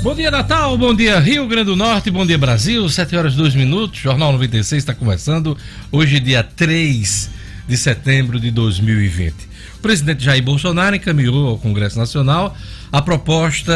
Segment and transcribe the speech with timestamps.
[0.00, 0.78] Bom dia, Natal.
[0.78, 2.08] Bom dia, Rio Grande do Norte.
[2.08, 2.88] Bom dia, Brasil.
[2.88, 3.98] 7 horas 2 minutos.
[3.98, 5.58] Jornal 96 está começando.
[5.90, 7.28] Hoje, dia 3
[7.66, 9.34] de setembro de 2020.
[9.74, 12.56] O presidente Jair Bolsonaro encaminhou ao Congresso Nacional
[12.92, 13.72] a proposta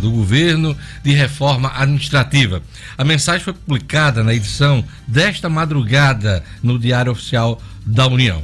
[0.00, 2.60] do governo de reforma administrativa.
[2.96, 8.42] A mensagem foi publicada na edição desta madrugada no Diário Oficial da União.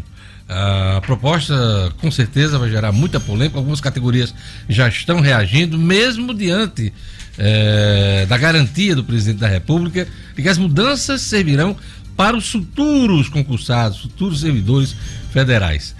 [0.56, 3.58] A proposta com certeza vai gerar muita polêmica.
[3.58, 4.32] Algumas categorias
[4.68, 6.92] já estão reagindo, mesmo diante
[7.36, 10.06] é, da garantia do presidente da República
[10.36, 11.76] de que as mudanças servirão
[12.16, 14.94] para os futuros concursados, futuros servidores
[15.32, 15.96] federais.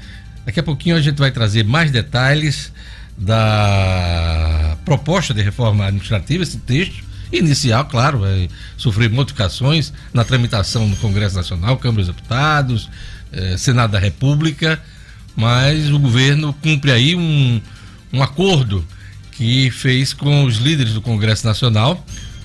[0.46, 2.73] Daqui a pouquinho a gente vai trazer mais detalhes
[3.18, 10.96] da proposta de reforma administrativa, esse texto inicial, claro, vai sofrer modificações na tramitação no
[10.96, 12.88] Congresso Nacional, Câmara dos Deputados,
[13.37, 14.80] eh, Senado da República,
[15.37, 17.60] mas o governo cumpre aí um,
[18.12, 18.84] um acordo
[19.33, 22.05] que fez com os líderes do Congresso Nacional,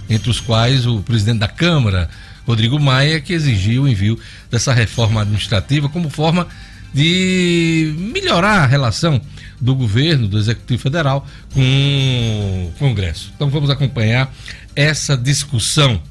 [0.09, 2.10] entre os quais o presidente da Câmara,
[2.45, 6.48] Rodrigo Maia, que exigiu o envio dessa reforma administrativa como forma
[6.93, 9.21] de melhorar a relação
[9.62, 13.32] do governo, do Executivo Federal com o Congresso.
[13.35, 14.34] Então vamos acompanhar
[14.76, 16.01] essa discussão.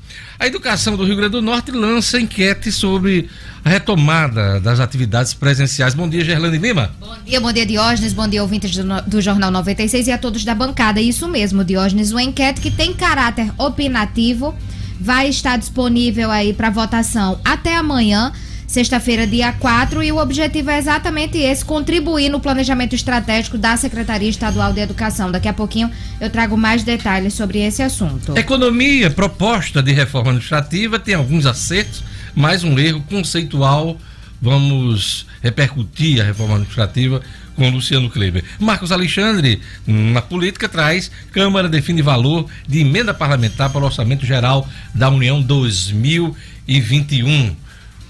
[0.41, 3.29] A educação do Rio Grande do Norte lança enquete sobre
[3.65, 5.95] a retomada das atividades presenciais.
[5.95, 6.93] Bom dia, Gerlane Lima.
[7.01, 8.13] Bom dia, bom dia, Diógenes.
[8.13, 11.01] Bom dia, ouvintes do, do, Jornal 96 e a todos da bancada.
[11.01, 12.13] Isso mesmo, Diógenes.
[12.13, 14.55] Uma enquete que tem caráter opinativo
[15.01, 18.33] vai estar disponível aí para votação até amanhã
[18.69, 24.29] sexta-feira, dia 4, e o objetivo é exatamente esse: contribuir no planejamento estratégico da Secretaria
[24.29, 25.33] Estadual de Educação.
[25.33, 28.39] Daqui a pouquinho eu trago mais detalhes sobre esse assunto.
[28.39, 33.97] Economia, proposta de reforma administrativa, tem alguns acertos, mas um erro conceitual.
[34.41, 37.21] Vamos repercutir a reforma administrativa
[37.57, 38.45] com Luciano Kleber.
[38.61, 44.69] Marcos Alexandre, na política, traz Câmara define valor de emenda parlamentar para o Orçamento Geral
[44.95, 47.68] da União 2021.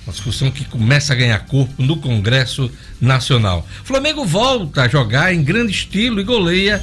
[0.09, 3.69] Uma discussão que começa a ganhar corpo no Congresso Nacional.
[3.85, 6.83] Flamengo volta a jogar em grande estilo e goleia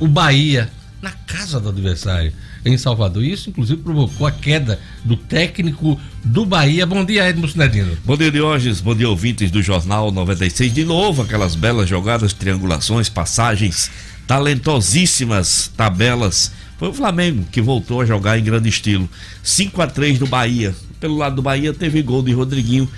[0.00, 0.70] uh, o Bahia
[1.02, 2.32] na casa do adversário
[2.64, 3.22] em Salvador.
[3.22, 6.86] Isso, inclusive, provocou a queda do técnico do Bahia.
[6.86, 7.98] Bom dia, Edmo Sinedino.
[8.02, 8.80] Bom dia, Diógenes.
[8.80, 10.72] Bom dia, ouvintes do Jornal 96.
[10.72, 13.90] De novo, aquelas belas jogadas, triangulações, passagens,
[14.26, 16.50] talentosíssimas tabelas.
[16.78, 19.06] Foi o Flamengo que voltou a jogar em grande estilo.
[19.42, 22.88] 5 a 3 do Bahia pelo lado do Bahia teve gol de Rodriguinho.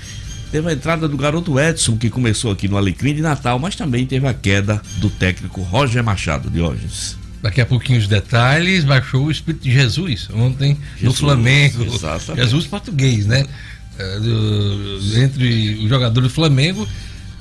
[0.51, 4.07] Teve a entrada do garoto Edson, que começou aqui no Alecrim de Natal, mas também
[4.07, 6.87] teve a queda do técnico Roger Machado de hoje.
[7.43, 11.85] Daqui a pouquinho os detalhes, baixou o Espírito de Jesus ontem Jesus, no Flamengo.
[11.85, 12.45] Exatamente.
[12.45, 13.47] Jesus português, né?
[13.99, 16.89] É, do, entre os jogadores do Flamengo,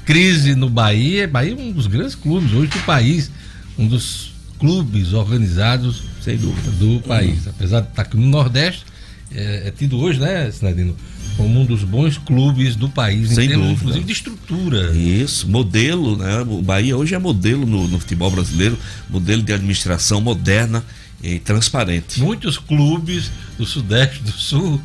[0.06, 1.28] crise no Bahia.
[1.28, 3.32] Bahia é um dos grandes clubes hoje do país,
[3.78, 6.72] um dos clubes organizados Sem dúvida.
[6.72, 7.48] do país.
[7.48, 8.86] Apesar de estar aqui no Nordeste,
[9.34, 10.96] é, é tido hoje, né, Sinadino?
[11.38, 13.82] como um dos bons clubes do país, Sem em termos, dúvida.
[13.82, 14.92] inclusive de estrutura.
[14.92, 16.42] Isso, modelo, né?
[16.42, 18.78] O Bahia hoje é modelo no, no futebol brasileiro,
[19.08, 20.84] modelo de administração moderna
[21.22, 22.20] e transparente.
[22.20, 24.82] Muitos clubes do Sudeste, do Sul,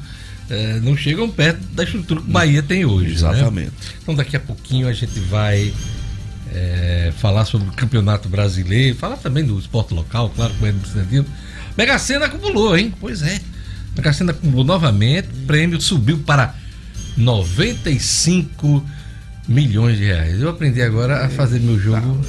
[0.50, 3.08] é, não chegam perto da estrutura que o Bahia tem hoje.
[3.08, 3.14] Né?
[3.14, 3.66] Exatamente.
[3.68, 3.72] Né?
[4.02, 5.72] Então daqui a pouquinho a gente vai
[6.52, 11.24] é, falar sobre o campeonato brasileiro, falar também do esporte local, claro, com o Edson
[11.76, 12.92] Mega Sena acumulou, hein?
[13.00, 13.40] Pois é.
[13.96, 16.54] A Cassina acumulou novamente, o prêmio subiu para
[17.16, 18.84] 95
[19.46, 20.40] milhões de reais.
[20.40, 22.20] Eu aprendi agora a fazer meu jogo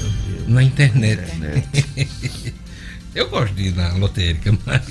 [0.48, 1.22] na internet.
[3.16, 4.82] Eu gosto de ir na lotérica, mas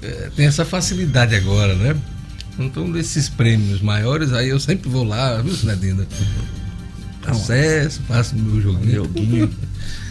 [0.00, 1.96] é, tem essa facilidade agora, né?
[2.56, 6.06] Então, desses prêmios maiores, aí eu sempre vou lá, viu, Sinadina?
[7.26, 9.50] Acesso, faço meu joguinho.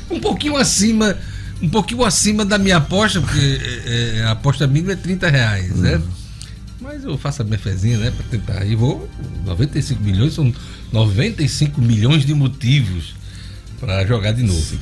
[0.10, 1.18] Um pouquinho acima
[1.62, 3.40] um pouquinho acima da minha aposta, porque
[3.86, 5.96] é, é a aposta mínima é 30 reais, né?
[5.96, 6.04] Uhum.
[6.82, 8.12] Mas eu faço a minha fezinha, né?
[8.12, 8.66] Para tentar.
[8.66, 9.08] E vou.
[9.46, 10.52] 95 milhões são
[10.92, 13.16] 95 milhões de motivos
[13.80, 14.80] para jogar de novo.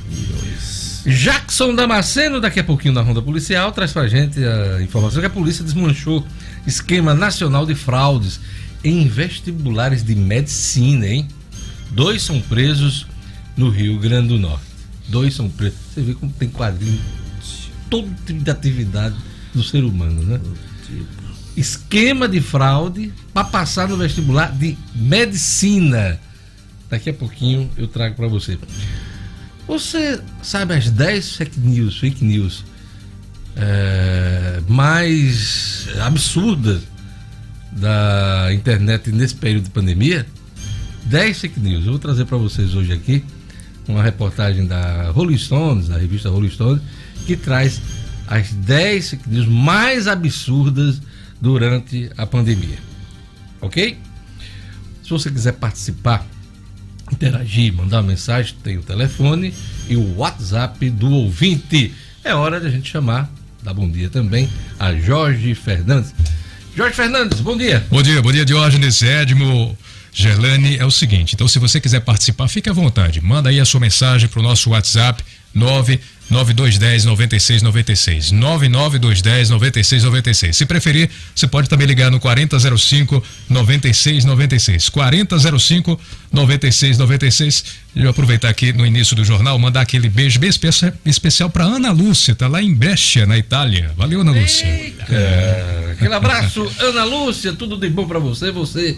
[1.06, 5.30] Jackson Damasceno, daqui a pouquinho na Ronda Policial, traz pra gente a informação que a
[5.30, 6.26] polícia desmanchou
[6.66, 8.40] esquema nacional de fraudes
[8.84, 11.28] em vestibulares de medicina, hein?
[11.92, 13.08] Dois são presos
[13.58, 14.69] no Rio Grande do Norte
[15.10, 15.80] dois são pretos.
[15.94, 17.02] Você vê como tem quadrinho,
[17.90, 19.16] todo tipo de atividade
[19.54, 20.40] do ser humano, né?
[21.58, 26.20] Esquema de fraude para passar no vestibular de medicina.
[26.90, 28.58] Daqui a pouquinho eu trago para você.
[29.68, 32.64] Você sabe as 10 fake news, fake news
[33.56, 36.82] é, mais absurdas
[37.72, 40.26] da internet nesse período de pandemia?
[41.06, 41.86] 10 fake news.
[41.86, 43.24] Eu vou trazer para vocês hoje aqui
[43.92, 46.82] uma reportagem da Rolling Stones, da revista Rolling Stones,
[47.26, 47.82] que traz
[48.28, 51.02] as 10 fake news mais absurdas
[51.42, 52.78] durante a pandemia.
[53.62, 53.98] Ok?
[55.04, 56.26] Se você quiser participar,
[57.12, 59.54] interagir, mandar mensagem, tem o telefone
[59.90, 61.92] e o WhatsApp do ouvinte.
[62.24, 63.30] É hora de a gente chamar,
[63.64, 64.48] dar bom dia também,
[64.80, 66.14] a Jorge Fernandes.
[66.76, 67.84] Jorge Fernandes, bom dia.
[67.90, 69.76] Bom dia, bom dia, Diógenes, Edmo.
[70.22, 73.22] Gerlane, é o seguinte, então se você quiser participar, fique à vontade.
[73.22, 75.24] Manda aí a sua mensagem para o nosso WhatsApp
[75.54, 78.32] 99210 9696.
[78.32, 80.58] 99210 9696.
[80.58, 84.90] Se preferir, você pode também ligar no 4005 9696.
[84.90, 86.00] 4005
[86.34, 87.64] 9696.
[87.96, 90.50] E eu aproveitar aqui no início do jornal, mandar aquele beijo bem
[91.06, 93.94] especial, para Ana Lúcia, tá lá em Brescia, na Itália.
[93.96, 94.68] Valeu, Ana Lúcia.
[94.68, 98.52] É, aquele abraço, Ana Lúcia, tudo de bom para você.
[98.52, 98.98] Você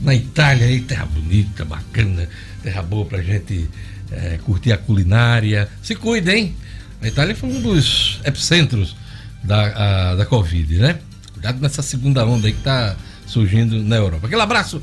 [0.00, 2.28] na Itália, aí, terra bonita, bacana,
[2.62, 3.68] terra boa pra gente
[4.10, 5.68] é, curtir a culinária.
[5.82, 6.54] Se cuida, hein?
[7.00, 8.96] A Itália foi um dos epicentros
[9.42, 10.98] da, a, da Covid, né?
[11.32, 12.96] Cuidado nessa segunda onda aí que tá
[13.26, 14.26] surgindo na Europa.
[14.26, 14.82] Aquele abraço,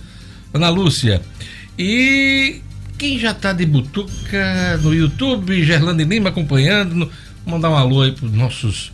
[0.53, 1.21] Ana Lúcia.
[1.77, 2.61] E
[2.97, 7.11] quem já tá de butuca no YouTube, Gerlando Lima acompanhando, no,
[7.45, 8.91] mandar um alô aí pros nossos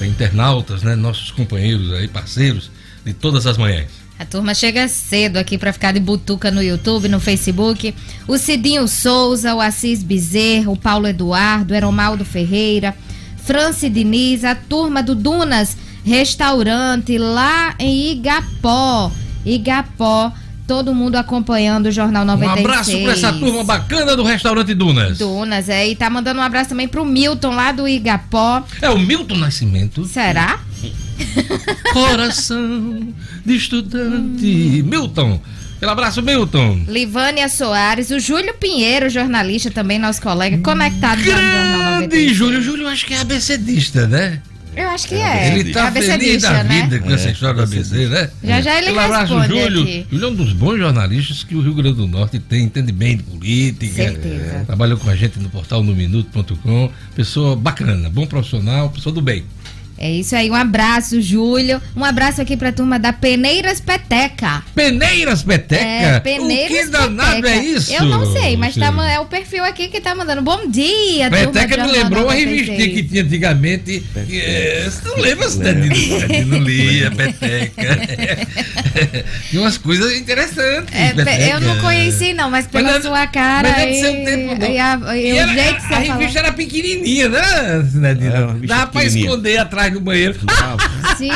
[0.00, 0.94] é, internautas, né?
[0.94, 2.70] Nossos companheiros aí, parceiros
[3.04, 4.07] de todas as manhãs.
[4.18, 7.94] A turma chega cedo aqui para ficar de butuca no YouTube, no Facebook.
[8.26, 12.96] O Cidinho Souza, o Assis Bezerra, o Paulo Eduardo, Eromaldo Ferreira,
[13.36, 19.12] Franci Diniz, a turma do Dunas Restaurante lá em Igapó.
[19.44, 20.32] Igapó,
[20.66, 22.58] todo mundo acompanhando o Jornal 96.
[22.58, 25.18] Um abraço para essa turma bacana do restaurante Dunas.
[25.18, 28.64] Dunas, é, e tá mandando um abraço também pro Milton lá do Igapó.
[28.82, 30.04] É o Milton Nascimento.
[30.06, 30.58] Será?
[31.92, 33.08] Coração
[33.44, 34.82] de estudante.
[34.84, 35.40] Milton.
[35.76, 36.84] Aquele abraço, Milton.
[36.88, 42.36] Livânia Soares, o Júlio Pinheiro, jornalista também, nosso colega, conectado Grande no Jornal 96.
[42.36, 42.62] Júlio.
[42.62, 44.42] Júlio, acho que é ABCdista, né?
[44.78, 45.58] Eu acho que é.
[45.58, 46.82] Ele tá feliz ABCdista, da né?
[46.82, 48.30] vida com essa história do ABC, né?
[48.44, 49.82] Já já ele Aquele abraço, responde Júlio.
[49.82, 50.06] aqui.
[50.10, 53.16] Júlio é um dos bons jornalistas que o Rio Grande do Norte tem, entende bem
[53.16, 53.92] de política.
[53.92, 54.64] Certeza.
[54.66, 56.90] Trabalhou com a gente no portal nominuto.com.
[57.16, 59.44] Pessoa bacana, bom profissional, pessoa do bem.
[60.00, 61.82] É isso aí, um abraço, Júlio.
[61.96, 64.62] Um abraço aqui pra turma da Peneiras Peteca.
[64.74, 65.82] Peneiras Peteca?
[65.84, 67.48] É, Peneiras o que danado Peteca.
[67.48, 67.92] é isso?
[67.92, 70.40] Eu não sei, mas tá, é o perfil aqui que tá mandando.
[70.42, 72.68] Bom dia, turma Peteca do me lembrou uma 96.
[72.68, 74.06] revistinha que tinha antigamente.
[74.32, 76.58] é, Você não lembra, Cidadino?
[76.64, 77.98] Lia, Peteca.
[79.50, 80.94] Tinha umas coisas interessantes.
[80.94, 81.44] É, pe- Peteca.
[81.54, 83.68] eu não conheci, não, mas pela Mas não- sua cara.
[83.68, 84.68] mas é do e, seu tempo, não.
[84.70, 86.18] e a- e E o era- jeito que a você falou.
[86.20, 87.40] revista era pequenininha, né,
[87.90, 88.60] Cidadino?
[88.66, 90.34] Dava pra esconder atrás do banheiro.
[91.16, 91.28] Sim.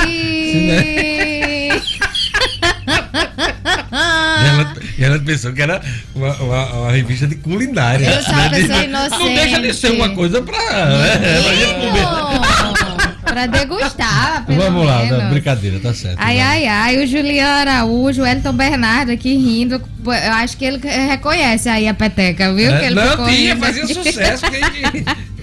[3.92, 5.80] E ela, e ela pensou que era
[6.14, 8.06] uma, uma- uma revista de culinária.
[8.06, 8.50] Eu sou uma né?
[8.50, 10.56] pessoa Não deixa de ser uma coisa pra,
[10.86, 13.12] né, pra gente comer.
[13.24, 15.22] Pra degustar, pelo Vamos lá, menos.
[15.22, 16.18] não, brincadeira, tá certo.
[16.18, 19.80] Ai, ai, ai, o Juliano Araújo, o Elton Bernardo aqui rindo.
[20.04, 22.70] Eu acho que ele reconhece aí a peteca, viu?
[22.70, 24.42] É, que ele não, tinha, fazia sucesso.
[24.50, 24.60] Quem,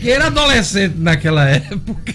[0.02, 2.14] quem era adolescente naquela época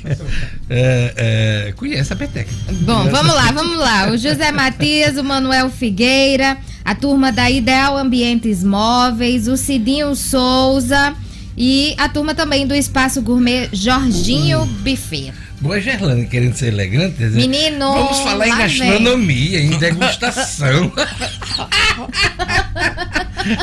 [0.71, 2.51] é, é, conhece a peteca.
[2.81, 4.11] Bom, vamos lá, vamos lá.
[4.11, 11.15] O José Matias, o Manuel Figueira, a turma da Ideal Ambientes Móveis, o Cidinho Souza
[11.57, 15.33] e a turma também do Espaço Gourmet Jorginho Buffet.
[15.61, 17.17] Boa Gerlane querendo ser elegante.
[17.17, 20.93] dizer, Menino, Vamos falar em gastronomia, em degustação.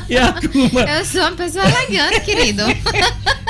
[0.09, 0.81] e a turma.
[0.81, 2.63] Eu sou uma pessoa elegante, querido.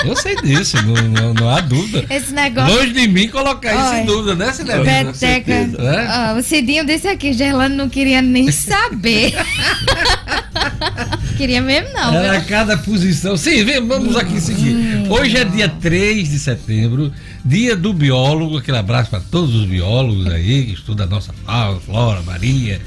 [0.03, 2.05] Eu sei disso, não, não, não há dúvida.
[2.13, 2.75] Esse negócio.
[2.75, 5.13] Longe de mim colocar isso em dúvida, né, Cidadino?
[5.13, 5.67] Peteca.
[5.67, 6.33] né?
[6.33, 9.33] Ó, o Cidinho disse aqui, Gerlando não queria nem saber.
[11.37, 12.13] queria mesmo, não.
[12.15, 12.49] Era viu?
[12.49, 13.37] cada posição.
[13.37, 15.05] Sim, vem, vamos aqui seguir.
[15.09, 17.11] Hoje é dia 3 de setembro,
[17.43, 18.57] dia do biólogo.
[18.57, 22.79] Aquele abraço para todos os biólogos aí que estudam a nossa fauna, flora, marinha.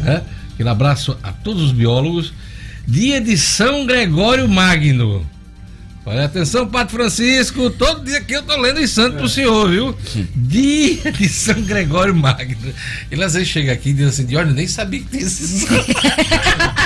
[0.00, 0.22] né?
[0.52, 2.32] Aquele abraço a todos os biólogos.
[2.86, 5.24] Dia de São Gregório Magno.
[6.06, 9.96] Olha, atenção, Padre Francisco, todo dia que eu tô lendo em santo pro senhor, viu?
[10.36, 12.74] Dia de São Gregório Magno.
[13.10, 15.60] Ele às vezes chega aqui e diz assim, olha, eu nem sabia que tinha esse
[15.60, 15.92] santo.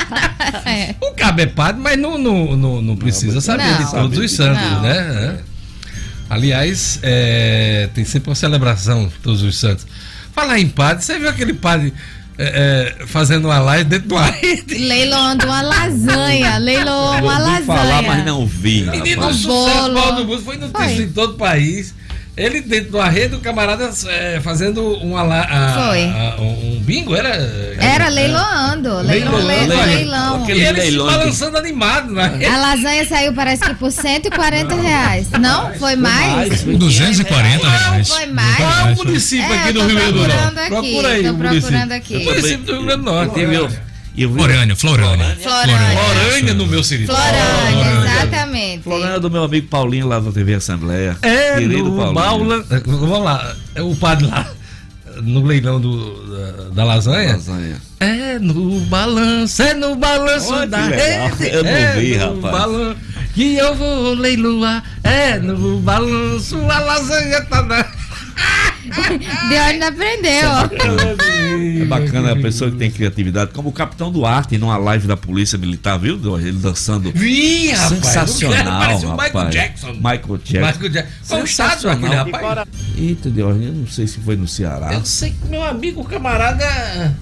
[0.65, 0.95] É.
[1.01, 3.85] O cabo é padre, mas não, não, não, não precisa saber Não.
[3.85, 4.83] de todos os santos, Não.
[4.83, 4.97] né?
[4.99, 5.58] É.
[6.29, 9.87] Aliás, é, tem sempre uma celebração de todos os santos.
[10.33, 11.93] Falar em padre, você viu aquele padre
[12.41, 14.75] é, é, fazendo uma live dentro de uma rede.
[14.75, 16.59] Leiloando uma lasanha.
[16.59, 17.65] Leiloou uma lasanha.
[17.65, 18.83] falar, mas não vi.
[18.83, 20.13] Menino, um sucesso bolo.
[20.13, 20.43] do mundo.
[20.43, 21.03] Foi notícia Foi.
[21.03, 21.95] em todo o país.
[22.39, 26.05] Ele dentro de uma rede, o camarada é, fazendo uma, a- Foi.
[26.05, 27.31] a- um bingo, era?
[27.81, 28.99] Era leiloando.
[29.01, 29.47] Leilão, Leiloando.
[29.47, 29.87] leilão, Leilão.
[29.87, 30.47] leilão.
[30.49, 32.45] E ele leilão balançando animado na rede.
[32.47, 35.29] A lasanha saiu, parece que por 140 reais.
[35.31, 35.75] Não?
[35.75, 36.63] Foi mais?
[36.63, 38.09] 240 reais.
[38.09, 38.57] Foi mais?
[38.57, 40.33] Qual é o município É, aqui do Rio Grande do Norte?
[40.37, 41.61] procurando aqui, Procura aí tô o município.
[41.63, 42.17] procurando aqui.
[42.17, 43.88] O município do Rio Grande do Norte.
[44.19, 45.37] Eu, Florânia, Florânia.
[45.41, 45.99] Florânia.
[45.99, 47.13] Florânia no meu cirito.
[47.13, 48.83] Florânia, exatamente.
[48.83, 51.17] Florânia do meu amigo Paulinho lá da TV Assembleia.
[51.23, 52.15] É, Querido no Paulinho.
[52.15, 52.65] Baula.
[52.87, 54.51] Vamos lá, é o padre lá,
[55.23, 57.33] no leilão do, da, da lasanha.
[57.33, 57.77] Lasanha.
[58.01, 61.49] É no balanço, é no balanço que da rede.
[61.51, 62.53] Eu não é vi, no rapaz.
[62.53, 62.97] balanço
[63.35, 64.83] que eu vou leiloar.
[65.03, 67.85] É no balanço, a lasanha tá na.
[69.79, 70.49] Não aprendeu.
[71.83, 75.59] É bacana a pessoa que tem criatividade, como o Capitão Duarte numa live da Polícia
[75.59, 76.19] Militar, viu?
[76.39, 77.11] Ele dançando.
[77.13, 77.89] Vi, rapaz.
[77.89, 79.33] Sensacional, Parece o rapaz.
[79.33, 79.93] Michael Jackson.
[79.93, 80.67] Michael Jackson.
[80.67, 81.13] Michael Jackson.
[81.29, 82.43] Qual o estado daquele Sensacional.
[82.43, 82.69] rapaz?
[82.97, 84.93] Eita, Deus, eu não sei se foi no Ceará.
[84.93, 86.65] Eu sei que meu amigo camarada.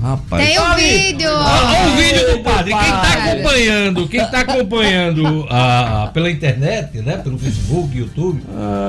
[0.01, 0.47] Rapaz.
[0.47, 1.31] Tem o vídeo.
[1.31, 2.73] Olha o vídeo do padre.
[2.73, 7.17] Quem tá acompanhando, quem tá acompanhando a, pela internet, né?
[7.19, 8.43] Pelo Facebook, YouTube.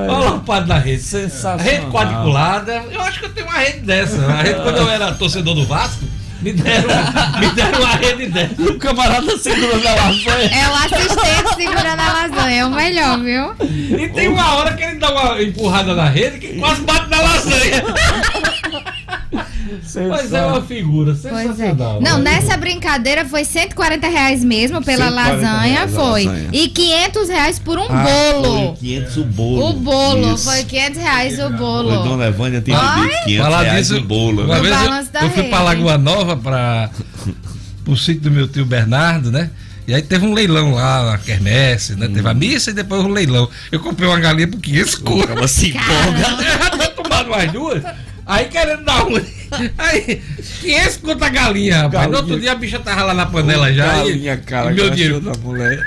[0.08, 1.02] Olha lá o padre na rede.
[1.02, 1.58] Sensacional.
[1.58, 2.67] Rede quadriculada.
[2.72, 4.24] Eu acho que eu tenho uma rede dessa.
[4.26, 6.04] A rede, quando eu era torcedor do Vasco,
[6.40, 6.88] me deram,
[7.40, 8.62] me deram uma rede dessa.
[8.62, 10.50] O camarada segurando a lasanha.
[10.52, 12.60] É o assistente segurando a lasanha.
[12.60, 13.54] É o melhor, viu?
[13.98, 17.20] E tem uma hora que ele dá uma empurrada na rede que quase bate na
[17.20, 17.84] lasanha.
[20.06, 21.14] Mas é uma figura é.
[21.14, 22.00] sensacional.
[22.00, 22.32] Não, né?
[22.40, 26.24] nessa brincadeira foi 140 reais mesmo pela 140 lasanha, reais foi.
[26.24, 26.48] lasanha.
[26.52, 28.66] E 500 reais por um Ah, bolo.
[28.68, 29.68] Foi 500 o bolo.
[29.68, 30.44] O bolo, Isso.
[30.44, 32.02] foi 500 reais o Foi bolo.
[32.04, 33.08] Dona Evânia tem Ai.
[33.08, 34.44] dito 500 Falar reais disso, o bolo.
[34.44, 34.76] uma No vez
[35.14, 36.90] eu, eu fui pra Lagoa Nova para
[37.86, 39.50] o sítio do meu tio Bernardo, né?
[39.86, 42.08] E aí teve um leilão lá na quermesse, né?
[42.08, 43.48] Teve a missa e depois um leilão.
[43.72, 45.24] Eu comprei uma galinha por 500 conto.
[45.24, 46.18] Acaba se empolga.
[46.18, 47.82] Eu já tinha tomado mais duas.
[48.26, 49.18] Aí querendo dar uma.
[49.78, 50.22] Aí,
[50.60, 51.92] 500 conto a galinha, rapaz.
[51.92, 52.08] Galinha.
[52.10, 53.86] No outro dia a bicha tava lá na panela já.
[53.86, 54.70] Galinha, e, cara.
[54.70, 55.20] e meu que dinheiro.
[55.20, 55.80] da mulher.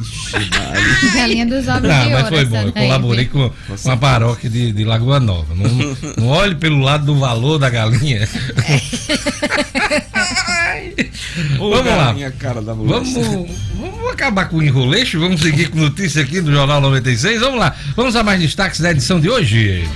[0.00, 1.14] Ixi.
[1.14, 2.62] Galinha dos ovos Não, de mas foi bom.
[2.62, 3.50] Eu colaborei com,
[3.82, 5.54] com a paróquia de, de Lagoa Nova.
[5.54, 8.28] Não, não olhe pelo lado do valor da galinha.
[11.58, 12.06] Ô, Vamos lá.
[12.06, 12.94] galinha, cara da mulher.
[12.94, 17.40] Vamos, vamos acabar com o enroleixo, vamos seguir com notícia aqui do Jornal 96.
[17.40, 19.88] Vamos lá, vamos a mais destaques da edição de hoje.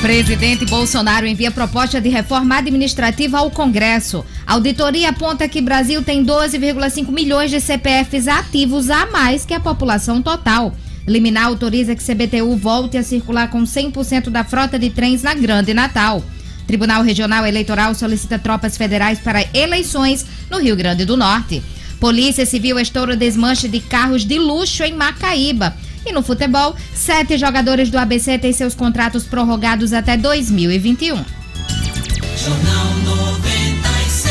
[0.00, 4.24] Presidente Bolsonaro envia proposta de reforma administrativa ao Congresso.
[4.46, 10.22] Auditoria aponta que Brasil tem 12,5 milhões de CPFs ativos a mais que a população
[10.22, 10.74] total.
[11.06, 15.74] Liminar autoriza que CBTU volte a circular com 100% da frota de trens na Grande
[15.74, 16.24] Natal.
[16.66, 21.62] Tribunal Regional Eleitoral solicita tropas federais para eleições no Rio Grande do Norte.
[22.00, 25.76] Polícia Civil estoura desmanche de carros de luxo em Macaíba.
[26.04, 31.16] E no futebol, sete jogadores do ABC têm seus contratos prorrogados até 2021.
[31.16, 34.30] Jornal 96.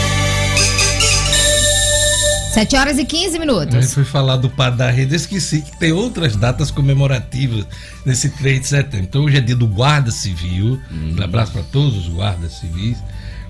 [2.53, 3.93] 7 horas e 15 A gente minutos.
[3.93, 7.65] foi falar do Padre da Rede, esqueci que tem outras datas comemorativas
[8.03, 9.05] nesse 3 de setembro.
[9.05, 10.81] Então hoje é dia do Guarda Civil.
[10.91, 12.97] Um abraço para todos os guardas civis.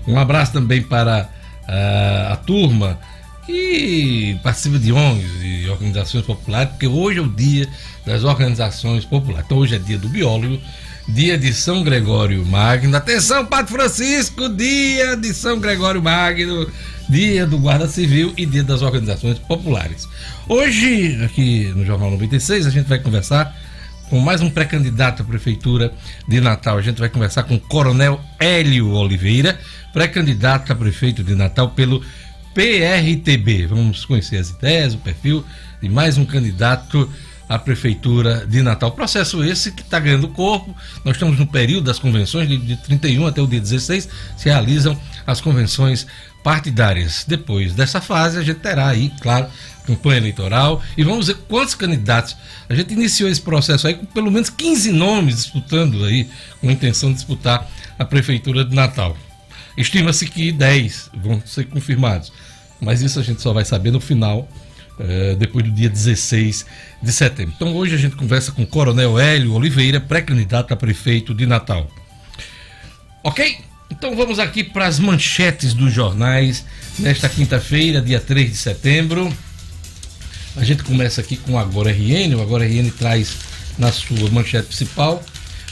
[0.06, 1.28] Um abraço também para
[1.66, 2.98] ah, a turma
[3.50, 7.68] que participa de ONGs e organizações populares, porque hoje é o dia
[8.06, 9.44] das organizações populares.
[9.46, 10.58] Então hoje é dia do biólogo,
[11.08, 12.96] dia de São Gregório Magno.
[12.96, 16.70] Atenção, Padre Francisco, dia de São Gregório Magno,
[17.08, 20.08] dia do Guarda Civil e dia das organizações populares.
[20.48, 23.54] Hoje, aqui no Jornal 96, a gente vai conversar
[24.08, 25.92] com mais um pré-candidato à Prefeitura
[26.26, 26.78] de Natal.
[26.78, 29.58] A gente vai conversar com o Coronel Hélio Oliveira,
[29.92, 32.02] pré-candidato a prefeito de Natal pelo
[32.54, 33.66] PRTB.
[33.66, 35.44] Vamos conhecer as ideias, o perfil
[35.80, 37.10] de mais um candidato
[37.48, 38.92] à Prefeitura de Natal.
[38.92, 40.74] Processo esse que está ganhando corpo.
[41.04, 44.98] Nós estamos no período das convenções, de, de 31 até o dia 16, se realizam
[45.26, 46.06] as convenções
[46.44, 47.24] partidárias.
[47.26, 49.48] Depois dessa fase, a gente terá aí, claro,
[49.84, 52.36] campanha eleitoral e vamos ver quantos candidatos.
[52.68, 56.28] A gente iniciou esse processo aí com pelo menos 15 nomes disputando aí,
[56.60, 59.16] com a intenção de disputar a Prefeitura de Natal.
[59.76, 62.32] Estima-se que 10 vão ser confirmados,
[62.80, 64.48] mas isso a gente só vai saber no final,
[64.98, 66.66] eh, depois do dia 16
[67.02, 67.54] de setembro.
[67.56, 71.90] Então hoje a gente conversa com o Coronel Hélio Oliveira, pré-candidato a prefeito de Natal.
[73.22, 73.58] Ok?
[73.90, 76.64] Então vamos aqui para as manchetes dos jornais
[76.98, 79.32] nesta quinta-feira, dia 3 de setembro.
[80.56, 82.34] A gente começa aqui com Agora RN.
[82.36, 83.36] O Agora RN traz
[83.78, 85.22] na sua manchete principal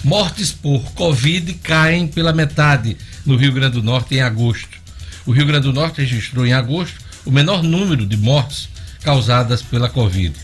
[0.05, 2.97] Mortes por Covid caem pela metade
[3.28, 4.78] no Rio Grande do Norte em agosto.
[5.26, 8.68] O Rio Grande do Norte registrou em agosto o menor número de mortes
[9.02, 10.35] causadas pela Covid.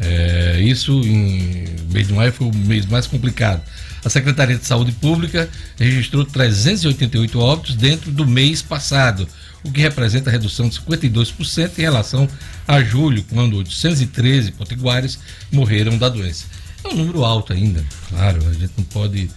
[0.00, 3.62] É, isso em mês de maio foi o mês mais complicado.
[4.04, 5.48] A Secretaria de Saúde Pública
[5.78, 9.28] registrou 388 óbitos dentro do mês passado,
[9.62, 12.28] o que representa a redução de 52% em relação
[12.66, 15.18] a julho, quando 813 potiguares
[15.50, 16.46] morreram da doença.
[16.84, 19.30] É um número alto ainda, claro, a gente não pode.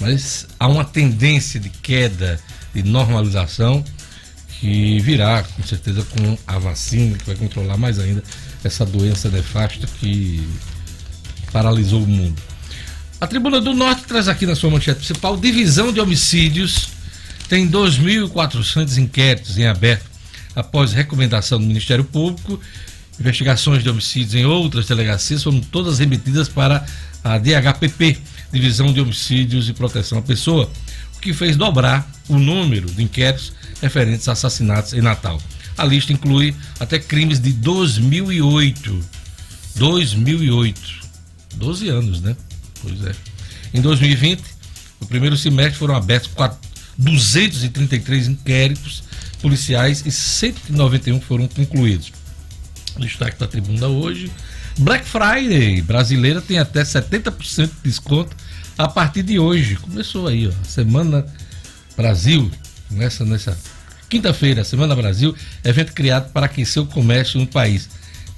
[0.00, 2.38] Mas há uma tendência de queda,
[2.74, 3.84] de normalização,
[4.60, 8.22] que virá com certeza com a vacina, que vai controlar mais ainda
[8.64, 10.46] essa doença nefasta que
[11.52, 12.40] paralisou o mundo.
[13.20, 16.88] A Tribuna do Norte traz aqui na sua manchete principal: divisão de homicídios
[17.48, 20.04] tem 2.400 inquéritos em aberto
[20.54, 22.60] após recomendação do Ministério Público.
[23.18, 26.84] Investigações de homicídios em outras delegacias foram todas remetidas para
[27.24, 28.18] a DHPP,
[28.52, 30.70] Divisão de Homicídios e Proteção à Pessoa,
[31.16, 35.40] o que fez dobrar o número de inquéritos referentes a assassinatos em Natal.
[35.76, 39.00] A lista inclui até crimes de 2008.
[39.76, 40.80] 2008.
[41.56, 42.36] 12 anos, né?
[42.82, 43.14] Pois é.
[43.74, 44.42] Em 2020,
[45.00, 46.30] no primeiro semestre foram abertos
[46.96, 49.02] 233 inquéritos
[49.42, 52.12] policiais e 191 foram concluídos.
[52.98, 54.30] Destaque da tribuna hoje.
[54.78, 58.36] Black Friday brasileira tem até 70% de desconto
[58.76, 59.76] a partir de hoje.
[59.76, 60.52] Começou aí, ó.
[60.64, 61.24] Semana
[61.96, 62.50] Brasil.
[62.88, 63.58] Começa nessa
[64.08, 67.88] quinta-feira, Semana Brasil, evento criado para aquecer o comércio no país.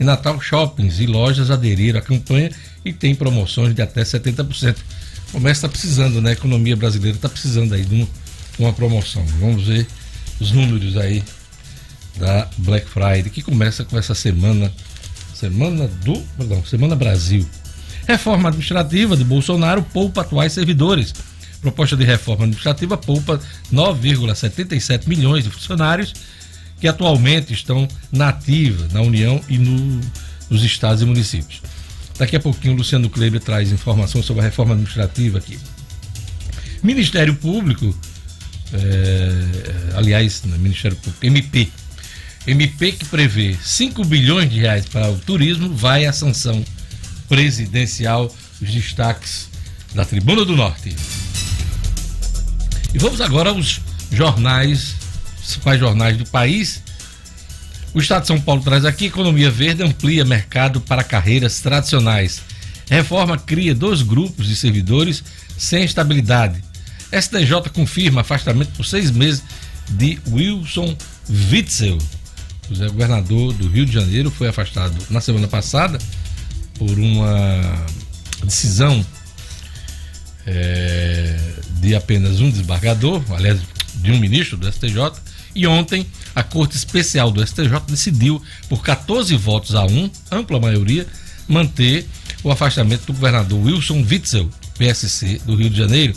[0.00, 2.50] Em Natal, shoppings e lojas aderiram à campanha
[2.84, 4.76] e tem promoções de até 70%.
[5.28, 6.30] O comércio está precisando, né?
[6.30, 8.06] A economia brasileira está precisando aí de um,
[8.58, 9.24] uma promoção.
[9.40, 9.86] Vamos ver
[10.40, 11.22] os números aí
[12.16, 14.72] da Black Friday, que começa com essa semana,
[15.38, 17.46] semana do, perdão, Semana Brasil.
[18.06, 21.14] Reforma administrativa de Bolsonaro poupa atuais servidores.
[21.60, 23.40] Proposta de reforma administrativa poupa
[23.72, 26.12] 9,77 milhões de funcionários
[26.80, 30.00] que atualmente estão na ativa na União e no,
[30.50, 31.62] nos estados e municípios.
[32.18, 35.58] Daqui a pouquinho Luciano Kleber traz informações sobre a reforma administrativa aqui.
[36.82, 37.94] Ministério Público,
[38.72, 41.68] é, aliás, Ministério Público, MP.
[42.48, 46.64] MP que prevê 5 bilhões de reais para o turismo vai à sanção
[47.28, 48.34] presidencial.
[48.60, 49.48] Os destaques
[49.94, 50.96] da Tribuna do Norte.
[52.92, 54.96] E vamos agora aos jornais,
[55.36, 56.82] principais jornais do país.
[57.94, 62.42] O Estado de São Paulo traz aqui: economia verde amplia mercado para carreiras tradicionais.
[62.90, 65.22] Reforma cria dois grupos de servidores
[65.56, 66.64] sem estabilidade.
[67.12, 69.44] STJ confirma afastamento por seis meses
[69.90, 70.96] de Wilson
[71.52, 71.98] Witzel.
[72.70, 75.98] O governador do Rio de Janeiro foi afastado na semana passada
[76.74, 77.86] por uma
[78.44, 79.04] decisão
[80.46, 81.36] é,
[81.80, 83.60] de apenas um desembargador, aliás,
[83.96, 85.12] de um ministro do STJ,
[85.54, 91.06] e ontem a Corte Especial do STJ decidiu, por 14 votos a 1, ampla maioria,
[91.48, 92.06] manter
[92.44, 96.14] o afastamento do governador Wilson Witzel, PSC do Rio de Janeiro.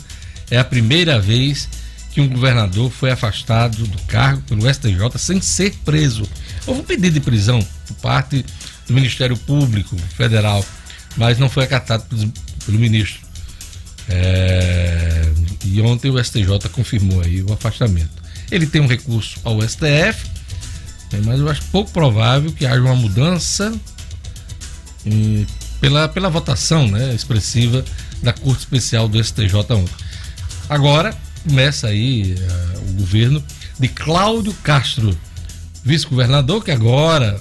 [0.50, 1.68] É a primeira vez
[2.12, 6.28] que um governador foi afastado do cargo pelo STJ sem ser preso.
[6.66, 8.44] Houve um pedido de prisão por parte
[8.86, 10.64] do Ministério Público Federal,
[11.16, 12.04] mas não foi acatado
[12.64, 13.20] pelo, ministro.
[14.08, 15.32] É,
[15.64, 18.22] e ontem o STJ confirmou aí o afastamento.
[18.50, 20.26] Ele tem um recurso ao STF,
[21.12, 23.72] né, mas eu acho pouco provável que haja uma mudança
[25.04, 25.46] em,
[25.80, 27.84] pela, pela votação né, expressiva
[28.22, 29.94] da Corte Especial do STJ ontem.
[30.68, 31.14] Agora
[31.46, 33.42] começa aí uh, o governo
[33.78, 35.18] de Cláudio Castro,
[35.84, 37.40] vice-governador, que agora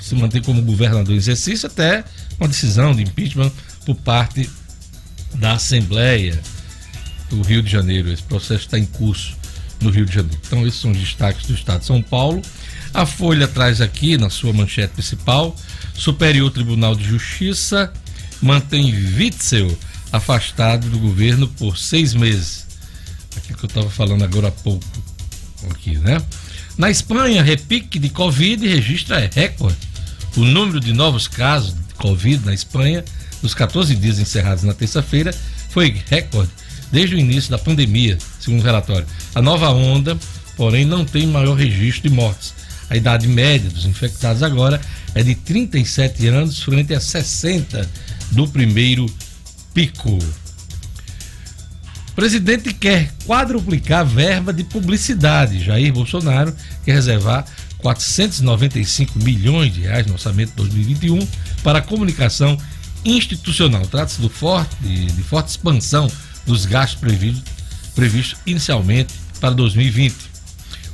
[0.00, 2.04] se mantém como governador em exercício até
[2.38, 3.50] uma decisão de impeachment
[3.84, 4.48] por parte
[5.34, 6.40] da Assembleia
[7.28, 8.12] do Rio de Janeiro.
[8.12, 9.34] Esse processo está em curso
[9.80, 10.38] no Rio de Janeiro.
[10.46, 12.40] Então, esses são os destaques do Estado de São Paulo.
[12.94, 15.54] A Folha traz aqui, na sua manchete principal,
[15.94, 17.92] Superior Tribunal de Justiça
[18.40, 19.76] mantém Witzel
[20.12, 22.66] afastado do governo por seis meses.
[23.36, 24.84] Aquilo que eu estava falando agora há pouco
[25.70, 26.22] aqui, né?
[26.78, 29.78] Na Espanha, repique de Covid registra recorde.
[30.36, 33.02] O número de novos casos de Covid na Espanha
[33.42, 35.34] nos 14 dias encerrados na terça-feira
[35.70, 36.50] foi recorde
[36.92, 39.06] desde o início da pandemia, segundo o relatório.
[39.34, 40.18] A nova onda,
[40.54, 42.52] porém, não tem maior registro de mortes.
[42.90, 44.78] A idade média dos infectados agora
[45.14, 47.88] é de 37 anos, frente a 60
[48.32, 49.06] do primeiro
[49.72, 50.18] pico.
[52.16, 55.62] Presidente quer quadruplicar a verba de publicidade.
[55.62, 56.52] Jair Bolsonaro
[56.82, 57.44] quer reservar
[57.78, 61.28] 495 milhões de reais no orçamento de 2021
[61.62, 62.56] para a comunicação
[63.04, 63.82] institucional.
[63.82, 66.10] Trata-se de, de forte expansão
[66.46, 67.42] dos gastos previstos
[67.94, 70.14] previsto inicialmente para 2020.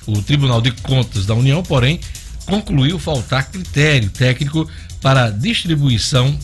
[0.06, 2.00] O Tribunal de Contas da União, porém,
[2.46, 4.68] concluiu faltar critério técnico
[5.00, 6.37] para a distribuição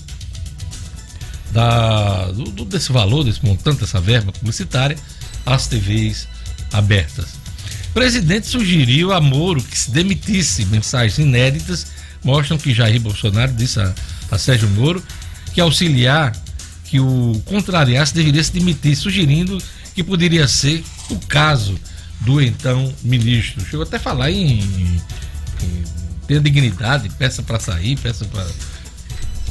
[1.53, 4.97] da, do, desse valor, desse montante, dessa verba publicitária
[5.45, 6.29] às TVs
[6.73, 7.35] abertas.
[7.91, 10.67] O presidente sugeriu a Moro que se demitisse.
[10.67, 11.87] Mensagens inéditas
[12.23, 13.93] mostram que Jair Bolsonaro disse a,
[14.31, 15.03] a Sérgio Moro
[15.53, 16.33] que auxiliar
[16.85, 19.59] que o contrariasse deveria se demitir, sugerindo
[19.95, 21.79] que poderia ser o caso
[22.21, 23.65] do então ministro.
[23.65, 25.03] Chegou até a falar em, em
[26.27, 28.47] ter dignidade, peça para sair, peça para.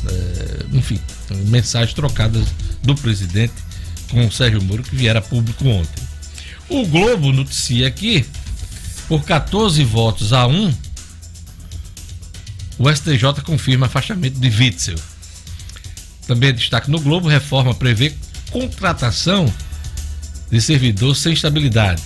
[0.06, 1.00] Eh, enfim,
[1.48, 2.48] mensagens trocadas
[2.84, 3.54] do presidente
[4.10, 6.04] com o Sérgio Moro que vieram a público ontem.
[6.70, 8.26] O Globo noticia aqui,
[9.08, 10.74] por 14 votos a 1,
[12.80, 15.00] o STJ confirma afastamento de Witzel.
[16.28, 18.14] Também destaque no Globo, reforma prevê
[18.52, 19.52] contratação
[20.52, 22.04] de servidor sem estabilidade.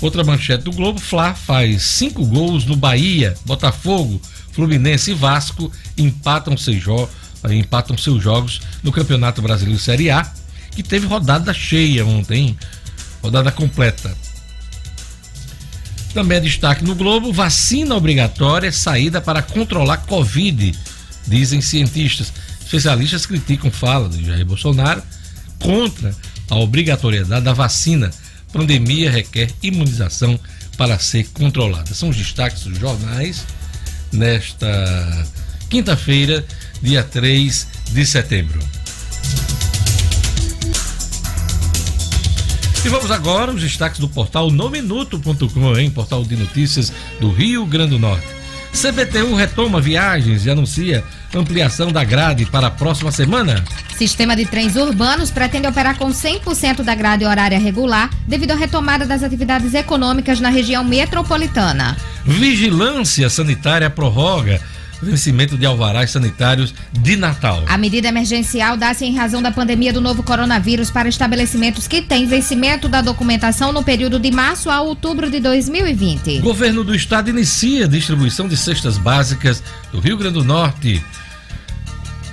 [0.00, 4.20] Outra manchete do Globo, Fla faz cinco gols no Bahia, Botafogo,
[4.52, 7.08] Fluminense e Vasco empatam seus, jo
[7.50, 10.30] empatam seus jogos no Campeonato Brasileiro Série A,
[10.72, 12.56] que teve rodada cheia ontem,
[13.22, 14.16] rodada completa.
[16.14, 20.76] Também é destaque no Globo, vacina obrigatória, saída para controlar Covid,
[21.26, 22.32] dizem cientistas.
[22.60, 25.02] Especialistas criticam fala de Jair Bolsonaro
[25.58, 26.14] contra
[26.50, 28.10] a obrigatoriedade da vacina.
[28.52, 30.38] Pandemia requer imunização
[30.76, 31.94] para ser controlada.
[31.94, 33.44] São os destaques dos jornais
[34.12, 35.26] nesta
[35.68, 36.44] quinta-feira,
[36.82, 38.60] dia 3 de setembro.
[42.84, 45.90] E vamos agora aos destaques do portal nominuto.com, hein?
[45.90, 48.37] Portal de notícias do Rio Grande do Norte.
[48.72, 51.04] CBTU retoma viagens e anuncia
[51.34, 53.64] ampliação da grade para a próxima semana.
[53.96, 59.04] Sistema de trens urbanos pretende operar com 100% da grade horária regular devido à retomada
[59.04, 61.96] das atividades econômicas na região metropolitana.
[62.24, 64.60] Vigilância Sanitária prorroga
[65.02, 67.62] vencimento de alvarás sanitários de Natal.
[67.66, 72.26] A medida emergencial dá-se em razão da pandemia do novo coronavírus para estabelecimentos que têm
[72.26, 76.40] vencimento da documentação no período de março a outubro de 2020.
[76.40, 81.02] Governo do Estado inicia a distribuição de cestas básicas do Rio Grande do Norte.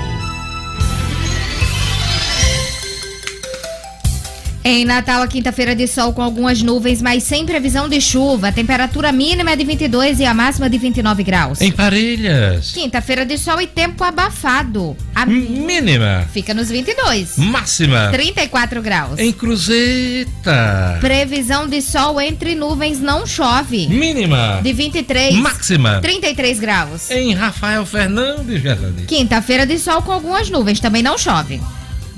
[4.63, 8.50] Em Natal, a quinta-feira de sol com algumas nuvens, mas sem previsão de chuva.
[8.50, 11.62] A temperatura mínima é de 22 e a máxima de 29 graus.
[11.62, 12.72] Em Parelhas.
[12.72, 14.98] Quinta-feira de sol e tempo abafado.
[15.15, 16.28] A Mínima.
[16.34, 17.38] fica nos 22.
[17.38, 18.10] Máxima.
[18.12, 19.17] 34 graus.
[19.17, 20.98] Em Cruzeta.
[21.00, 23.88] Previsão de sol entre nuvens não chove.
[23.88, 24.60] Mínima.
[24.62, 25.36] De 23.
[25.36, 26.00] Máxima.
[26.02, 27.10] 33 graus.
[27.10, 28.62] Em Rafael Fernandes.
[29.08, 31.62] Quinta-feira de sol com algumas nuvens, também não chove.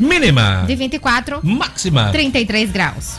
[0.01, 0.63] Mínima.
[0.67, 1.39] De 24.
[1.43, 2.09] Máxima.
[2.11, 3.17] 33 graus.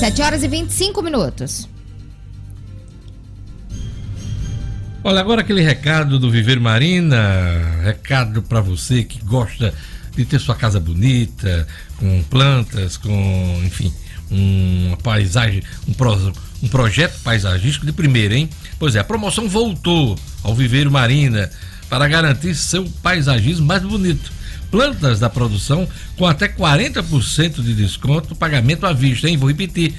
[0.00, 1.68] 7 horas e 25 minutos.
[5.02, 7.18] Olha, agora aquele recado do Viver Marina,
[7.82, 9.74] recado para você que gosta
[10.16, 11.66] de ter sua casa bonita,
[11.98, 13.92] com plantas, com, enfim,
[14.30, 16.32] uma paisagem, um, pro-
[16.62, 18.48] um projeto paisagístico de primeira, hein?
[18.78, 21.50] Pois é, a promoção voltou ao Viveiro Marina
[21.88, 24.32] para garantir seu paisagismo mais bonito.
[24.70, 29.36] Plantas da produção com até 40% de desconto pagamento à vista, hein?
[29.36, 29.94] Vou repetir.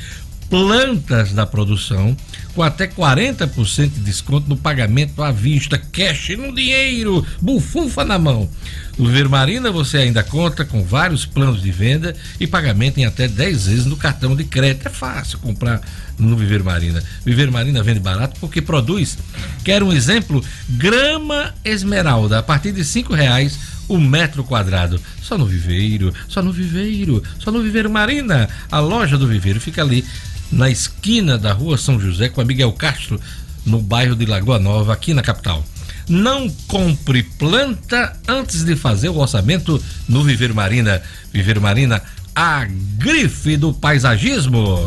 [0.49, 2.15] Plantas da produção
[2.53, 8.49] com até 40% de desconto no pagamento à vista, cash no dinheiro, bufunfa na mão.
[8.97, 13.27] No Viver Marina você ainda conta com vários planos de venda e pagamento em até
[13.27, 14.87] 10 vezes no cartão de crédito.
[14.87, 15.81] É fácil comprar
[16.17, 17.03] no Viver Marina.
[17.25, 19.17] Viver Marina vende barato porque produz.
[19.65, 20.43] Quer um exemplo?
[20.69, 24.99] Grama esmeralda a partir de cinco reais o metro quadrado.
[25.21, 28.47] Só no Viveiro, só no Viveiro, só no Viveiro Marina.
[28.71, 30.05] A loja do Viveiro fica ali
[30.51, 33.19] na esquina da rua São José com a Miguel Castro,
[33.65, 35.65] no bairro de Lagoa Nova, aqui na capital.
[36.07, 41.01] Não compre planta antes de fazer o orçamento no Viver Marina.
[41.33, 42.01] Viver Marina,
[42.35, 42.65] a
[42.97, 44.85] grife do paisagismo.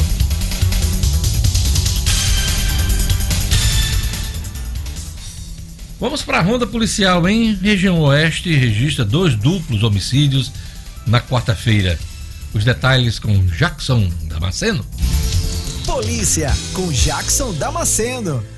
[6.01, 10.53] Vamos para a ronda policial, em região oeste registra dois duplos homicídios
[11.05, 11.99] na quarta-feira.
[12.55, 14.87] Os detalhes com Jackson Damasceno.
[15.85, 18.58] Polícia com Jackson Damasceno.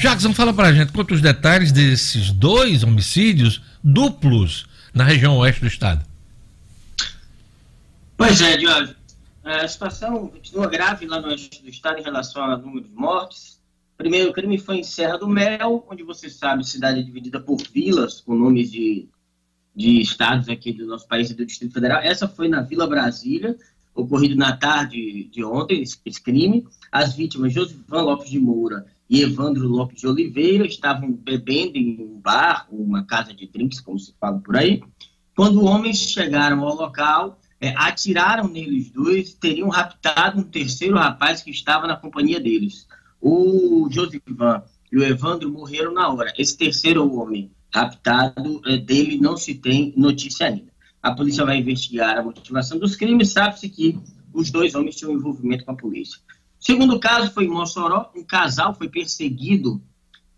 [0.00, 6.04] Jackson, fala pra gente quantos detalhes desses dois homicídios duplos na região oeste do estado.
[8.16, 8.94] Pois é, Diogo.
[9.44, 13.60] A situação continua grave lá no oeste do estado em relação ao número de mortes.
[13.96, 18.20] Primeiro crime foi em Serra do Mel, onde você sabe, cidade é dividida por vilas,
[18.20, 19.08] com nomes de,
[19.74, 22.00] de estados aqui do nosso país e do Distrito Federal.
[22.02, 23.56] Essa foi na Vila Brasília,
[23.94, 26.66] ocorrido na tarde de ontem, esse crime.
[26.90, 32.20] As vítimas, Josivan Lopes de Moura e Evandro Lopes de Oliveira estavam bebendo em um
[32.20, 34.82] bar, uma casa de drinks, como se fala por aí,
[35.34, 41.50] quando homens chegaram ao local, é, atiraram neles dois, teriam raptado um terceiro rapaz que
[41.50, 42.86] estava na companhia deles.
[43.20, 46.32] O Josivan e o Evandro morreram na hora.
[46.36, 50.72] Esse terceiro homem raptado, é, dele não se tem notícia ainda.
[51.02, 53.98] A polícia vai investigar a motivação dos crimes, sabe-se que
[54.32, 56.20] os dois homens tinham envolvimento com a polícia.
[56.66, 59.80] Segundo caso foi em Mossoró, um casal foi perseguido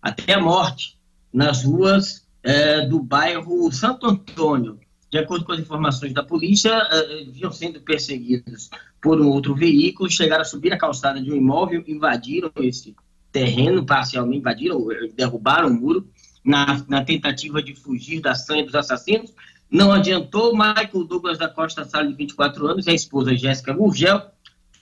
[0.02, 0.98] até a morte
[1.32, 4.78] nas ruas é, do bairro Santo Antônio.
[5.10, 8.68] De acordo com as informações da polícia, é, vinham sendo perseguidos
[9.00, 12.94] por um outro veículo, chegaram a subir a calçada de um imóvel, invadiram esse
[13.32, 14.86] terreno, parcialmente invadiram,
[15.16, 16.06] derrubaram o muro,
[16.44, 19.32] na, na tentativa de fugir da sangue dos assassinos.
[19.70, 24.20] Não adiantou, Michael Douglas da Costa Salles, de 24 anos, e a esposa Jéssica Gurgel,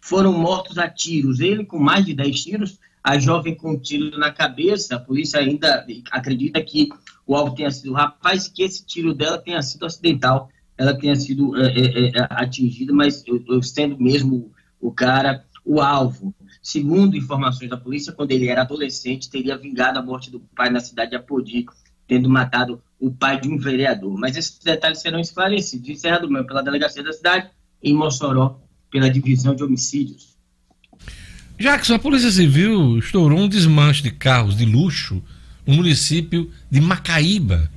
[0.06, 1.40] foram mortos a tiros.
[1.40, 4.94] Ele com mais de 10 tiros, a jovem com um tiro na cabeça.
[4.94, 6.88] A polícia ainda acredita que
[7.26, 10.48] o alvo tenha sido o rapaz que esse tiro dela tenha sido acidental.
[10.78, 15.80] Ela tenha sido é, é, é, atingida, mas eu, eu sendo mesmo o cara o
[15.80, 16.32] alvo.
[16.62, 20.78] Segundo informações da polícia, quando ele era adolescente, teria vingado a morte do pai na
[20.78, 21.66] cidade de Apodi,
[22.06, 24.16] tendo matado o pai de um vereador.
[24.16, 27.50] Mas esses detalhes serão esclarecidos em Serra pela delegacia da cidade,
[27.82, 30.36] em Mossoró pela divisão de homicídios.
[31.58, 35.22] Jackson, a Polícia Civil estourou um desmanche de carros de luxo
[35.66, 37.70] no município de Macaíba.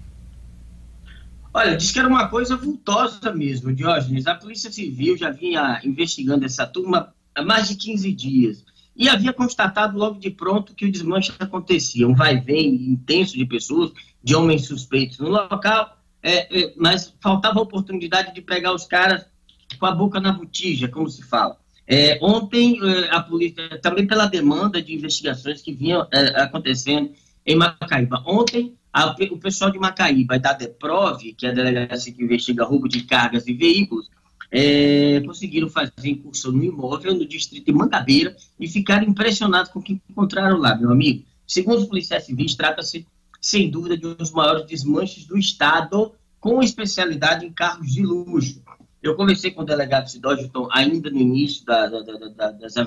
[1.53, 4.27] Olha, diz que era uma coisa vultosa mesmo, Diógenes.
[4.27, 9.31] A Polícia Civil já vinha investigando essa turma há mais de 15 dias e havia
[9.31, 12.07] constatado logo de pronto que o desmanche acontecia.
[12.07, 13.91] Um vai-vem intenso de pessoas,
[14.21, 19.25] de homens suspeitos no local, é, é, mas faltava a oportunidade de pegar os caras
[19.77, 21.57] com a boca na botija, como se fala.
[21.87, 27.11] É, ontem, é, a polícia, também pela demanda de investigações que vinham é, acontecendo
[27.45, 28.23] em Macaíba.
[28.27, 32.63] Ontem, a, o pessoal de Macaíba e da DEPROV, que é a delegacia que investiga
[32.63, 34.09] roubo de cargas e veículos,
[34.51, 39.83] é, conseguiram fazer incursão no imóvel no distrito de Mangabeira e ficaram impressionados com o
[39.83, 41.23] que encontraram lá, meu amigo.
[41.47, 43.07] Segundo os policiais civis, trata-se,
[43.41, 48.61] sem dúvida, de um dos maiores desmanches do Estado, com especialidade em carros de luxo.
[49.01, 52.77] Eu conversei com o delegado Sidógito ainda no início da, da, da, das,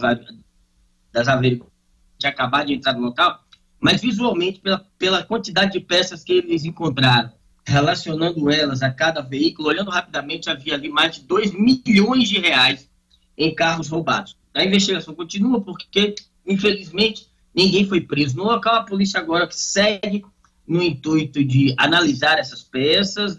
[1.13, 1.73] das averiguações,
[2.19, 3.43] de acabar de entrar no local,
[3.81, 7.33] mas visualmente, pela, pela quantidade de peças que eles encontraram,
[7.67, 12.89] relacionando elas a cada veículo, olhando rapidamente, havia ali mais de 2 milhões de reais
[13.37, 14.37] em carros roubados.
[14.55, 16.15] A investigação continua porque,
[16.47, 18.77] infelizmente, ninguém foi preso no local.
[18.77, 20.25] A polícia agora segue
[20.67, 23.37] no intuito de analisar essas peças,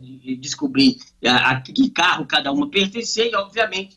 [0.00, 3.96] de descobrir a, que carro cada uma pertencia e, obviamente,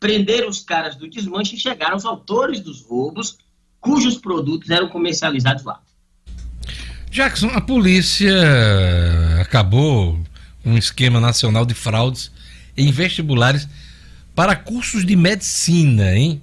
[0.00, 3.38] prender os caras do desmanche e chegar aos autores dos roubos
[3.80, 5.80] cujos produtos eram comercializados lá.
[7.10, 8.34] Jackson, a polícia
[9.40, 10.18] acabou
[10.64, 12.32] um esquema nacional de fraudes
[12.76, 13.68] em vestibulares
[14.34, 16.42] para cursos de medicina, hein?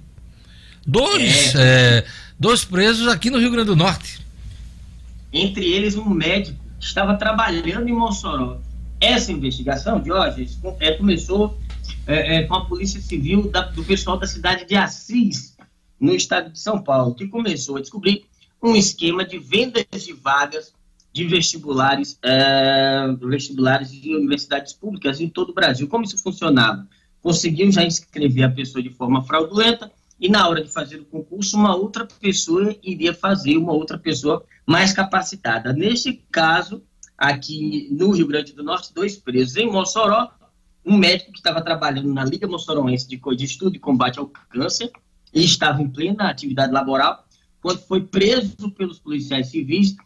[0.86, 2.04] Dois, é,
[2.38, 4.21] dois presos aqui no Rio Grande do Norte.
[5.32, 8.58] Entre eles, um médico que estava trabalhando em Mossoró.
[9.00, 10.02] Essa investigação,
[10.60, 11.58] com- é, começou
[12.06, 15.56] é, é, com a Polícia Civil da- do pessoal da cidade de Assis,
[16.00, 18.24] no estado de São Paulo, que começou a descobrir
[18.62, 20.72] um esquema de vendas de vagas
[21.12, 25.86] de vestibulares, é, vestibulares de universidades públicas em todo o Brasil.
[25.88, 26.86] Como isso funcionava?
[27.20, 29.90] Conseguiam já inscrever a pessoa de forma fraudulenta
[30.22, 34.44] e na hora de fazer o concurso, uma outra pessoa iria fazer, uma outra pessoa
[34.64, 35.72] mais capacitada.
[35.72, 36.80] Neste caso,
[37.18, 40.30] aqui no Rio Grande do Norte, dois presos em Mossoró,
[40.86, 44.92] um médico que estava trabalhando na Liga Mossoroense de, Estudo e Combate ao Câncer
[45.34, 47.24] e estava em plena atividade laboral,
[47.60, 49.96] quando foi preso pelos policiais civis,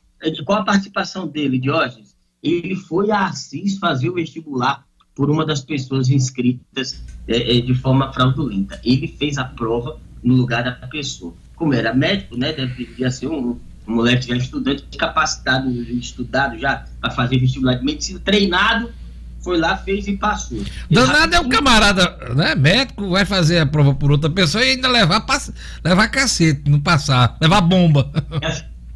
[0.46, 5.60] com a participação dele, Diógenes, ele foi a Assis fazer o vestibular por uma das
[5.60, 8.80] pessoas inscritas eh, eh, de forma fraudulenta.
[8.84, 11.32] Ele fez a prova no lugar da pessoa.
[11.54, 17.10] Como era médico, né, deveria ser um, um moleque já estudante, capacitado, estudado já para
[17.10, 18.90] fazer vestibular de medicina, treinado,
[19.40, 20.58] foi lá, fez e passou.
[20.90, 22.54] Danado é o camarada, né?
[22.56, 25.52] Médico, vai fazer a prova por outra pessoa e ainda levar, pass-
[25.84, 28.10] levar cacete, não passar, levar bomba.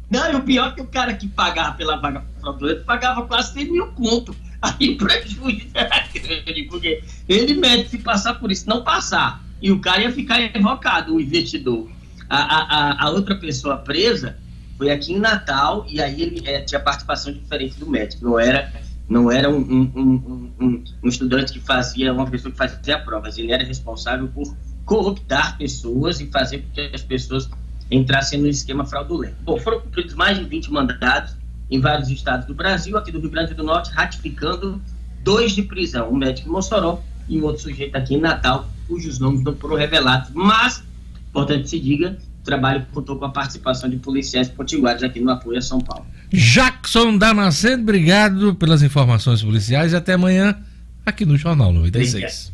[0.09, 3.53] Não, e o pior é que o cara que pagava pela vaga fraudulenta pagava quase
[3.53, 4.35] 100 mil conto.
[4.61, 9.41] Aí o prejuízo era grande, porque ele mede se passar por isso, não passar.
[9.61, 11.87] E o cara ia ficar invocado, o investidor.
[12.29, 14.37] A, a, a- outra pessoa presa
[14.77, 18.23] foi aqui em Natal, e aí ele eh, tinha participação diferente do médico.
[18.25, 18.71] Não era,
[19.07, 23.37] não era um, um- um- um- estudante que fazia, uma pessoa que fazia provas.
[23.37, 27.49] Ele era responsável por cooptar pessoas e fazer com que as pessoas
[27.91, 29.35] entrassem no esquema fraudulento.
[29.43, 31.35] Bom, foram cumpridos mais de 20 mandados
[31.69, 34.81] em vários estados do Brasil, aqui do Rio Grande do Norte, ratificando
[35.23, 39.41] dois de prisão, um médico Mossoró e um outro sujeito aqui em Natal, cujos nomes
[39.41, 40.83] não foram revelados, mas,
[41.29, 45.57] importante se diga, o trabalho contou com a participação de policiais potiguares aqui no apoio
[45.57, 46.05] a São Paulo.
[46.31, 50.57] Jackson Damasceno, obrigado pelas informações policiais e até amanhã
[51.05, 52.51] aqui no Jornal 96.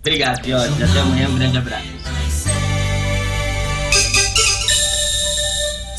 [0.00, 0.90] Obrigado, Diógenes.
[0.90, 2.41] Até amanhã, um grande abraço.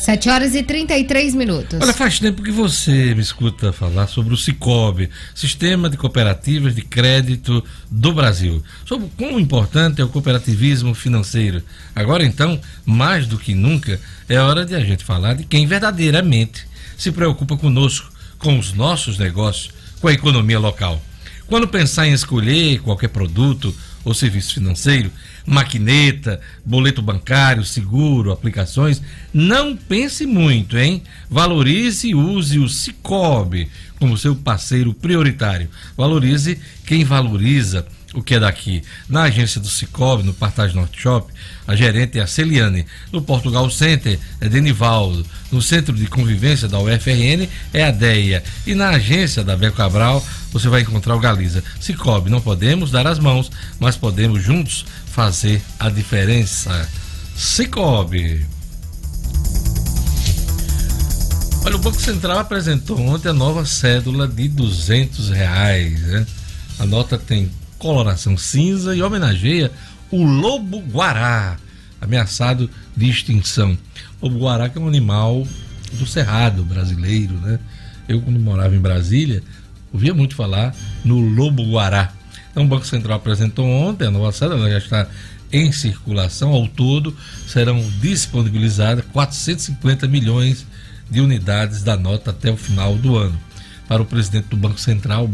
[0.04, 1.78] 7 horas e 33 minutos.
[1.80, 6.82] Olha, faz tempo que você me escuta falar sobre o Cicobi, Sistema de Cooperativas de
[6.82, 11.62] Crédito do Brasil, sobre quão importante é o cooperativismo financeiro.
[11.96, 16.66] Agora então, mais do que nunca, é hora de a gente falar de quem verdadeiramente
[16.98, 19.70] se preocupa conosco, com os nossos negócios,
[20.02, 21.00] com a economia local.
[21.46, 25.10] Quando pensar em escolher qualquer produto ou serviço financeiro,
[25.46, 29.02] maquineta, boleto bancário, seguro, aplicações,
[29.32, 31.02] não pense muito, hein?
[31.28, 35.68] Valorize e use o Cicobi como seu parceiro prioritário.
[35.96, 38.82] Valorize quem valoriza o que é daqui.
[39.08, 41.32] Na agência do Cicobi, no Partage Norte Shop,
[41.66, 42.86] a gerente é a Celiane.
[43.12, 45.26] No Portugal Center é Denivaldo.
[45.50, 48.42] No Centro de Convivência da UFRN é a Deia.
[48.66, 51.64] E na agência da Beco Cabral você vai encontrar o Galiza.
[51.80, 56.88] Cicobi, não podemos dar as mãos, mas podemos juntos fazer a diferença.
[57.36, 58.46] Cicobi.
[61.64, 65.98] Olha, o Banco Central apresentou ontem a nova cédula de 200 reais.
[66.02, 66.26] Né?
[66.78, 67.50] A nota tem
[67.84, 69.70] coloração cinza e homenageia
[70.10, 71.58] o lobo guará,
[72.00, 73.76] ameaçado de extinção.
[74.22, 75.46] O lobo guará que é um animal
[75.92, 77.58] do cerrado brasileiro, né?
[78.08, 79.42] Eu quando morava em Brasília,
[79.92, 82.10] ouvia muito falar no lobo guará.
[82.50, 85.06] Então o Banco Central apresentou ontem a nova cédula, ela já está
[85.52, 86.52] em circulação.
[86.52, 87.14] Ao todo
[87.46, 90.66] serão disponibilizadas 450 milhões
[91.10, 93.38] de unidades da nota até o final do ano.
[93.86, 95.30] Para o presidente do Banco Central,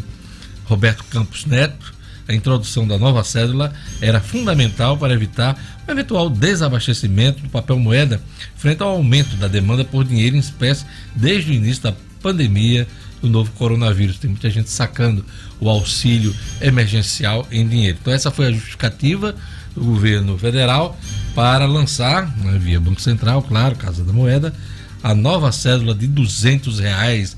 [0.65, 2.00] Roberto Campos Neto,
[2.31, 8.23] a introdução da nova cédula era fundamental para evitar um eventual desabastecimento do papel moeda
[8.57, 12.87] frente ao aumento da demanda por dinheiro em espécie desde o início da pandemia
[13.21, 14.19] do novo coronavírus.
[14.19, 15.25] Tem muita gente sacando
[15.59, 17.99] o auxílio emergencial em dinheiro.
[18.01, 19.35] Então essa foi a justificativa
[19.75, 20.97] do governo federal
[21.35, 24.55] para lançar, né, via Banco Central, claro, Casa da Moeda,
[25.03, 27.37] a nova cédula de 200 reais.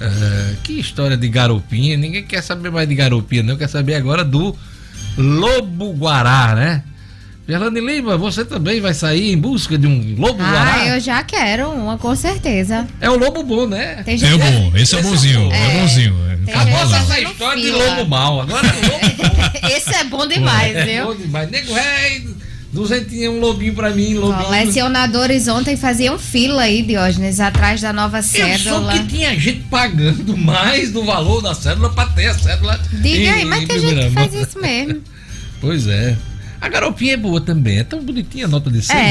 [0.00, 4.24] Ah, que história de garopinha, ninguém quer saber mais de garopinha, não quer saber agora
[4.24, 4.56] do
[5.16, 6.82] Lobo Guará, né?
[7.46, 10.86] Gerlane Lima, você também vai sair em busca de um Lobo Ah, Guará?
[10.88, 12.86] eu já quero uma, com certeza.
[13.00, 14.02] É o Lobo bom, né?
[14.04, 15.80] Tem É gente- bom, esse é bonzinho, é, É.
[15.80, 16.14] bonzinho.
[16.46, 17.70] É, essa no história de.
[17.70, 19.14] Lobo mal, agora é Lobo
[19.62, 19.68] bom.
[19.68, 21.06] Esse é bom demais, é viu?
[21.06, 21.50] bom demais.
[21.50, 22.22] Nego, é,
[22.74, 24.44] duzentinho, um lobinho pra mim, lobinho.
[24.44, 28.58] Colecionadores ontem faziam fila aí, Diógenes, atrás da nova Eu cédula.
[28.92, 32.78] soube que tinha gente pagando mais do valor da cédula pra ter a cédula.
[32.92, 35.00] Diga em- aí, mas em tem gente que faz isso mesmo.
[35.60, 36.14] Pois é.
[36.60, 39.02] A garopinha é boa também, é tão bonitinha a nota de 100, né?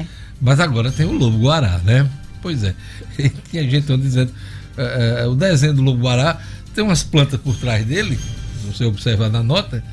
[0.00, 0.04] É.
[0.40, 2.04] Mas agora tem o Lobo Guará, né?
[2.42, 2.74] Pois é.
[3.50, 4.32] Tinha gente dizendo.
[4.76, 6.38] eh, eh, o desenho do Lobo Guará
[6.74, 8.18] tem umas plantas por trás dele,
[8.60, 9.84] se você observar na nota.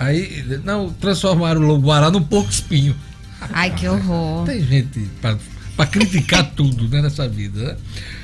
[0.00, 2.96] Aí, não, transformaram o Lobo Guará num porco espinho.
[3.52, 4.46] Ai, que horror.
[4.46, 7.62] Tem gente para criticar tudo né, nessa vida.
[7.62, 7.76] Né?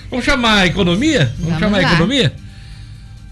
[0.08, 1.26] Vamos chamar a economia?
[1.26, 1.88] Vamos, Vamos chamar lá.
[1.88, 2.34] a economia?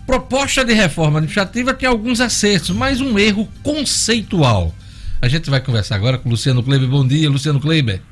[0.07, 4.74] Proposta de reforma administrativa tem alguns acertos, mas um erro conceitual.
[5.22, 6.86] A gente vai conversar agora com o Luciano Kleiber.
[6.86, 8.03] Bom dia, Luciano Kleiber.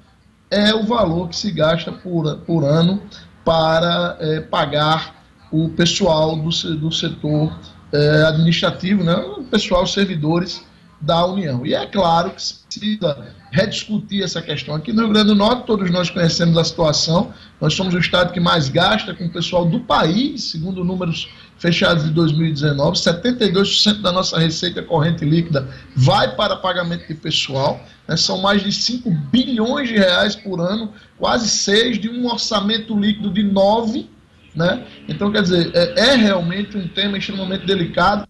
[0.51, 3.01] é o valor que se gasta por, por ano
[3.45, 7.57] para eh, pagar o pessoal do, do setor
[7.93, 10.64] eh, administrativo, né, o pessoal os servidores
[11.01, 11.64] da União.
[11.64, 14.74] E é claro que se precisa rediscutir essa questão.
[14.74, 18.32] Aqui no Rio Grande do Norte, todos nós conhecemos a situação, nós somos o estado
[18.32, 21.28] que mais gasta com o pessoal do país, segundo números
[21.59, 28.16] fechados de 2019, 72% da nossa receita corrente líquida vai para pagamento de pessoal, né,
[28.16, 33.30] são mais de 5 bilhões de reais por ano, quase 6 de um orçamento líquido
[33.30, 34.09] de 9,
[34.55, 34.84] né?
[35.09, 38.26] Então, quer dizer, é, é realmente um tema extremamente delicado.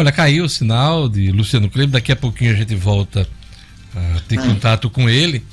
[0.00, 1.90] Olha, caiu o sinal de Luciano Kleber.
[1.90, 3.28] Daqui a pouquinho a gente volta
[3.94, 5.44] a ter contato com ele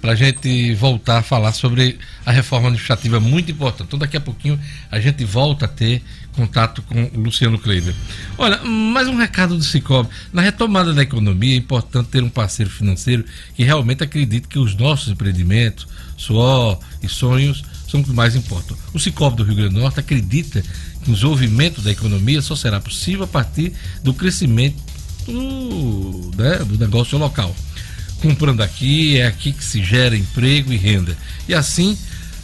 [0.00, 3.86] para a gente voltar a falar sobre a reforma administrativa muito importante.
[3.86, 4.58] Então daqui a pouquinho
[4.90, 7.94] a gente volta a ter contato com o Luciano Kleber.
[8.36, 10.08] Olha, mais um recado do Cicobi.
[10.32, 13.24] Na retomada da economia é importante ter um parceiro financeiro
[13.54, 15.86] que realmente acredite que os nossos empreendimentos,
[16.16, 18.74] suor e sonhos são o que mais importam.
[18.94, 20.62] O Cicobi do Rio Grande do Norte acredita
[21.02, 24.82] que o desenvolvimento da economia só será possível a partir do crescimento
[25.26, 27.54] do, né, do negócio local.
[28.22, 31.16] Comprando aqui, é aqui que se gera emprego e renda.
[31.46, 31.98] E assim,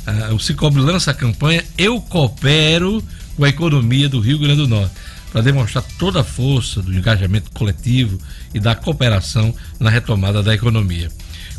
[0.07, 3.03] ah, o Cicobi lança a campanha Eu Coopero
[3.34, 4.94] com a Economia do Rio Grande do Norte,
[5.32, 8.18] para demonstrar toda a força do engajamento coletivo
[8.53, 11.09] e da cooperação na retomada da economia.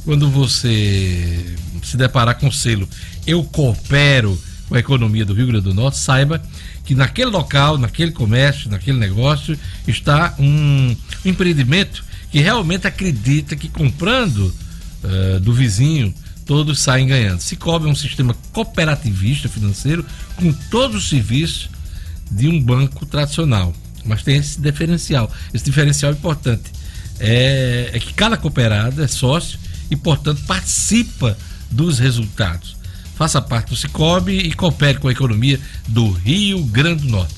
[0.06, 2.88] Quando você se deparar com o selo
[3.26, 6.42] Eu Coopero com a Economia do Rio Grande do Norte, saiba
[6.86, 10.96] que naquele local, naquele comércio, naquele negócio, está um
[11.26, 14.54] empreendimento que realmente acredita que comprando
[15.04, 16.14] eh, do vizinho,
[16.46, 17.40] todos saem ganhando.
[17.40, 21.70] Cicobi é um sistema cooperativista financeiro com todos os serviços
[22.30, 23.74] de um banco tradicional.
[24.06, 25.32] Mas tem esse diferencial.
[25.54, 26.72] Esse diferencial é importante.
[27.20, 31.38] É, é que cada cooperado é sócio e, portanto, participa
[31.72, 32.78] dos resultados.
[33.16, 37.36] Faça parte do Cicobi e coopere com a economia do Rio Grande do Norte.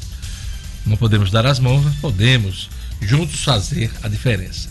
[0.85, 2.69] Não podemos dar as mãos, mas podemos
[3.01, 4.69] juntos fazer a diferença.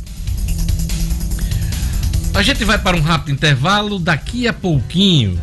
[2.33, 5.41] A gente vai para um rápido intervalo daqui a pouquinho.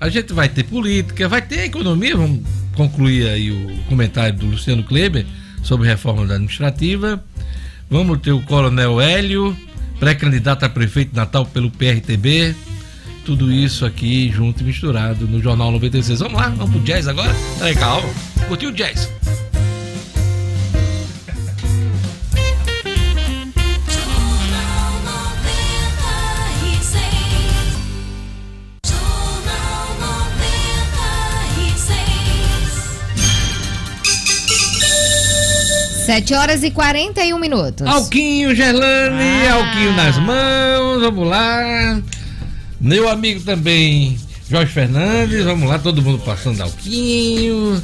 [0.00, 2.16] A gente vai ter política, vai ter economia.
[2.16, 2.40] Vamos
[2.74, 5.24] concluir aí o comentário do Luciano Kleber
[5.62, 7.22] sobre reforma administrativa.
[7.88, 9.56] Vamos ter o Coronel Hélio,
[10.00, 12.56] pré-candidato a prefeito de Natal pelo PRTB.
[13.24, 16.18] Tudo isso aqui junto e misturado no Jornal 96.
[16.20, 17.32] Vamos lá, vamos pro jazz agora?
[17.58, 18.08] Peraí, calma.
[18.48, 19.08] Curtiu o jazz?
[36.10, 37.86] Sete horas e 41 minutos.
[37.86, 39.54] Alquinho, Gerlane, Ah.
[39.54, 42.02] Alquinho nas mãos, vamos lá.
[42.80, 44.18] Meu amigo também,
[44.50, 47.80] Jorge Fernandes, vamos lá, todo mundo passando Alquinho.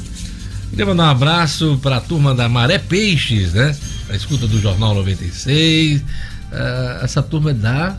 [0.70, 3.76] Queria mandar um abraço para a turma da Maré Peixes, né?
[4.10, 6.02] A escuta do Jornal 96.
[6.50, 7.96] Ah, essa turma é da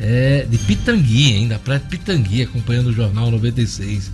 [0.00, 1.46] é, de Pitangui, hein?
[1.46, 4.10] Da Praia de Pitangui, acompanhando o Jornal 96.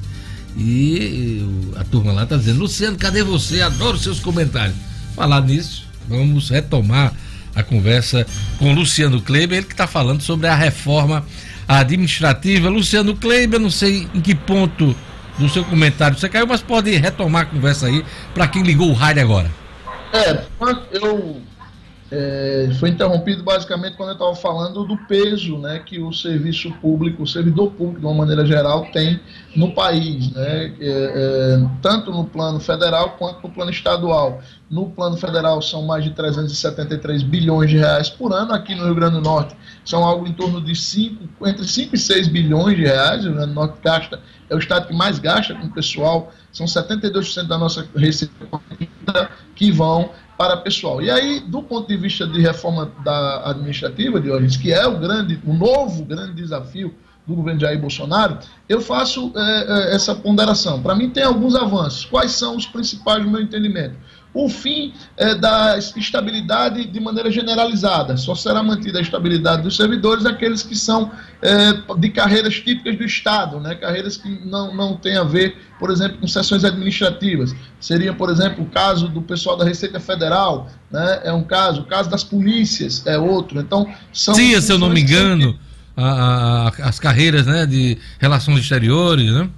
[0.54, 1.42] E
[1.76, 3.62] a turma lá tá dizendo, Luciano, cadê você?
[3.62, 4.76] Adoro seus comentários.
[5.16, 7.10] Falar nisso, vamos retomar
[7.54, 8.26] a conversa
[8.58, 11.24] com Luciano Kleber, ele que está falando sobre a reforma
[11.66, 12.68] administrativa.
[12.68, 14.94] Luciano Kleber, não sei em que ponto
[15.38, 16.18] do seu comentário.
[16.18, 18.04] Você caiu, mas pode retomar a conversa aí
[18.34, 19.50] para quem ligou o rádio agora.
[20.12, 20.44] É,
[20.92, 21.40] eu
[22.10, 27.24] é, foi interrompido basicamente quando eu estava falando do peso né, que o serviço público,
[27.24, 29.20] o servidor público, de uma maneira geral, tem
[29.56, 34.40] no país, né, é, é, tanto no plano federal quanto no plano estadual.
[34.70, 38.94] No plano federal são mais de 373 bilhões de reais por ano, aqui no Rio
[38.94, 42.84] Grande do Norte são algo em torno de 5, entre 5 e 6 bilhões de
[42.84, 45.72] reais, o Rio Grande do Norte gasta, é o estado que mais gasta com o
[45.72, 48.32] pessoal, são 72% da nossa receita
[49.54, 51.00] que vão para pessoal.
[51.00, 54.98] E aí, do ponto de vista de reforma da administrativa, de Diógenes, que é o
[54.98, 56.94] grande, o novo grande desafio
[57.26, 60.80] do governo Jair Bolsonaro, eu faço é, essa ponderação.
[60.80, 62.04] Para mim, tem alguns avanços.
[62.04, 63.96] Quais são os principais no meu entendimento?
[64.36, 68.18] O fim é, da estabilidade de maneira generalizada.
[68.18, 71.10] Só será mantida a estabilidade dos servidores aqueles que são
[71.40, 73.74] é, de carreiras típicas do Estado, né?
[73.74, 77.56] carreiras que não, não têm a ver, por exemplo, com sessões administrativas.
[77.80, 81.20] Seria, por exemplo, o caso do pessoal da Receita Federal, né?
[81.24, 83.58] é um caso, o caso das polícias é outro.
[83.58, 84.34] Então, são.
[84.34, 85.58] Sim, se eu não me engano,
[85.96, 89.48] a, a, as carreiras né, de relações exteriores, né?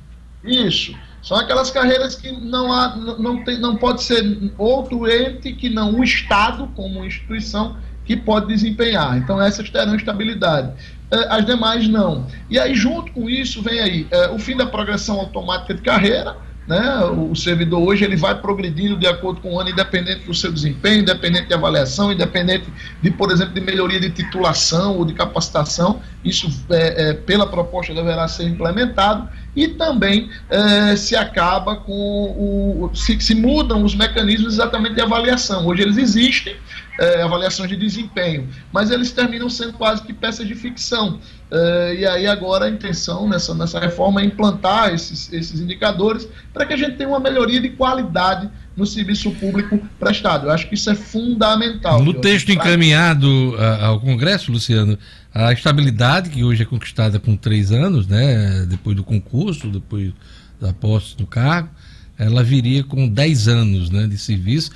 [0.44, 0.94] Isso.
[1.28, 6.00] São aquelas carreiras que não, há, não, tem, não pode ser outro ente que não
[6.00, 7.76] o Estado, como instituição,
[8.06, 9.18] que pode desempenhar.
[9.18, 10.72] Então, essas terão estabilidade.
[11.10, 12.26] Eh, as demais não.
[12.48, 16.34] E aí, junto com isso, vem aí eh, o fim da progressão automática de carreira,
[16.68, 17.02] né?
[17.06, 21.00] O servidor hoje ele vai progredindo de acordo com o ano, independente do seu desempenho,
[21.00, 22.66] independente de avaliação, independente
[23.00, 26.02] de, por exemplo, de melhoria de titulação ou de capacitação.
[26.22, 29.30] Isso, é, é, pela proposta, deverá ser implementado.
[29.56, 32.90] E também é, se acaba com o.
[32.94, 35.66] Se, se mudam os mecanismos exatamente de avaliação.
[35.66, 36.54] Hoje eles existem,
[37.00, 41.18] é, avaliações de desempenho, mas eles terminam sendo quase que peças de ficção.
[41.50, 46.66] É, e aí agora a intenção nessa, nessa reforma é implantar esses, esses indicadores para
[46.66, 50.46] que a gente tenha uma melhoria de qualidade no serviço público prestado.
[50.46, 52.04] Eu acho que isso é fundamental.
[52.04, 54.98] No texto encaminhado ao Congresso, Luciano,
[55.34, 60.12] a estabilidade que hoje é conquistada com três anos, né, depois do concurso, depois
[60.60, 61.70] da posse do cargo,
[62.18, 64.70] ela viria com dez anos né, de serviço,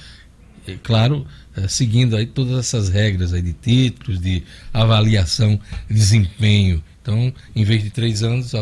[0.67, 1.27] é, claro,
[1.57, 4.43] é, seguindo aí todas essas regras aí de títulos, de
[4.73, 6.83] avaliação, de desempenho.
[7.03, 8.61] Então, em vez de três anos, a,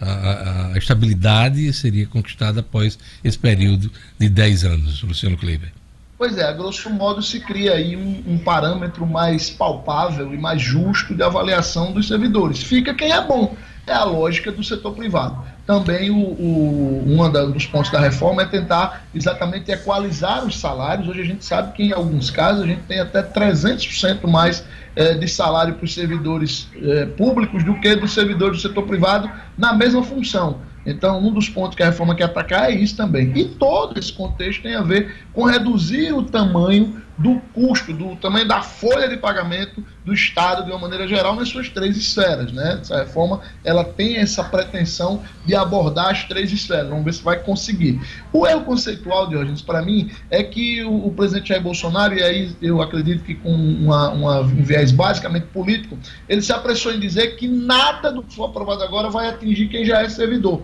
[0.00, 5.72] a, a estabilidade seria conquistada após esse período de dez anos, Luciano Kleber.
[6.16, 10.62] Pois é, a grosso modo se cria aí um, um, parâmetro mais palpável e mais
[10.62, 12.62] justo de avaliação dos servidores.
[12.62, 13.56] Fica quem é bom.
[13.84, 15.44] É a lógica do setor privado.
[15.66, 21.08] Também o, o, um dos pontos da reforma é tentar exatamente equalizar os salários.
[21.08, 24.64] Hoje a gente sabe que em alguns casos a gente tem até 300% mais
[24.96, 29.30] é, de salário para os servidores é, públicos do que dos servidores do setor privado
[29.56, 30.58] na mesma função.
[30.84, 33.32] Então, um dos pontos que a reforma quer atacar é isso também.
[33.36, 38.48] E todo esse contexto tem a ver com reduzir o tamanho do custo, do tamanho
[38.48, 42.52] da folha de pagamento do Estado de uma maneira geral nas suas três esferas.
[42.52, 42.78] Né?
[42.80, 46.88] Essa reforma ela tem essa pretensão de abordar as três esferas.
[46.88, 48.00] Vamos ver se vai conseguir.
[48.32, 52.56] O erro conceitual, Diógenes, para mim, é que o, o, presidente Jair Bolsonaro, e aí
[52.60, 55.98] eu acredito que com uma, uma, um viés basicamente político,
[56.28, 59.84] ele se apressou em dizer que nada do que for aprovado agora vai atingir quem
[59.84, 60.62] já é servidor.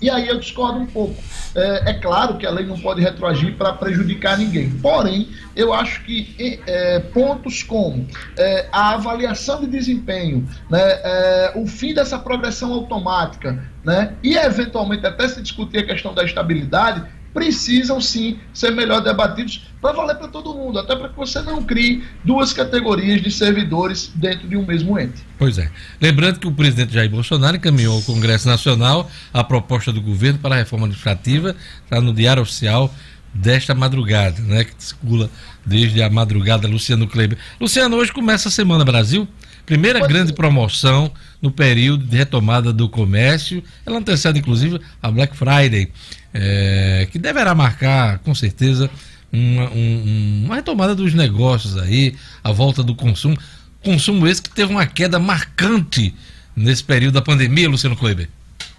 [0.00, 1.16] E aí eu discordo um pouco.
[1.54, 4.70] É, é claro que a lei não pode retroagir para prejudicar ninguém.
[4.70, 11.66] Porém, eu acho que é, pontos como é, a avaliação de desempenho, né, é, o
[11.66, 17.02] fim dessa progressão automática, né, e eventualmente até se discutir a questão da estabilidade,
[17.36, 21.62] precisam sim ser melhor debatidos para valer para todo mundo, até para que você não
[21.62, 25.22] crie duas categorias de servidores dentro de um mesmo ente.
[25.38, 25.70] Pois é.
[26.00, 30.54] Lembrando que o presidente Jair Bolsonaro encaminhou ao Congresso Nacional a proposta do governo para
[30.54, 32.90] a reforma administrativa, está no Diário Oficial
[33.34, 35.28] desta madrugada, né, que circula
[35.64, 37.36] desde a madrugada, Luciano Kleber.
[37.60, 39.28] Luciano, hoje começa a Semana Brasil,
[39.66, 40.36] primeira Pode grande ser.
[40.36, 41.12] promoção
[41.42, 45.92] no período de retomada do comércio, ela antecede inclusive a Black Friday
[46.38, 48.90] é, que deverá marcar, com certeza,
[49.32, 52.14] uma, um, uma retomada dos negócios aí,
[52.44, 53.36] a volta do consumo.
[53.82, 56.14] Consumo esse que teve uma queda marcante
[56.54, 58.28] nesse período da pandemia, Luciano Kleber.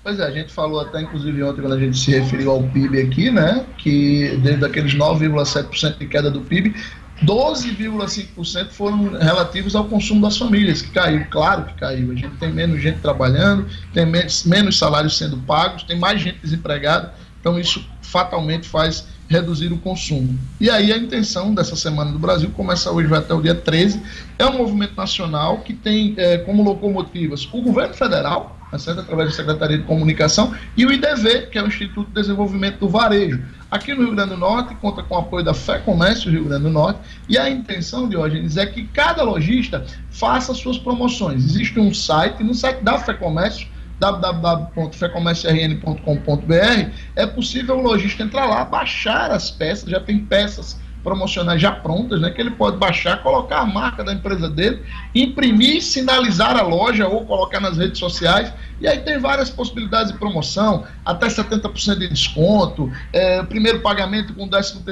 [0.03, 3.01] Pois é, a gente falou até, inclusive, ontem, quando a gente se referiu ao PIB
[3.01, 3.65] aqui, né?
[3.77, 6.73] Que desde aqueles 9,7% de queda do PIB,
[7.25, 12.11] 12,5% foram relativos ao consumo das famílias, que caiu, claro que caiu.
[12.11, 16.39] A gente tem menos gente trabalhando, tem menos, menos salários sendo pagos, tem mais gente
[16.39, 17.13] desempregada.
[17.47, 20.37] Então, isso fatalmente faz reduzir o consumo.
[20.59, 24.01] E aí a intenção dessa Semana do Brasil começa hoje, vai até o dia 13,
[24.37, 28.99] é um movimento nacional que tem é, como locomotivas o governo federal, tá certo?
[28.99, 32.89] através da Secretaria de Comunicação, e o IDV, que é o Instituto de Desenvolvimento do
[32.89, 33.41] Varejo.
[33.71, 36.63] Aqui no Rio Grande do Norte, conta com o apoio da Fé Comércio Rio Grande
[36.63, 41.45] do Norte, e a intenção, Diógenes, é que cada lojista faça suas promoções.
[41.45, 43.67] Existe um site, no site da Fé Comércio,
[43.99, 51.71] www.fecomérciorn.com.br, é possível o lojista entrar lá, baixar as peças, já tem peças promocionais já
[51.71, 54.83] prontas, né, que ele pode baixar, colocar a marca da empresa dele,
[55.15, 58.51] imprimir, sinalizar a loja ou colocar nas redes sociais.
[58.81, 64.49] E aí tem várias possibilidades de promoção, até 70% de desconto, é, primeiro pagamento com
[64.49, 64.83] 13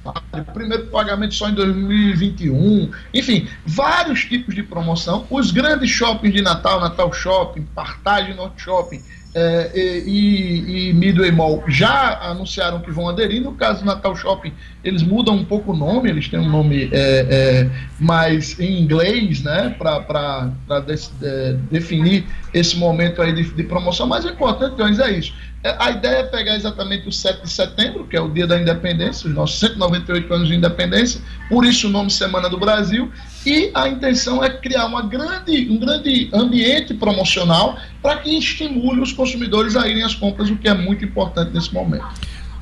[0.00, 5.26] salário, primeiro pagamento só em 2021, enfim, vários tipos de promoção.
[5.28, 9.02] Os grandes shoppings de Natal, Natal Shopping, Partage Norte Shopping,
[9.34, 13.42] é, e, e Midway Mall já anunciaram que vão aderir.
[13.42, 14.52] No caso do Natal Shopping,
[14.84, 19.42] eles mudam um pouco o nome, eles têm um nome é, é, mais em inglês,
[19.42, 20.52] né, para
[20.86, 24.06] de, de, definir esse momento aí de, de promoção.
[24.06, 25.34] Mas o importante, Jones, é isso.
[25.64, 28.60] É, a ideia é pegar exatamente o 7 de setembro, que é o dia da
[28.60, 33.10] independência, os nossos 198 anos de independência, por isso o nome Semana do Brasil,
[33.46, 39.10] e a intenção é criar uma grande, um grande ambiente promocional para que estimule os
[39.10, 42.04] consumidores a irem às compras, o que é muito importante nesse momento.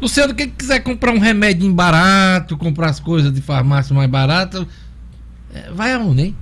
[0.01, 4.65] Luciano, quem quiser comprar um remédio barato, comprar as coisas de farmácia mais baratas,
[5.53, 6.37] é, vai aonde, hein?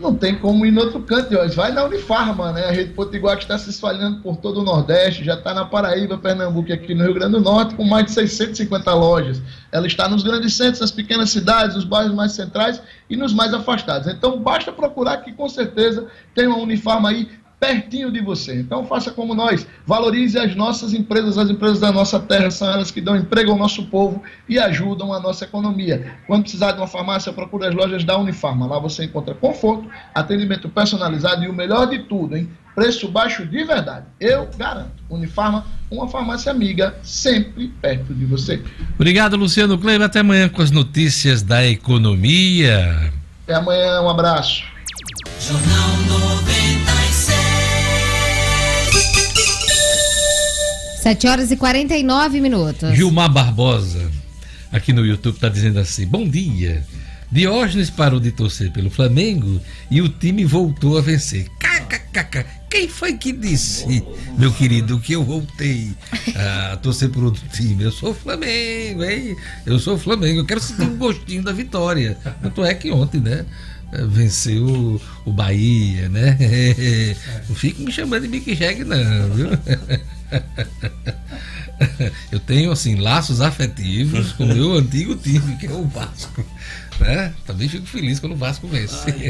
[0.00, 1.46] Não tem como ir no outro canto, ó.
[1.48, 2.66] vai na Unifarma, né?
[2.66, 6.16] A rede Potiguar que está se espalhando por todo o Nordeste, já está na Paraíba,
[6.16, 9.42] Pernambuco e aqui no Rio Grande do Norte, com mais de 650 lojas.
[9.72, 12.80] Ela está nos grandes centros, nas pequenas cidades, nos bairros mais centrais
[13.10, 14.08] e nos mais afastados.
[14.08, 17.28] Então basta procurar que com certeza tem uma Unifarma aí
[17.58, 18.60] pertinho de você.
[18.60, 22.90] Então faça como nós, valorize as nossas empresas, as empresas da nossa terra são elas
[22.90, 26.14] que dão emprego ao nosso povo e ajudam a nossa economia.
[26.26, 28.66] Quando precisar de uma farmácia, procure as lojas da Unifarma.
[28.66, 32.48] Lá você encontra conforto, atendimento personalizado e o melhor de tudo, hein?
[32.74, 34.06] Preço baixo de verdade.
[34.20, 34.92] Eu garanto.
[35.10, 38.62] Unifarma, uma farmácia amiga, sempre perto de você.
[38.94, 40.06] Obrigado, Luciano Kleber.
[40.06, 43.12] Até amanhã com as notícias da economia.
[43.42, 44.62] Até amanhã, um abraço.
[45.40, 46.57] Jornal 96.
[51.08, 52.94] 7 horas e 49 minutos.
[52.94, 54.10] Gilmar Barbosa,
[54.70, 56.84] aqui no YouTube, está dizendo assim: Bom dia.
[57.32, 59.58] Diógenes parou de torcer pelo Flamengo
[59.90, 61.46] e o time voltou a vencer.
[61.58, 62.44] KKKK.
[62.68, 64.04] Quem foi que disse,
[64.36, 65.94] meu querido, que eu voltei
[66.36, 67.84] a torcer por outro time?
[67.84, 69.34] Eu sou Flamengo, hein?
[69.64, 70.40] Eu sou Flamengo.
[70.40, 72.18] Eu quero sentir um gostinho da vitória.
[72.42, 73.46] Tanto é que ontem, né?
[74.10, 76.36] Venceu o Bahia, né?
[77.48, 79.48] Não fique me chamando de Mick Jagger, não, viu?
[82.30, 86.44] Eu tenho assim laços afetivos com o meu antigo time, que é o Vasco.
[87.00, 87.32] Né?
[87.46, 89.06] Também fico feliz quando o Vasco vence.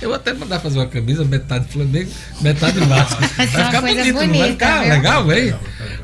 [0.00, 3.20] Eu vou até mandar fazer uma camisa, metade Flamengo, metade Vasco.
[3.36, 4.90] Vai ficar bonito, bonita, não vai ficar viu?
[4.90, 5.54] legal, hein?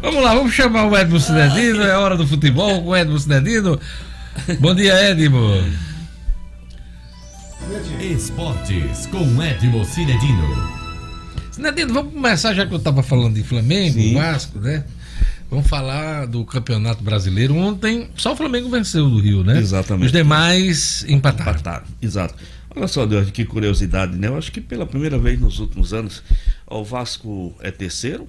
[0.02, 3.80] Vamos lá, vamos chamar o Edmo Cinedino, é hora do futebol com o Edmo Cinedino.
[4.58, 5.62] Bom dia, Edmo.
[8.00, 10.87] Esportes com Edmo Cinedino.
[11.58, 14.14] Nadine, vamos começar, já que eu estava falando de Flamengo, Sim.
[14.14, 14.84] Vasco, né?
[15.50, 17.56] Vamos falar do Campeonato Brasileiro.
[17.56, 19.58] Ontem, só o Flamengo venceu do Rio, né?
[19.58, 20.06] Exatamente.
[20.06, 21.52] Os demais empataram.
[21.52, 22.34] Empataram, exato.
[22.74, 24.28] Olha só, Deus, que curiosidade, né?
[24.28, 26.22] Eu acho que pela primeira vez nos últimos anos,
[26.66, 28.28] o Vasco é terceiro,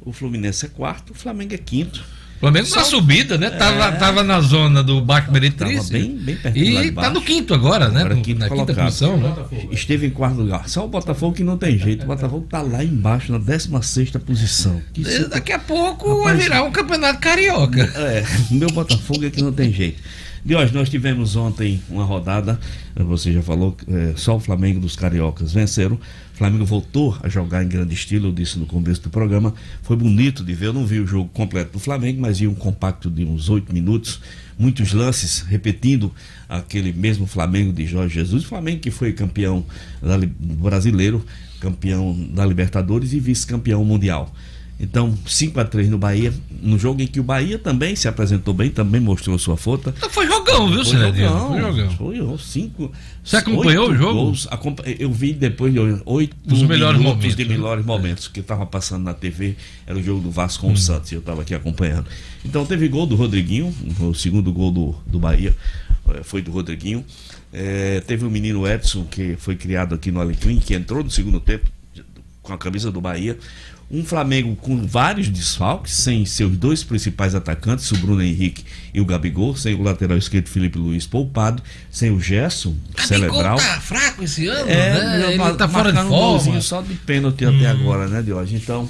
[0.00, 2.04] o Fluminense é quarto, o Flamengo é quinto.
[2.40, 3.50] Flamengo na subida, né?
[3.50, 3.92] Tava, é...
[3.92, 5.90] tava na zona do Baixo Meretriz.
[5.90, 8.00] bem, bem perto E tá no quinto agora, né?
[8.00, 8.68] Agora, quinto na colocado.
[8.68, 9.34] quinta posição, né?
[9.72, 10.68] Esteve em quarto lugar.
[10.68, 12.04] Só o Botafogo que não tem jeito.
[12.04, 14.80] O Botafogo tá lá embaixo, na 16 posição.
[14.92, 17.82] Que Daqui a pouco Rapaz, vai virar um campeonato carioca.
[17.96, 20.00] É, meu Botafogo é que não tem jeito.
[20.48, 22.58] De hoje, nós tivemos ontem uma rodada,
[22.96, 25.96] você já falou, é, só o Flamengo dos Cariocas venceram.
[25.96, 29.52] O Flamengo voltou a jogar em grande estilo, eu disse no começo do programa.
[29.82, 32.54] Foi bonito de ver, eu não vi o jogo completo do Flamengo, mas vi um
[32.54, 34.22] compacto de uns oito minutos,
[34.58, 36.10] muitos lances, repetindo
[36.48, 38.42] aquele mesmo Flamengo de Jorge Jesus.
[38.42, 39.66] O Flamengo que foi campeão
[40.40, 41.22] brasileiro,
[41.60, 44.34] campeão da Libertadores e vice-campeão mundial.
[44.80, 48.54] Então, 5 a 3 no Bahia, no jogo em que o Bahia também se apresentou
[48.54, 49.92] bem, também mostrou sua força.
[49.96, 51.30] Então foi jogão, viu, Cidadinho?
[51.48, 51.90] Foi jogão.
[51.96, 52.92] Foi cinco.
[53.24, 54.14] Você acompanhou o jogo?
[54.14, 54.48] Gols,
[54.98, 57.34] eu vi depois de oito Os melhores momentos.
[57.34, 57.56] de né?
[57.56, 60.74] melhores momentos que estava passando na TV, era o jogo do Vasco com hum.
[60.74, 62.06] o Santos, e eu estava aqui acompanhando.
[62.44, 65.56] Então teve gol do Rodriguinho, o segundo gol do, do Bahia
[66.10, 67.04] eh, foi do Rodriguinho.
[67.52, 71.40] É, teve o menino Edson, que foi criado aqui no Alecrim, que entrou no segundo
[71.40, 71.66] tempo
[72.42, 73.38] com a camisa do Bahia.
[73.90, 78.62] Um Flamengo com vários desfalques, sem seus dois principais atacantes, o Bruno Henrique
[78.92, 82.76] e o Gabigol, sem o lateral esquerdo Felipe Luiz poupado, sem o Gerson.
[82.94, 83.56] Cadê Celebral.
[83.56, 85.28] tá fraco esse ano, É, né?
[85.28, 86.16] Ele ma- tá fora de um forma.
[86.16, 88.56] golzinho só de pênalti até agora, né, hoje.
[88.56, 88.86] Então,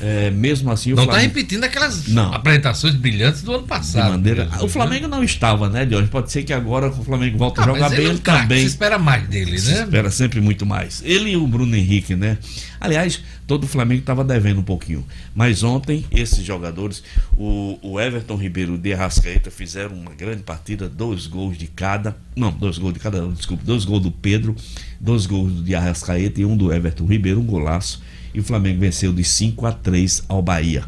[0.00, 1.34] é, mesmo assim, o Não tá Flamengo.
[1.34, 2.32] repetindo aquelas Não.
[2.32, 4.10] apresentações brilhantes do ano de passado.
[4.10, 4.44] maneira...
[4.46, 6.08] mesmo, O Flamengo não estava, né, de hoje.
[6.08, 8.18] Pode ser que agora o Flamengo volte a Ah, jogar mas bem, ele é um
[8.18, 8.60] também.
[8.60, 9.82] Se espera mais dele, Se né?
[9.84, 11.02] espera sempre muito mais.
[11.04, 12.38] Ele e o Bruno Henrique, né?
[12.80, 15.04] Aliás, todo o Flamengo estava devendo um pouquinho.
[15.34, 17.02] Mas ontem, esses jogadores,
[17.36, 22.16] o, o Everton Ribeiro De Arrascaeta fizeram uma grande partida, dois gols de cada.
[22.34, 24.56] Não, dois gols de cada, desculpa, dois gols do Pedro,
[24.98, 28.00] dois gols do De Arrascaeta e um do Everton Ribeiro, um golaço.
[28.32, 30.84] E o Flamengo venceu de 5 a 3 ao Bahia.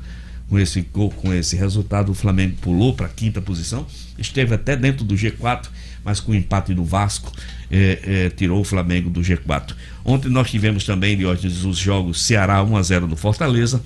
[0.48, 3.86] Com esse, com esse resultado, o Flamengo pulou para a quinta posição,
[4.18, 5.68] esteve até dentro do G4,
[6.04, 7.32] mas com o empate do Vasco,
[7.70, 9.74] eh, eh, tirou o Flamengo do G4.
[10.04, 13.82] Ontem nós tivemos também, Diógenes, os jogos Ceará 1x0 no Fortaleza,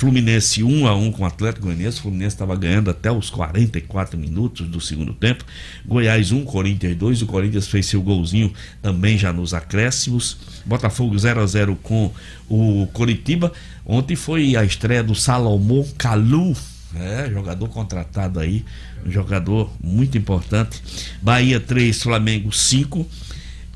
[0.00, 1.98] Fluminense 1 a 1 com o Atlético Goianiense.
[1.98, 5.44] O Fluminense estava ganhando até os 44 minutos do segundo tempo.
[5.84, 7.20] Goiás 1, Corinthians 2.
[7.20, 10.38] O Corinthians fez seu golzinho também já nos acréscimos.
[10.64, 12.10] Botafogo 0 a 0 com
[12.48, 13.52] o Coritiba.
[13.84, 16.56] Ontem foi a estreia do Salomão Calu,
[16.96, 18.64] é, jogador contratado aí,
[19.04, 20.82] um jogador muito importante.
[21.20, 23.06] Bahia 3, Flamengo 5.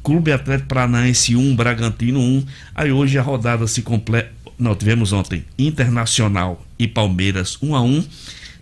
[0.03, 2.47] Clube Atlético Paranaense 1, Bragantino 1.
[2.75, 4.44] Aí hoje a rodada se completa.
[4.59, 8.05] Não, tivemos ontem Internacional e Palmeiras 1 a 1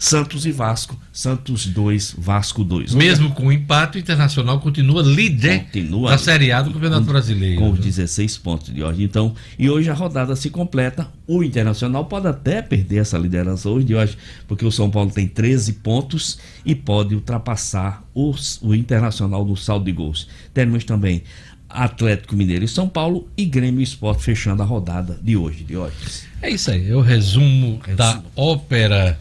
[0.03, 2.93] Santos e Vasco, Santos 2, Vasco 2.
[2.93, 7.61] Mesmo com o empate, o Internacional continua líder Continua da Série A do Campeonato Brasileiro.
[7.61, 7.85] com os né?
[7.85, 9.05] 16 pontos de hoje.
[9.05, 11.09] Então, e hoje a rodada se completa.
[11.25, 14.19] O Internacional pode até perder essa liderança hoje de hoje,
[14.49, 16.37] porque o São Paulo tem 13 pontos
[16.67, 20.27] e pode ultrapassar os, o Internacional no saldo de gols.
[20.53, 21.23] Temos também
[21.73, 25.77] Atlético Mineiro e São Paulo e Grêmio e Sport fechando a rodada de hoje, de
[25.77, 25.95] hoje.
[26.41, 29.19] É isso aí, é o resumo, da ópera.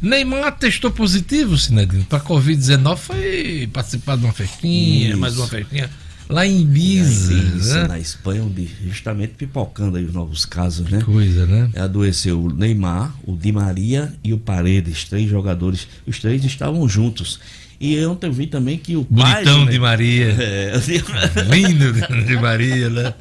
[0.00, 5.18] Neymar testou positivo, Sinedino, para Covid-19, foi participar de uma festinha, Isso.
[5.18, 5.88] mais uma festinha,
[6.28, 7.88] lá em Ibiza, né?
[7.88, 11.00] na Espanha, onde justamente pipocando aí os novos casos, né?
[11.02, 11.70] Coisa, né?
[11.76, 15.86] adoeceu o Neymar, o Di Maria e o Paredes, três jogadores.
[16.04, 17.38] Os três estavam juntos.
[17.84, 19.42] E ontem eu vi também que o pai.
[19.44, 20.26] Bonitão de Neymar- Maria.
[20.38, 20.72] É,
[21.50, 21.92] Lindo
[22.26, 23.14] de Maria, né?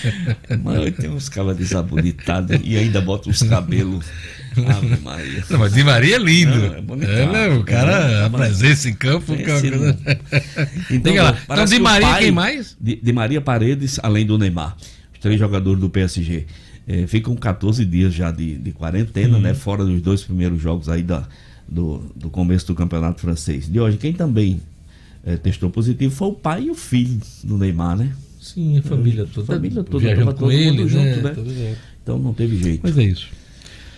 [0.64, 4.06] mas tem uns caras desabonitados e ainda bota os cabelos.
[4.56, 5.44] Ave Maria.
[5.50, 6.56] Não, mas Di Maria é lindo.
[6.56, 7.12] Não, é bonitão.
[7.14, 7.48] É, né?
[7.54, 9.34] O cara, É, a presença em campo.
[9.34, 9.98] É não- coisa-
[10.90, 12.76] Então, lá, então o Maria, pai quem mais?
[12.80, 14.74] De, de Maria Paredes, além do Neymar.
[15.12, 16.46] Os três jogadores do PSG.
[16.88, 19.42] eh, ficam 14 dias já de, de quarentena, Uhum.
[19.42, 19.52] né?
[19.54, 21.28] Fora dos dois primeiros jogos aí da,
[21.68, 23.70] do, do começo do campeonato francês.
[23.70, 24.60] De hoje, quem também
[25.24, 28.12] eh, testou positivo foi o pai e o filho do Neymar, né?
[28.40, 29.46] Sim, a família toda.
[29.46, 31.22] família toda, Viajando com todo ele, mundo junto, né?
[31.22, 31.30] né?
[31.30, 31.76] Tudo bem.
[32.02, 32.80] Então não teve jeito.
[32.82, 33.28] Mas é isso.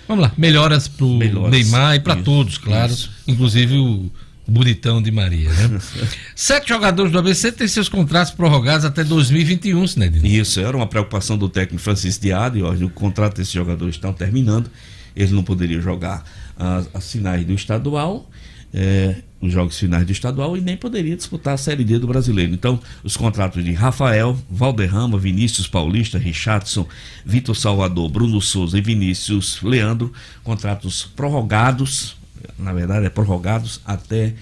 [0.08, 1.52] Vamos lá, melhoras pro Melhoras.
[1.52, 2.92] Neymar e para todos, claro.
[2.92, 3.12] isso.
[3.28, 4.10] Inclusive o
[4.48, 5.78] bonitão de Maria, né?
[6.34, 10.26] Sete jogadores do ABC têm seus contratos prorrogados até 2021, Sinedino.
[10.26, 12.24] Isso, era uma preocupação do técnico Francisco.
[12.68, 14.68] Hoje o contrato desses jogadores estão terminando.
[15.14, 16.24] Eles não poderiam jogar
[16.60, 18.30] as, as finais do estadual,
[18.72, 22.52] eh, os jogos finais do estadual, e nem poderia disputar a Série D do brasileiro.
[22.52, 26.86] Então, os contratos de Rafael, Valderrama, Vinícius Paulista, Richardson,
[27.24, 30.12] Vitor Salvador, Bruno Souza e Vinícius Leandro,
[30.44, 32.16] contratos prorrogados,
[32.58, 34.34] na verdade, é prorrogados até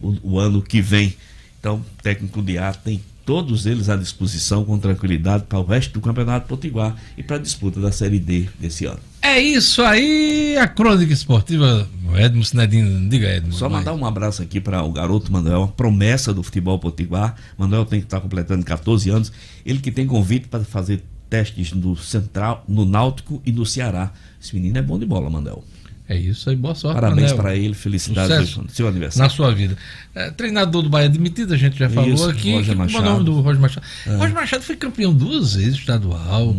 [0.00, 1.16] o, o ano que vem.
[1.58, 5.92] Então, o técnico de A tem todos eles à disposição com tranquilidade para o resto
[5.92, 9.00] do Campeonato Potiguar e para a disputa da Série D desse ano.
[9.20, 11.86] É isso aí, a crônica esportiva.
[12.16, 13.52] Edmo Sinedino, diga Edmo.
[13.52, 17.36] Só mandar um abraço aqui para o garoto Manuel, a promessa do futebol potiguar.
[17.58, 19.30] Manuel tem que estar completando 14 anos.
[19.62, 24.10] Ele que tem convite para fazer testes no Central, no Náutico e no Ceará.
[24.40, 25.62] Esse menino é bom de bola, Manuel.
[26.10, 26.98] É isso aí, boa sorte.
[27.00, 29.30] Parabéns para ele, felicidades Sucesso no seu aniversário.
[29.30, 29.76] na sua vida.
[30.14, 32.52] É, treinador do Bahia demitido, a gente já falou Isso, aqui.
[32.52, 33.04] Roger que- como é o Machado.
[33.12, 33.86] nome do Roger Machado?
[34.06, 36.56] Roger Machado foi campeão duas vezes estadual.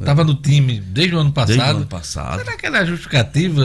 [0.00, 1.50] Estava no time desde o ano passado.
[1.52, 1.56] Uhum.
[1.62, 2.38] Desde o ano passado.
[2.40, 3.64] Será que era justificativa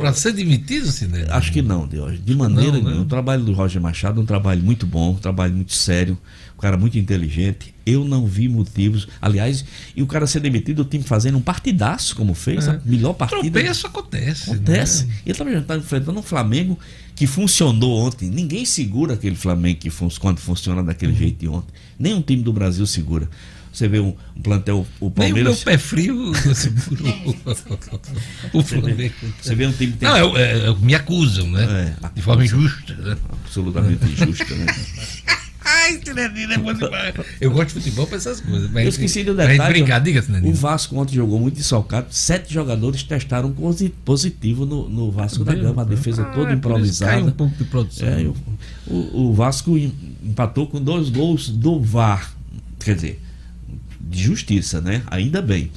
[0.00, 1.24] para ser demitido, Cindy?
[1.28, 2.18] Acho que não, Deus.
[2.24, 2.84] De maneira Não, né?
[2.84, 3.02] nenhuma.
[3.02, 6.16] O trabalho do Roger Machado é um trabalho muito bom, um trabalho muito sério,
[6.56, 7.74] um cara muito inteligente.
[7.84, 9.06] Eu não vi motivos.
[9.20, 13.12] Aliás, e o cara ser demitido, o time fazendo um partidaço, como fez, a melhor
[13.12, 13.42] partida.
[13.60, 14.50] Tropeço acontece.
[14.50, 15.04] Acontece.
[15.04, 15.12] né?
[15.26, 16.78] Ele estava tá enfrentando um Flamengo
[17.14, 18.30] que funcionou ontem.
[18.30, 21.18] Ninguém segura aquele Flamengo que fun quando funciona daquele Uhum.
[21.18, 21.72] jeito de ontem.
[21.98, 23.28] Nenhum time do Brasil segura.
[23.72, 25.62] Você vê um, um plantel, o Nem o meu Palmeiras.
[25.64, 27.36] pé frio segurou
[28.54, 29.12] o Flamengo.
[29.42, 31.94] Você vê um time que tem Não, eu, é, me acusam, né?
[32.02, 32.94] É, De forma injusta.
[32.94, 33.16] Né?
[33.44, 34.66] absolutamente injusta, né?
[37.40, 38.70] Eu gosto de futebol pra essas coisas.
[38.70, 39.72] mas- Eu esqueci gente detalhe.
[39.72, 40.54] brincar, diga, O Sinedino.
[40.54, 42.06] Vasco ontem jogou muito desfalcado.
[42.10, 45.82] Sete jogadores testaram posi- positivo no, no Vasco da Gama.
[45.82, 47.32] A defesa Ah, toda é por isso que Cai um improvisada.
[47.32, 48.08] pouco de produção.
[48.08, 48.34] É, o,
[48.94, 49.92] o- o Vasco em-
[50.24, 52.32] empatou com dois gols do VAR.
[52.80, 53.20] Quer dizer,
[54.00, 55.02] de justiça, né?
[55.08, 55.70] Ainda bem.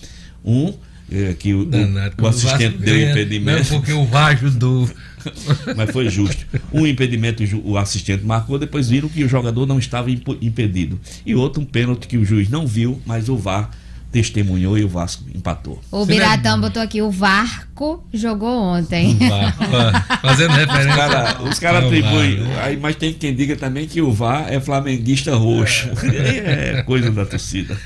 [0.45, 0.73] Um,
[1.11, 3.73] é, que o, o- Danado, o assistente Vasco deu ganha, impedimento.
[3.73, 4.89] Não, porque o VAR ajudou.
[5.75, 6.45] mas foi justo.
[6.73, 10.99] Um impedimento o assistente marcou, depois viram que o jogador não estava impo- impedido.
[11.25, 13.69] E outro, um pênalti que o juiz não viu, mas o VAR
[14.11, 15.79] testemunhou e o Vasco empatou.
[15.91, 16.05] O.
[16.05, 19.15] Biratão botou aqui, o Varco jogou ontem.
[19.17, 20.89] VAR, VAR, Fazendo referência.
[20.89, 22.59] Os caras os cara ao atribuem, né?
[22.63, 25.89] aí, mas tem quem diga também que o VAR é flamenguista roxo.
[26.11, 27.77] É, coisa da torcida.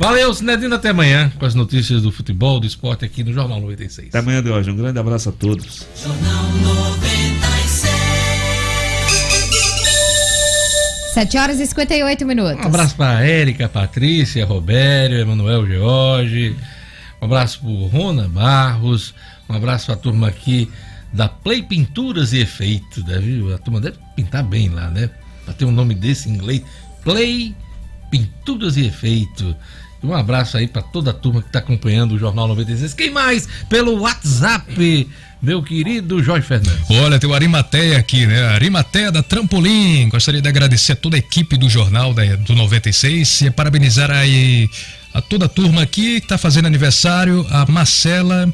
[0.00, 4.08] Valeu, Sinedino, até amanhã com as notícias do futebol, do esporte aqui no Jornal 96.
[4.08, 4.70] Até amanhã de hoje.
[4.70, 5.86] Um grande abraço a todos.
[5.94, 7.92] Jornal 96.
[11.12, 12.64] 7 horas e 58 minutos.
[12.64, 16.56] Um abraço para Érica, Patrícia, Robério, Emanuel George.
[17.20, 19.14] Um abraço para Rona Barros.
[19.50, 20.70] Um abraço para a turma aqui
[21.12, 23.02] da Play Pinturas e Efeitos.
[23.02, 25.10] Deve, a turma deve pintar bem lá, né?
[25.44, 26.62] Para ter um nome desse em inglês.
[27.04, 27.54] Play
[28.10, 29.54] Pinturas e Efeitos.
[30.02, 32.94] Um abraço aí para toda a turma que está acompanhando o Jornal 96.
[32.94, 33.46] Quem mais?
[33.68, 35.08] Pelo WhatsApp,
[35.42, 36.90] meu querido Jorge Fernandes.
[36.90, 38.48] Olha, tem o Arimateia aqui, né?
[38.48, 40.08] Arimateia da Trampolim.
[40.08, 44.68] Gostaria de agradecer a toda a equipe do jornal da, do 96 e parabenizar aí
[45.12, 48.52] a toda a turma aqui que está fazendo aniversário, a Marcela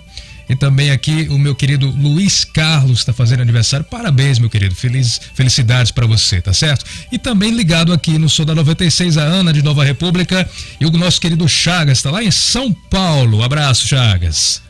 [0.49, 3.85] e também aqui o meu querido Luiz Carlos está fazendo aniversário.
[3.85, 4.75] Parabéns, meu querido.
[4.75, 6.85] Feliz, felicidades para você, tá certo?
[7.11, 10.49] E também ligado aqui no Sou da 96, a Ana de Nova República
[10.81, 13.43] e o nosso querido Chagas, está lá em São Paulo.
[13.43, 14.63] Abraço, Chagas.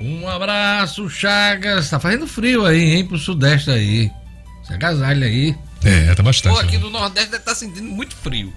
[0.00, 1.90] Um abraço, Chagas.
[1.90, 4.10] Tá fazendo frio aí, hein, pro sudeste aí.
[4.62, 5.56] Se agasalha aí.
[5.82, 6.54] É, tá bastante.
[6.54, 8.52] Pô, aqui do Nordeste deve estar sentindo muito frio.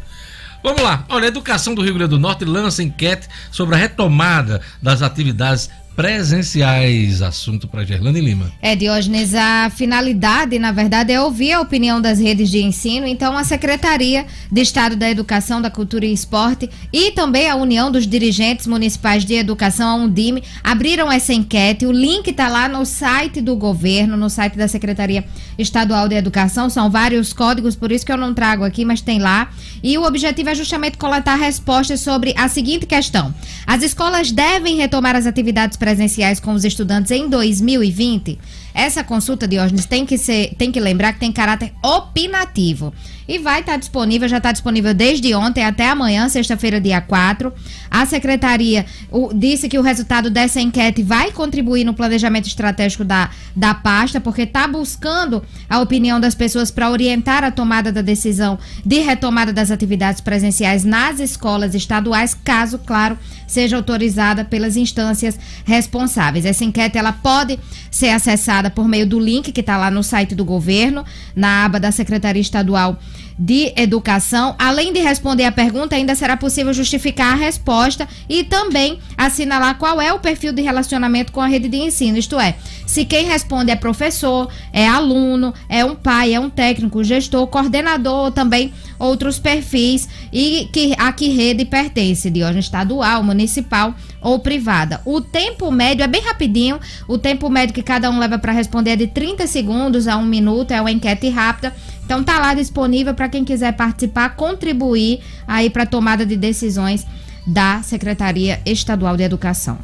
[0.63, 1.05] Vamos lá.
[1.09, 5.69] Olha, a Educação do Rio Grande do Norte lança enquete sobre a retomada das atividades
[5.95, 7.21] presenciais.
[7.21, 8.51] Assunto para Gerlane Lima.
[8.61, 13.05] É, Diógenes, a finalidade, na verdade, é ouvir a opinião das redes de ensino.
[13.05, 17.91] Então, a Secretaria de Estado da Educação, da Cultura e Esporte e também a União
[17.91, 21.85] dos Dirigentes Municipais de Educação, a Undime, abriram essa enquete.
[21.85, 25.25] O link está lá no site do governo, no site da Secretaria
[25.57, 26.69] Estadual de Educação.
[26.69, 29.49] São vários códigos, por isso que eu não trago aqui, mas tem lá.
[29.83, 33.33] E o objetivo é justamente coletar respostas sobre a seguinte questão:
[33.65, 38.37] As escolas devem retomar as atividades presenciais com os estudantes em 2020?
[38.73, 42.93] Essa consulta, Diógenes, tem que ser, tem que lembrar que tem caráter opinativo.
[43.27, 47.51] E vai estar disponível, já está disponível desde ontem até amanhã, sexta-feira, dia 4.
[47.89, 53.29] A secretaria o- disse que o resultado dessa enquete vai contribuir no planejamento estratégico da,
[53.55, 58.59] da pasta, porque está buscando a opinião das pessoas para orientar a tomada da decisão
[58.85, 63.17] de retomada das atividades presenciais nas escolas estaduais, caso, claro,
[63.47, 65.37] seja autorizada pelas instâncias
[65.71, 66.45] responsáveis.
[66.45, 67.57] Essa enquete ela pode
[67.89, 71.05] ser acessada por meio do link que está lá no site do governo,
[71.35, 72.99] na aba da Secretaria Estadual
[73.41, 74.55] de Educação.
[74.59, 79.99] Além de responder a pergunta, ainda será possível justificar a resposta e também assinalar qual
[79.99, 82.19] é o perfil de relacionamento com a rede de ensino.
[82.19, 87.03] Isto é, se quem responde é professor, é aluno, é um pai, é um técnico,
[87.03, 93.95] gestor, coordenador também outros perfis e que a que rede pertence, de ordem estadual, municipal
[94.21, 95.01] ou privada.
[95.03, 98.91] O tempo médio é bem rapidinho, o tempo médio que cada um leva para responder
[98.91, 101.73] é de 30 segundos a um minuto, é uma enquete rápida.
[102.11, 107.07] Então tá lá disponível para quem quiser participar, contribuir aí para a tomada de decisões
[107.47, 109.79] da Secretaria Estadual de Educação.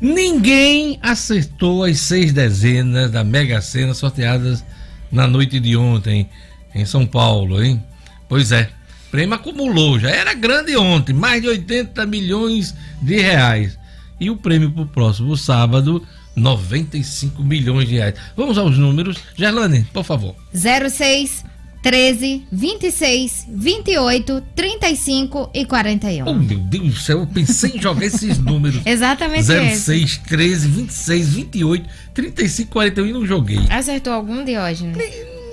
[0.00, 4.64] Ninguém acertou as seis dezenas da Mega Sena sorteadas
[5.12, 6.30] na noite de ontem
[6.74, 7.84] em São Paulo, hein?
[8.26, 8.70] Pois é,
[9.08, 13.78] o prêmio acumulou, já era grande ontem, mais de 80 milhões de reais.
[14.18, 16.02] E o prêmio para o próximo sábado,
[16.36, 18.14] 95 milhões de reais.
[18.36, 19.16] Vamos aos números.
[19.36, 20.34] Gerlane, por favor.
[20.52, 21.44] 06
[21.82, 26.26] 13 26 28 35 e 41.
[26.28, 28.80] Oh, meu Deus do céu, eu pensei em jogar esses números.
[28.84, 29.80] Exatamente esse.
[29.84, 33.60] 06, 13, 26, 28, 35, 41 e não joguei.
[33.70, 34.98] Acertou algum, Diógenes?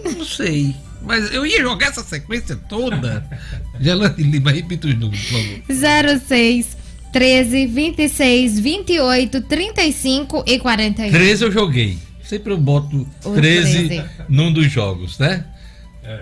[0.03, 0.75] Não sei.
[1.01, 3.23] Mas eu ia jogar essa sequência toda.
[3.79, 6.19] Gelane Lima, repita os números, por favor.
[6.27, 6.76] 06
[7.11, 11.11] 13 26 28 35 e 41.
[11.11, 11.97] 13 eu joguei.
[12.23, 14.03] Sempre eu boto O 13, 13.
[14.27, 15.45] num dos jogos, né?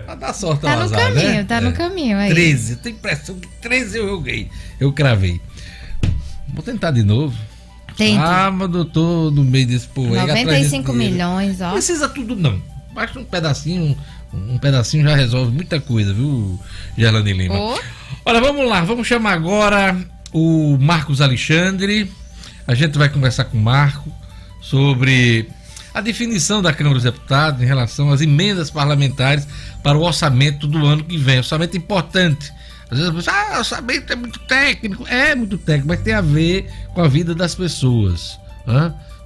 [0.04, 1.44] Pra dar sorte Tá ao no azar, caminho, né?
[1.44, 2.30] tá no caminho aí.
[2.30, 4.48] 13, eu tenho impressão que 13 eu joguei.
[4.80, 5.40] Eu cravei.
[6.52, 7.36] Vou tentar de novo.
[7.96, 8.16] Tente.
[8.16, 10.18] Sábado, eu tô no meio desse povo aí.
[10.20, 10.46] atrás desse
[10.78, 11.12] 95 dinheiro.
[11.14, 11.66] milhões, ó.
[11.66, 12.60] Não precisa tudo não.
[12.94, 13.96] Basta um pedacinho,
[14.34, 16.58] Um pedacinho já resolve muita coisa, viu,
[16.98, 17.54] Gerlane Lima?
[17.58, 17.78] Ô.
[18.24, 19.96] Olha, vamos lá, vamos chamar agora
[20.36, 22.12] o Marcos Alexandre.
[22.66, 24.12] A gente vai conversar com o Marco
[24.60, 25.48] sobre
[25.94, 29.48] a definição da Câmara dos Deputados em relação às emendas parlamentares
[29.82, 31.38] para o orçamento do ano que vem.
[31.38, 32.52] Orçamento importante.
[32.90, 35.06] Às vezes você ah, orçamento é muito técnico.
[35.08, 38.38] É muito técnico, mas tem a ver com a vida das pessoas.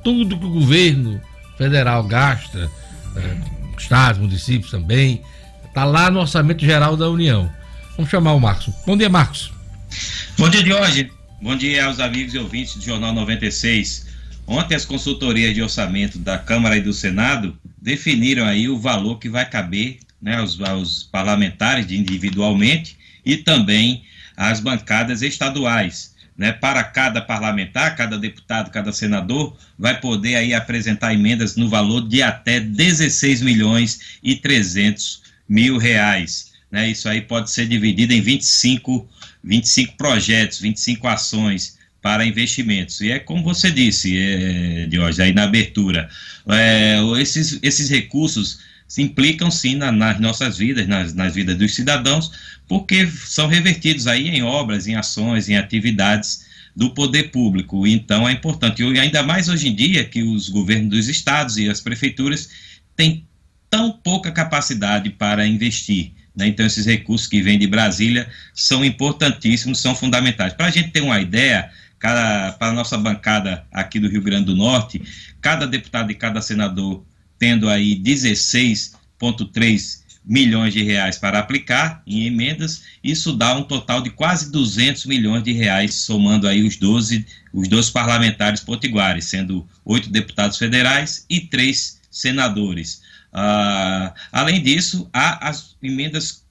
[0.04, 1.20] Tudo que o governo
[1.58, 2.70] federal gasta,
[3.16, 3.36] eh,
[3.76, 5.22] estados, municípios também,
[5.66, 7.50] está lá no orçamento geral da União.
[7.96, 8.72] Vamos chamar o Marcos.
[8.86, 9.59] Bom dia, Marcos.
[10.40, 11.12] Bom dia, Jorge.
[11.42, 14.06] Bom dia aos amigos e ouvintes do Jornal 96.
[14.46, 19.28] Ontem as consultorias de orçamento da Câmara e do Senado definiram aí o valor que
[19.28, 24.02] vai caber né, aos, aos parlamentares individualmente e também
[24.34, 26.14] às bancadas estaduais.
[26.38, 32.08] Né, para cada parlamentar, cada deputado, cada senador vai poder aí apresentar emendas no valor
[32.08, 36.50] de até 16 milhões e 300 mil reais.
[36.72, 39.06] Né, isso aí pode ser dividido em 25,
[39.42, 43.00] 25 projetos, 25 ações para investimentos.
[43.00, 46.08] E é como você disse, é, Diógenes, aí na abertura,
[46.48, 51.74] é, esses, esses recursos se implicam sim na- nas nossas vidas, nas, nas vidas dos
[51.74, 52.32] cidadãos,
[52.66, 57.86] porque são revertidos aí em obras, em ações, em atividades do poder público.
[57.86, 61.68] Então é importante, e ainda mais hoje em dia que os governos dos estados e
[61.68, 62.48] as prefeituras
[62.96, 63.26] têm
[63.68, 66.12] tão pouca capacidade para investir.
[66.40, 66.48] Né?
[66.48, 70.52] Então, esses recursos que vêm de Brasília são importantíssimos, são fundamentais.
[70.52, 71.70] Para a gente ter uma ideia,
[72.00, 75.00] para a nossa bancada aqui do Rio Grande do Norte,
[75.40, 77.04] cada deputado e cada senador
[77.38, 84.10] tendo aí 16,3 milhões de reais para aplicar em emendas, isso dá um total de
[84.10, 90.10] quase 200 milhões de reais, somando aí os 12, os 12 parlamentares potiguares, sendo oito
[90.10, 92.99] deputados federais e três senadores.
[93.32, 96.44] Ah, além disso, há as emendas,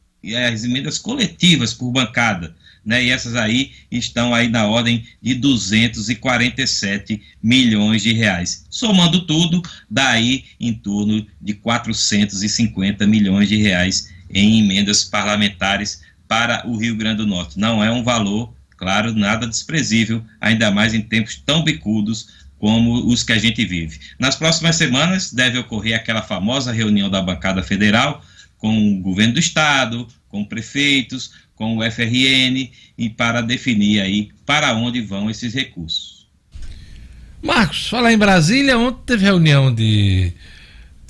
[0.52, 2.56] as emendas coletivas por bancada,
[2.86, 3.04] né?
[3.04, 8.66] E essas aí estão aí na ordem de 247 milhões de reais.
[8.70, 16.66] Somando tudo, dá aí em torno de 450 milhões de reais em emendas parlamentares para
[16.68, 17.60] o Rio Grande do Norte.
[17.60, 23.24] Não é um valor, claro, nada desprezível, ainda mais em tempos tão bicudos como os
[23.24, 24.00] que a gente vive.
[24.20, 28.22] Nas próximas semanas deve ocorrer aquela famosa reunião da bancada federal
[28.58, 34.74] com o governo do estado, com prefeitos, com o FRN e para definir aí para
[34.76, 36.28] onde vão esses recursos.
[37.42, 40.34] Marcos, falar em Brasília, ontem teve reunião de,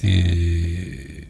[0.01, 1.23] de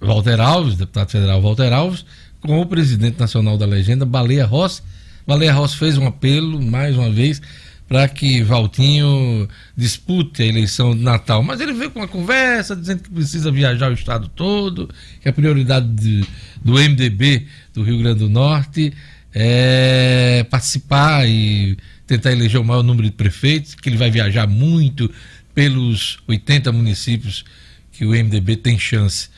[0.00, 2.06] Walter Alves, deputado federal Walter Alves,
[2.40, 4.82] com o presidente nacional da legenda, Baleia Rossi.
[5.26, 7.42] Baleia Rossi fez um apelo, mais uma vez,
[7.88, 11.42] para que Valtinho dispute a eleição de Natal.
[11.42, 15.32] Mas ele veio com uma conversa dizendo que precisa viajar o estado todo, que a
[15.32, 16.24] prioridade de-
[16.64, 18.92] do MDB do Rio Grande do Norte
[19.32, 21.76] é participar e
[22.06, 25.10] tentar eleger o maior número de prefeitos, que ele vai viajar muito
[25.54, 27.44] pelos 80 municípios
[27.92, 29.28] que o MDB tem chance.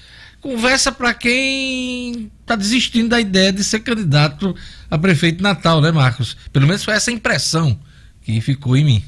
[0.41, 4.55] Conversa para quem está desistindo da ideia de ser candidato
[4.91, 6.37] a prefeito de Natal, né, Marcos?
[6.53, 7.79] Pelo menos foi essa impressão
[8.33, 9.05] que ficou em mim.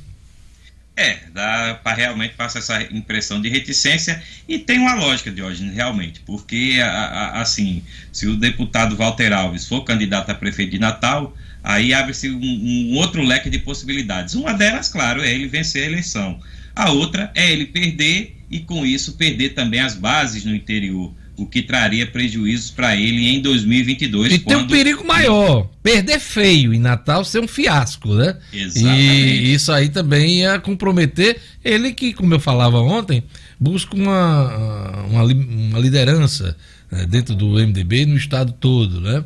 [0.96, 6.20] É, dá para realmente passar essa impressão de reticência e tem uma lógica, Diógenes, realmente,
[6.20, 11.36] porque, a- a- assim, se o deputado Walter Alves for candidato a prefeito de Natal,
[11.62, 14.34] aí abre-se um, um outro leque de possibilidades.
[14.34, 16.40] Uma delas, claro, é ele vencer a eleição.
[16.74, 21.46] A outra é ele perder e, com isso, perder também as bases no interior, o
[21.46, 24.32] que traria prejuízos para ele em 2022.
[24.34, 28.36] E tem um perigo maior, perder feio em Natal ser um fiasco, né?
[28.52, 29.02] Exatamente.
[29.02, 33.22] E isso aí também ia comprometer ele que, como eu falava ontem,
[33.58, 36.56] busca uma, uma, uma liderança
[36.90, 39.24] né, dentro do MDB no estado todo, né?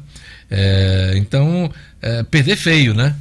[0.51, 3.17] É, então, é, perder feio, né?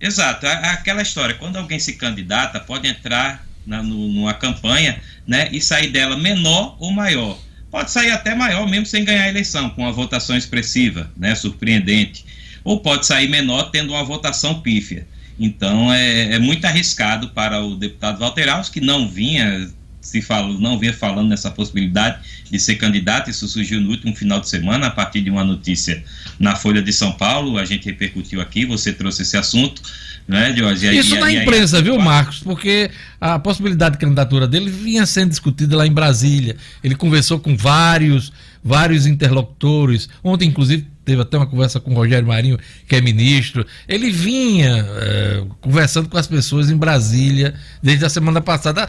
[0.00, 5.60] Exato, aquela história, quando alguém se candidata, pode entrar na, no- numa campanha né, e
[5.60, 7.38] sair dela menor ou maior.
[7.72, 12.26] Pode sair até maior mesmo sem ganhar a eleição, com uma votação expressiva, né, surpreendente.
[12.62, 15.08] Ou pode sair menor tendo uma votação pífia.
[15.40, 19.70] Então é, é muito arriscado para o deputado Walter Alves, que não vinha
[20.02, 22.18] se falou, não vinha falando nessa possibilidade
[22.50, 26.04] de ser candidato, isso surgiu no último final de semana, a partir de uma notícia
[26.40, 29.80] na Folha de São Paulo, a gente repercutiu aqui, você trouxe esse assunto,
[30.26, 30.88] né, Jorge?
[30.88, 32.40] Aí- Isso na aí- imprensa, viu, Marcos?
[32.40, 36.56] Porque a possibilidade de candidatura dele vinha sendo discutida lá em Brasília.
[36.82, 40.08] Ele conversou com vários, vários interlocutores.
[40.22, 42.58] Ontem, inclusive, teve até uma conversa com o Rogério Marinho,
[42.88, 43.66] que é ministro.
[43.88, 48.88] Ele vinha eh, conversando com as pessoas em Brasília desde a semana passada.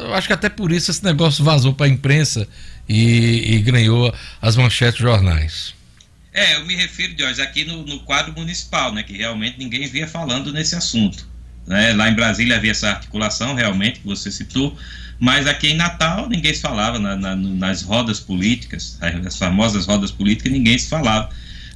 [0.00, 2.46] Eu acho que até por isso esse negócio vazou para a imprensa
[2.88, 5.74] e, e, ganhou as manchetes jornais.
[6.32, 10.08] É, eu me refiro, Jorge, aqui no, no, quadro municipal, né, que realmente ninguém via
[10.08, 11.28] falando nesse assunto.
[11.66, 11.92] Né?
[11.92, 14.76] Lá em Brasília havia essa articulação, realmente, que você citou,
[15.20, 20.10] mas aqui em Natal ninguém se falava, na, na, nas rodas políticas, as famosas rodas
[20.10, 21.28] políticas, ninguém se falava.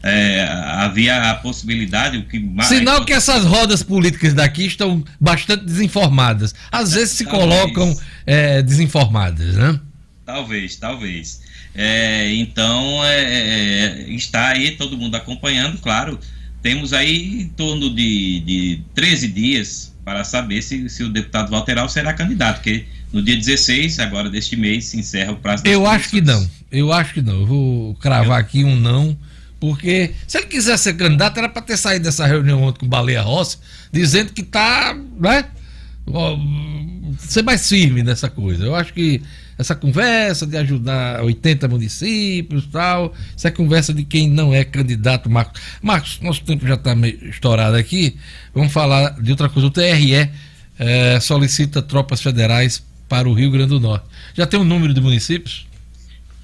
[0.03, 2.69] É, havia a possibilidade, o que mais.
[2.69, 6.55] Sinal que essas rodas políticas daqui estão bastante desinformadas.
[6.71, 9.81] Às vezes se talvez, colocam é, desinformadas, né?
[10.25, 11.41] Talvez, talvez.
[11.77, 16.19] É, então, é, é, está aí todo mundo acompanhando, claro.
[16.63, 21.89] Temos aí em torno de, de 13 dias para saber se, se o deputado Walteral
[21.89, 26.09] será candidato, porque no dia 16, agora deste mês, se encerra o prazo Eu acho
[26.09, 26.49] que não.
[26.73, 27.41] Eu acho que não.
[27.41, 28.45] Eu vou cravar Eu...
[28.45, 29.17] aqui um não
[29.59, 32.89] porque se ele quiser ser candidato, era para ter saído dessa reunião ontem com o
[32.89, 33.59] Baleia Rossi,
[33.91, 35.47] dizendo que está, né?
[37.19, 38.65] Ser mais firme nessa coisa.
[38.65, 39.23] Eu acho que
[39.59, 45.61] essa conversa de ajudar 80 municípios tal, essa conversa de quem não é candidato, Marcos.
[45.83, 48.17] Marcos, nosso tempo já está estourado aqui.
[48.55, 49.67] Vamos falar de outra coisa.
[49.67, 50.31] O TRE é,
[50.79, 54.07] eh, solicita tropas federais para o Rio Grande do Norte.
[54.35, 55.67] Já tem um número de municípios?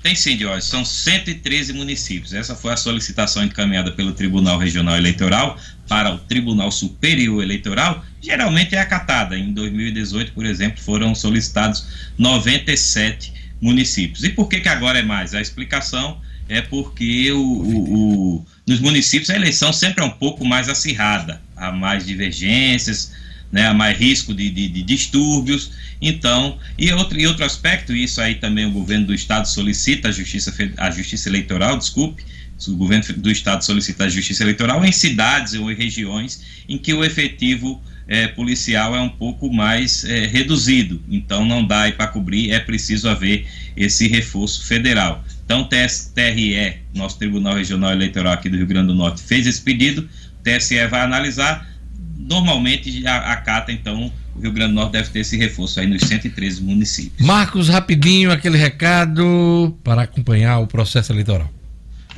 [0.02, 2.32] Tem sim, Diógenes, são 113 municípios.
[2.32, 5.56] Essa foi a solicitação encaminhada pelo Tribunal Regional Eleitoral
[5.92, 8.02] para o Tribunal Superior Eleitoral.
[8.18, 9.36] Geralmente é acatada.
[9.36, 11.84] Em 2018, por exemplo, foram solicitados
[12.16, 13.30] 97
[13.60, 14.24] municípios.
[14.24, 15.34] E por que, que agora é mais?
[15.34, 16.18] A explicação
[16.48, 21.42] é porque o, o, o, nos municípios a eleição sempre é um pouco mais acirrada,
[21.54, 23.12] há mais divergências,
[23.52, 28.18] né, há mais risco de, de, de distúrbios então, e outro, e outro aspecto, isso
[28.18, 32.24] aí também o governo do Estado solicita a Justiça, a justiça Eleitoral, desculpe,
[32.68, 36.92] o governo do Estado solicita a Justiça Eleitoral em cidades ou em regiões em que
[36.94, 41.00] o efetivo é, policial é um pouco mais é, reduzido.
[41.08, 43.46] Então, não dá para cobrir, é preciso haver
[43.76, 45.24] esse reforço federal.
[45.44, 49.60] Então, o TRE, nosso Tribunal Regional Eleitoral aqui do Rio Grande do Norte, fez esse
[49.60, 51.68] pedido, o TSE vai analisar,
[52.16, 56.62] normalmente acata, então, o Rio Grande do Norte deve ter esse reforço aí nos 113
[56.62, 57.26] municípios.
[57.26, 61.50] Marcos, rapidinho, aquele recado para acompanhar o processo eleitoral.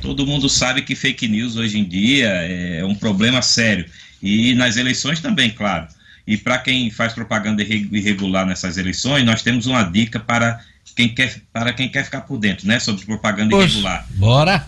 [0.05, 3.85] Todo mundo sabe que fake news hoje em dia é um problema sério.
[4.21, 5.87] E nas eleições também, claro.
[6.27, 10.59] E para quem faz propaganda irregular nessas eleições, nós temos uma dica para
[10.95, 12.79] quem quer, para quem quer ficar por dentro, né?
[12.79, 14.07] Sobre propaganda Poxa, irregular.
[14.11, 14.67] Bora!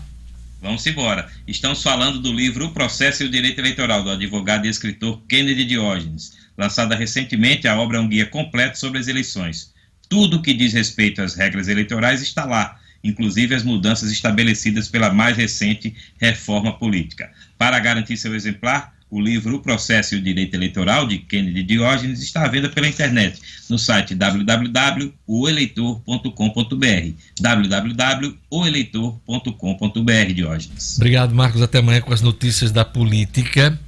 [0.60, 1.28] Vamos embora.
[1.46, 5.64] Estamos falando do livro O Processo e o Direito Eleitoral, do advogado e escritor Kennedy
[5.64, 6.36] Diógenes.
[6.56, 9.72] Lançada recentemente, a obra é um guia completo sobre as eleições.
[10.08, 15.36] Tudo que diz respeito às regras eleitorais está lá, inclusive as mudanças estabelecidas pela mais
[15.36, 17.30] recente reforma política.
[17.56, 22.20] Para garantir seu exemplar, o livro O Processo e o Direito Eleitoral, de Kennedy Diógenes,
[22.20, 23.40] está à venda pela internet
[23.70, 30.96] no site www.oeleitor.com.br www.oeleitor.com.br, Diógenes.
[30.96, 31.62] Obrigado, Marcos.
[31.62, 33.80] Até amanhã com as notícias da política.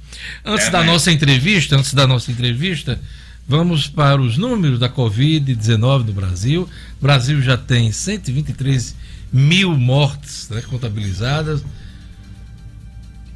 [0.43, 2.99] Antes da nossa entrevista, antes da nossa entrevista,
[3.47, 6.69] vamos para os números da Covid-19 no Brasil.
[6.99, 8.95] O Brasil já tem 123
[9.31, 11.63] mil mortes né, contabilizadas.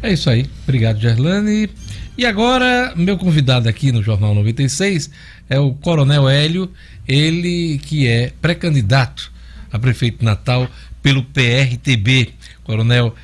[0.00, 0.46] É isso aí.
[0.62, 1.68] Obrigado, Gerlane.
[2.16, 5.10] E agora, meu convidado aqui no Jornal 96
[5.50, 6.70] é o Coronel Hélio,
[7.06, 9.32] ele que é pré-candidato
[9.72, 10.68] a prefeito Natal
[11.02, 12.30] pelo PRTB.
[12.62, 13.14] Coronel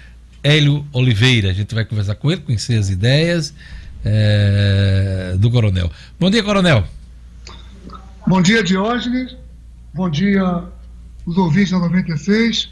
[0.42, 1.50] Hélio Oliveira.
[1.50, 3.54] A gente vai conversar com ele, conhecer as ideias
[4.10, 5.90] é, do Coronel.
[6.18, 6.84] Bom dia, Coronel.
[8.26, 9.36] Bom dia, Diógenes.
[9.92, 10.64] Bom dia,
[11.26, 12.70] os ouvintes da 96.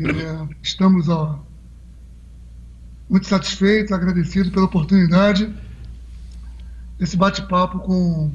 [0.00, 1.40] É, estamos ó,
[3.08, 5.48] muito satisfeitos, agradecidos pela oportunidade
[6.98, 8.32] desse bate-papo com,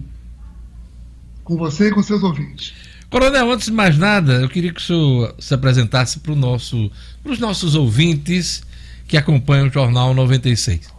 [1.43, 2.73] com você e com seus ouvintes.
[3.09, 6.91] Coronel, antes de mais nada, eu queria que o senhor se apresentasse para nosso,
[7.25, 8.63] os nossos ouvintes
[9.07, 10.98] que acompanham o Jornal 96.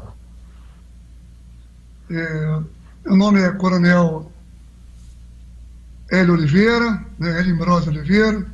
[2.13, 2.61] É,
[3.05, 4.33] meu nome é Coronel
[6.11, 8.45] Hélio Oliveira, né, Hélio Imbrose Oliveira.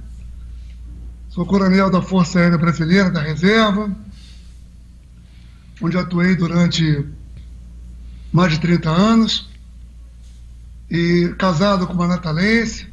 [1.30, 3.90] Sou coronel da Força Aérea Brasileira, da Reserva,
[5.80, 7.06] onde atuei durante
[8.30, 9.48] mais de 30 anos.
[10.90, 12.86] E casado com uma natalense,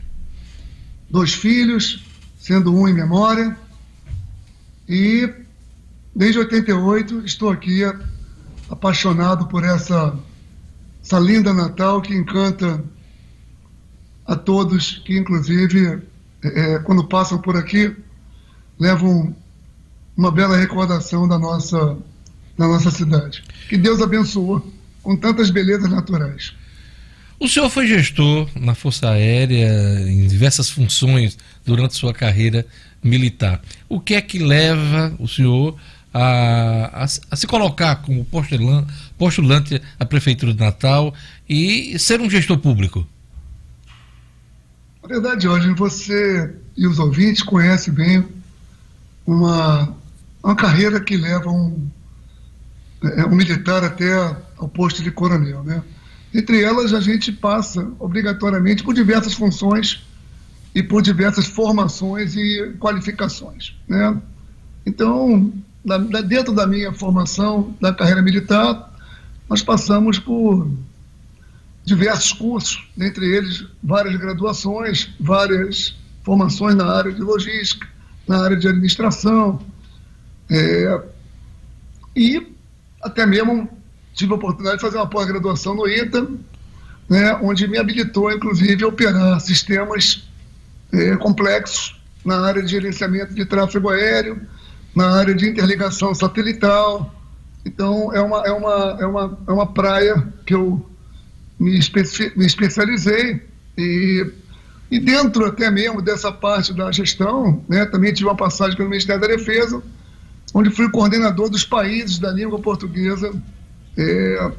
[1.09, 2.05] dois filhos,
[2.39, 3.57] sendo um em memória.
[4.87, 5.29] E
[6.15, 7.83] desde 88 estou aqui
[8.69, 10.17] apaixonado por essa,
[11.03, 12.83] essa linda Natal que encanta
[14.25, 16.01] a todos que, inclusive,
[16.41, 17.93] é, quando passam por aqui,
[18.79, 19.35] levam
[20.15, 21.97] uma bela recordação da nossa,
[22.57, 23.43] da nossa cidade.
[23.67, 24.65] Que Deus abençoou
[25.01, 26.53] com tantas belezas naturais.
[27.39, 32.65] O senhor foi gestor na Força Aérea em diversas funções durante sua carreira
[33.03, 33.61] militar.
[33.89, 35.77] O que é que leva o senhor
[36.13, 38.25] a, a, a se colocar como
[39.17, 41.13] postulante, à Prefeitura de Natal
[41.49, 43.05] e ser um gestor público?
[45.01, 48.25] Na verdade, hoje você e os ouvintes conhecem bem
[49.25, 49.95] uma,
[50.41, 51.87] uma carreira que leva um,
[53.03, 54.13] é, um militar até
[54.57, 55.83] ao posto de coronel, né?
[56.33, 60.03] Entre elas, a gente passa obrigatoriamente por diversas funções
[60.73, 63.75] e por diversas formações e qualificações.
[63.87, 64.19] Né?
[64.83, 65.53] Então,
[65.83, 68.91] na, dentro da minha formação da carreira militar,
[69.49, 70.67] nós passamos por
[71.83, 77.87] diversos cursos, dentre eles várias graduações, várias formações na área de logística,
[78.27, 79.61] na área de administração,
[80.49, 81.01] é,
[82.15, 82.47] e
[83.01, 83.69] até mesmo
[84.13, 86.27] tive a oportunidade de fazer uma pós-graduação no ITA,
[87.09, 90.25] né, onde me habilitou, inclusive, a operar sistemas
[90.93, 94.41] é, complexos na área de gerenciamento de tráfego aéreo,
[94.95, 97.13] na área de interligação satelital.
[97.65, 100.85] Então, é uma, é uma, é uma, é uma praia que eu
[101.59, 103.41] me, especi me especializei
[103.77, 104.25] e,
[104.91, 109.21] e dentro até mesmo dessa parte da gestão, né, também tive uma passagem pelo Ministério
[109.21, 109.81] da Defesa,
[110.53, 113.33] onde fui coordenador dos países da língua portuguesa
[113.97, 114.51] é,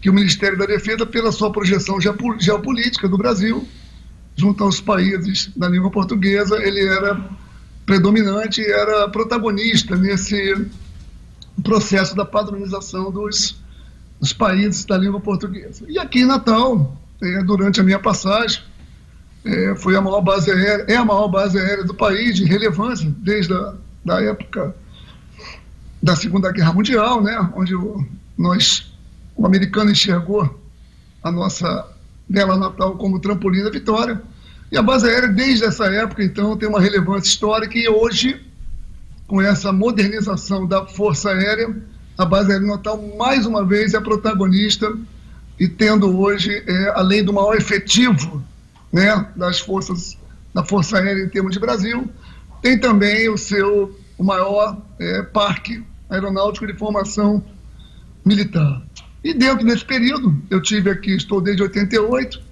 [0.00, 3.66] que o Ministério da Defesa, pela sua projeção geopolítica do Brasil,
[4.36, 7.20] junto aos países da língua portuguesa, ele era
[7.88, 10.54] predominante, era protagonista nesse
[11.64, 13.58] processo da padronização dos,
[14.20, 15.86] dos países da língua portuguesa.
[15.88, 18.62] E aqui em Natal, é, durante a minha passagem,
[19.42, 23.10] é, foi a maior base aérea, é a maior base aérea do país, de relevância,
[23.20, 23.72] desde a
[24.04, 24.76] da época
[26.02, 28.06] da Segunda Guerra Mundial, né, onde o,
[28.36, 28.92] nós,
[29.34, 30.60] o americano enxergou
[31.22, 31.86] a nossa
[32.28, 34.22] bela Natal como trampolim da vitória.
[34.70, 38.40] E a base aérea, desde essa época, então, tem uma relevância histórica e hoje,
[39.26, 41.74] com essa modernização da Força Aérea,
[42.16, 44.92] a base aérea Natal, mais uma vez, é protagonista
[45.58, 48.42] e tendo hoje, é, além do maior efetivo
[48.92, 50.16] né, das forças
[50.52, 52.08] da Força Aérea em termos de Brasil,
[52.60, 57.42] tem também o seu o maior é, parque aeronáutico de formação
[58.24, 58.82] militar.
[59.22, 62.42] E dentro desse período, eu tive aqui, estou desde 88,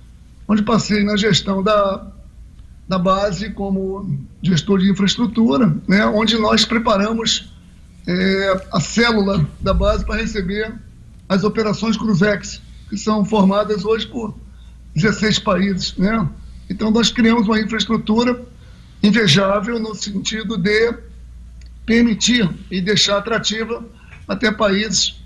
[0.49, 2.07] onde passei na gestão da,
[2.89, 7.53] da base como gestor de infraestrutura, né, onde nós preparamos
[8.07, 10.73] é, a célula da base para receber
[11.29, 14.35] as operações Cruzex, que são formadas hoje por
[14.95, 15.97] 16 países.
[15.97, 16.29] Né?
[16.71, 18.41] Então, nós criamos uma infraestrutura
[19.03, 20.95] invejável no sentido de
[21.85, 23.85] permitir e deixar atrativa
[24.27, 25.21] até países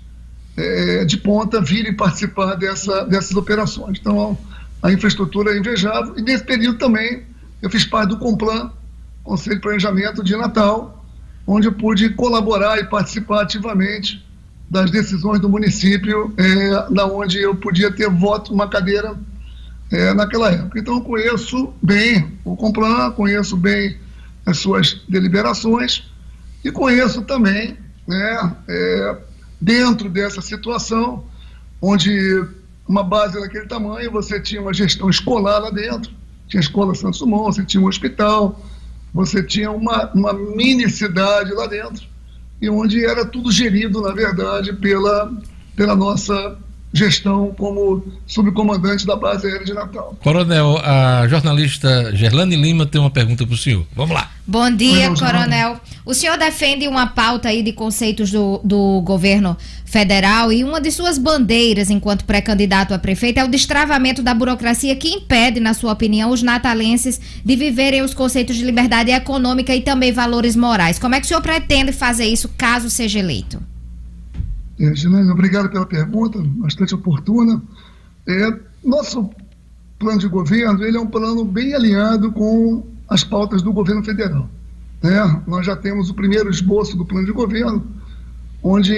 [0.57, 3.97] é, de ponta virem participar dessa, dessas operações.
[3.99, 4.37] Então,
[4.81, 6.13] a infraestrutura é invejável.
[6.17, 7.23] E nesse período também
[7.61, 8.71] eu fiz parte do Complan,
[9.23, 11.05] Conselho de Planejamento de Natal,
[11.45, 14.25] onde eu pude colaborar e participar ativamente
[14.69, 19.15] das decisões do município, é, onde eu podia ter voto, uma cadeira
[19.91, 20.79] é, naquela época.
[20.79, 23.97] Então, eu conheço bem o Complan, conheço bem
[24.45, 26.09] as suas deliberações
[26.63, 27.77] e conheço também
[28.07, 29.17] né, é,
[29.59, 31.25] dentro dessa situação,
[31.81, 32.47] onde
[32.87, 36.11] uma base daquele tamanho, você tinha uma gestão escolar lá dentro,
[36.47, 38.59] tinha a escola Santos Dumont, você tinha um hospital,
[39.13, 42.05] você tinha uma, uma mini cidade lá dentro,
[42.61, 45.31] e onde era tudo gerido, na verdade, pela,
[45.75, 46.57] pela nossa
[46.93, 50.15] gestão como subcomandante da base aérea de Natal.
[50.21, 53.85] Coronel, a jornalista Gerlane Lima tem uma pergunta para o senhor.
[53.95, 54.29] Vamos lá.
[54.45, 55.79] Bom dia, coronel.
[56.03, 59.55] O senhor defende uma pauta aí de conceitos do, do governo
[59.85, 64.95] federal e uma de suas bandeiras enquanto pré-candidato a prefeito é o destravamento da burocracia
[64.95, 69.81] que impede, na sua opinião, os natalenses de viverem os conceitos de liberdade econômica e
[69.81, 70.99] também valores morais.
[70.99, 73.70] Como é que o senhor pretende fazer isso caso seja eleito?
[74.95, 77.61] Gilene, obrigado pela pergunta, bastante oportuna.
[78.27, 78.53] É,
[78.83, 79.29] nosso
[79.99, 84.49] plano de governo ele é um plano bem alinhado com as pautas do governo federal.
[85.01, 85.41] Né?
[85.47, 87.85] Nós já temos o primeiro esboço do plano de governo,
[88.63, 88.95] onde,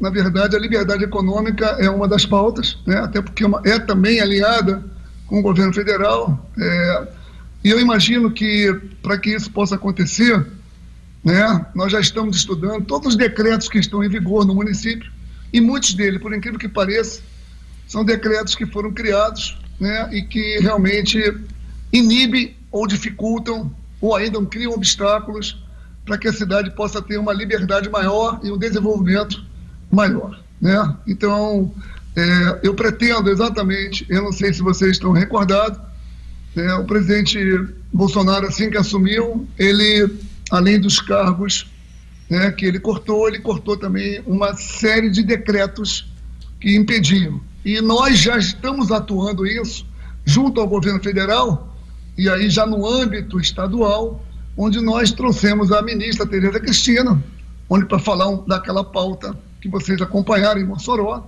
[0.00, 2.98] na verdade, a liberdade econômica é uma das pautas, né?
[2.98, 4.84] até porque é também alinhada
[5.26, 6.48] com o governo federal.
[6.58, 7.08] É,
[7.64, 8.72] e eu imagino que,
[9.02, 10.44] para que isso possa acontecer,
[11.24, 11.66] né?
[11.74, 15.10] Nós já estamos estudando todos os decretos que estão em vigor no município
[15.52, 17.20] e muitos deles, por incrível que pareça,
[17.86, 21.18] são decretos que foram criados né, e que realmente
[21.92, 25.64] inibem ou dificultam ou ainda criam obstáculos
[26.04, 29.42] para que a cidade possa ter uma liberdade maior e um desenvolvimento
[29.90, 30.42] maior.
[30.60, 30.96] Né?
[31.06, 31.72] Então,
[32.14, 35.80] é, eu pretendo exatamente, eu não sei se vocês estão recordados,
[36.54, 37.38] né, o presidente
[37.92, 40.08] Bolsonaro, assim que assumiu, ele
[40.50, 41.66] além dos cargos
[42.28, 46.12] né, que ele cortou, ele cortou também uma série de decretos
[46.60, 47.40] que impediam.
[47.64, 49.86] E nós já estamos atuando isso
[50.24, 51.74] junto ao governo federal,
[52.16, 54.24] e aí já no âmbito estadual,
[54.56, 57.22] onde nós trouxemos a ministra Tereza Cristina,
[57.70, 61.24] onde para falar um, daquela pauta que vocês acompanharam em Mossoró,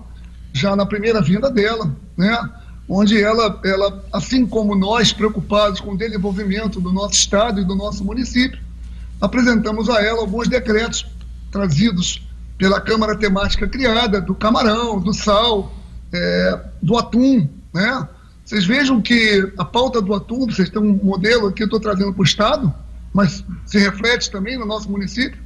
[0.53, 2.37] já na primeira vinda dela, né?
[2.87, 7.73] onde ela, ela, assim como nós, preocupados com o desenvolvimento do nosso estado e do
[7.73, 8.59] nosso município,
[9.21, 11.05] apresentamos a ela alguns decretos
[11.51, 12.27] trazidos
[12.57, 15.73] pela Câmara Temática criada, do camarão, do sal,
[16.11, 18.07] é, do atum, né?
[18.43, 22.11] Vocês vejam que a pauta do atum, vocês têm um modelo aqui, eu estou trazendo
[22.11, 22.73] para o Estado,
[23.13, 25.39] mas se reflete também no nosso município,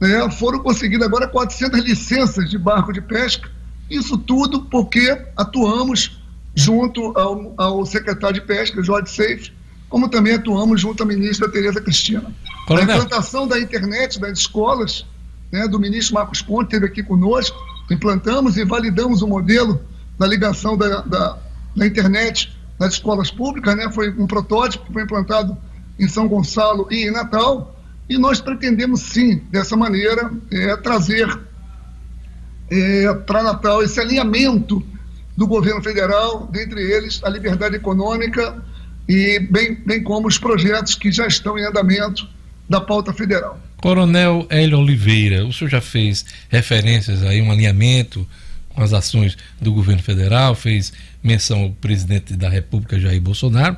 [0.00, 0.28] né?
[0.30, 3.48] foram conseguidas agora 400 licenças de barco de pesca,
[3.88, 6.20] isso tudo porque atuamos
[6.54, 9.52] junto ao, ao secretário de Pesca, Jorge Seif,
[9.92, 12.24] como também atuamos junto à ministra Tereza Cristina.
[12.66, 12.94] Coronel.
[12.94, 15.04] A implantação da internet das escolas,
[15.52, 17.58] né, do ministro Marcos Ponte, esteve aqui conosco,
[17.90, 19.84] implantamos e validamos o modelo
[20.18, 21.38] da ligação da, da,
[21.76, 25.58] da internet nas escolas públicas, né, foi um protótipo que foi implantado
[25.98, 27.78] em São Gonçalo e em Natal,
[28.08, 31.38] e nós pretendemos sim, dessa maneira, é, trazer
[32.70, 34.82] é, para Natal esse alinhamento
[35.36, 38.71] do governo federal, dentre eles a liberdade econômica
[39.08, 42.28] e bem, bem como os projetos que já estão em andamento
[42.68, 43.60] da pauta federal.
[43.78, 48.26] Coronel Hélio Oliveira, o senhor já fez referências aí, um alinhamento
[48.68, 50.92] com as ações do governo federal, fez
[51.22, 53.76] menção ao presidente da República, Jair Bolsonaro,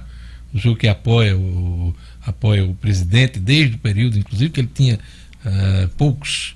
[0.53, 1.95] o senhor que apoia o,
[2.25, 5.01] apoia o presidente desde o período, inclusive, que ele tinha
[5.45, 6.55] uh, poucos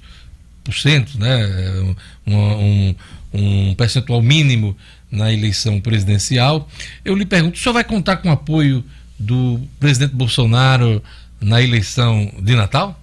[0.63, 1.97] por cento, né,
[2.27, 2.95] um, um,
[3.33, 4.77] um percentual mínimo
[5.11, 6.69] na eleição presidencial.
[7.05, 8.85] Eu lhe pergunto, o senhor vai contar com o apoio
[9.19, 11.03] do presidente Bolsonaro
[11.41, 13.01] na eleição de Natal?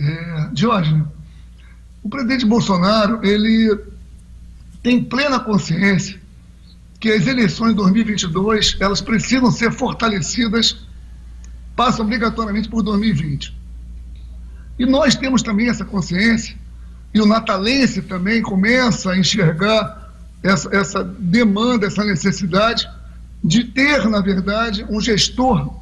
[0.00, 1.02] É, Jorge,
[2.02, 3.78] o presidente Bolsonaro, ele
[4.82, 6.20] tem plena consciência
[7.00, 10.86] que as eleições de 2022, elas precisam ser fortalecidas,
[11.76, 13.56] passam obrigatoriamente por 2020.
[14.78, 16.56] E nós temos também essa consciência
[17.12, 19.97] e o natalense também começa a enxergar
[20.48, 22.88] essa, essa demanda, essa necessidade
[23.44, 25.74] de ter, na verdade, um gestor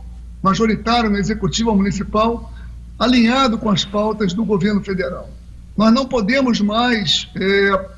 [0.43, 2.53] majoritário no executivo municipal
[2.99, 5.31] alinhado com as pautas do governo federal.
[5.77, 7.91] Nós não podemos mais é,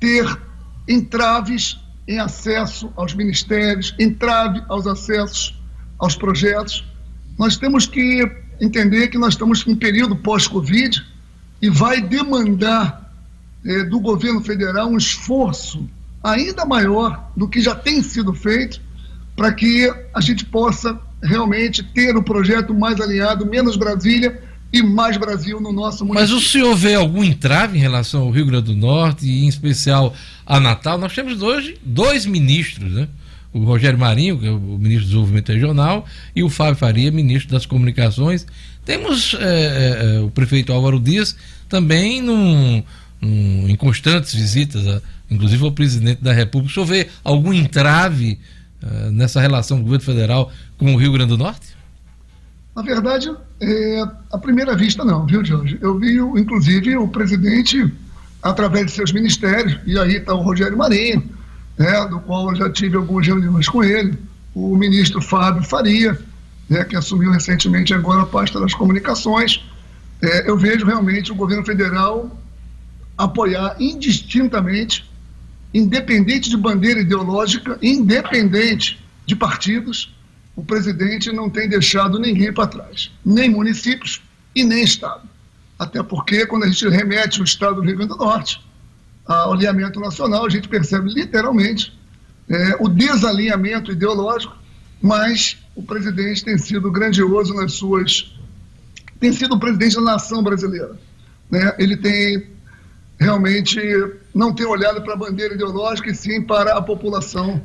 [0.00, 0.38] ter
[0.88, 1.78] entraves
[2.08, 5.56] em acesso aos ministérios, entrave aos acessos
[5.98, 6.84] aos projetos.
[7.38, 8.28] Nós temos que
[8.60, 11.06] entender que nós estamos em um período pós-Covid
[11.62, 13.12] e vai demandar
[13.64, 15.86] eh, do governo federal um esforço
[16.22, 18.80] ainda maior do que já tem sido feito
[19.36, 24.42] para que a gente possa realmente ter o um projeto mais alinhado, menos Brasília
[24.72, 26.34] e mais Brasil no nosso município.
[26.34, 29.48] Mas o senhor vê algum entrave em relação ao Rio Grande do Norte e em
[29.48, 30.14] especial
[30.46, 30.98] a Natal?
[30.98, 33.08] Nós temos hoje dois ministros, né?
[33.52, 37.50] o Rogério Marinho, que é o ministro do Desenvolvimento Regional, e o Fábio Faria, ministro
[37.50, 38.46] das Comunicações.
[38.84, 41.36] Temos é, é, o prefeito Álvaro Dias
[41.68, 42.82] também num,
[43.20, 46.70] num, em constantes visitas, a, inclusive ao presidente da República.
[46.70, 48.38] O senhor vê algum entrave
[48.82, 51.80] uh, nessa relação do governo federal com o Rio Grande do Norte?
[52.74, 53.30] Na verdade,
[53.60, 54.02] é,
[54.32, 55.78] à primeira vista não, viu, Jorge?
[55.80, 57.92] Eu vi, inclusive, o presidente,
[58.42, 61.22] através de seus ministérios, e aí está o Rogério Marinho,
[61.76, 64.16] né, do qual eu já tive algumas reuniões com ele,
[64.54, 66.18] o ministro Fábio Faria,
[66.68, 69.64] né, que assumiu recentemente agora a pasta das comunicações.
[70.22, 72.30] É, eu vejo realmente o governo federal
[73.18, 75.09] apoiar indistintamente,
[75.72, 80.14] independente de bandeira ideológica, independente de partidos,
[80.56, 84.20] o presidente não tem deixado ninguém para trás, nem municípios
[84.54, 85.28] e nem Estado.
[85.78, 88.60] Até porque, quando a gente remete o Estado do Rio Grande do Norte
[89.24, 91.98] ao alinhamento nacional, a gente percebe literalmente
[92.48, 94.56] é, o desalinhamento ideológico,
[95.00, 98.36] mas o presidente tem sido grandioso nas suas.
[99.18, 100.98] tem sido o presidente da nação brasileira.
[101.50, 101.74] Né?
[101.78, 102.50] Ele tem
[103.20, 103.78] realmente
[104.34, 107.60] não tem olhado para a bandeira ideológica e sim para a população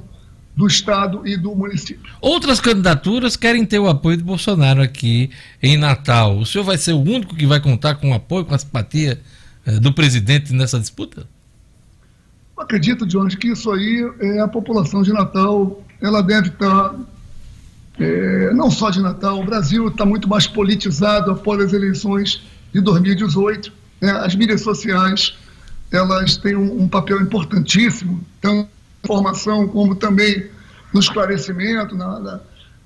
[0.56, 2.12] do Estado e do município.
[2.22, 5.30] Outras candidaturas querem ter o apoio de Bolsonaro aqui
[5.64, 6.38] em Natal.
[6.38, 9.20] O senhor vai ser o único que vai contar com o apoio, com a simpatia
[9.66, 11.28] eh, do presidente nessa disputa?
[12.58, 16.96] Eu acredito, Jorge, que isso aí é a população de Natal, ela deve estar,
[18.00, 22.42] é, não só de Natal, o Brasil está muito mais politizado após as eleições
[22.74, 23.74] de 2018.
[24.02, 24.12] Né?
[24.12, 25.36] As mídias sociais,
[25.92, 28.70] elas têm um, um papel importantíssimo, tanto
[29.04, 30.50] informação, como também
[30.94, 31.96] no esclarecimento.
[31.96, 32.40] Na, na...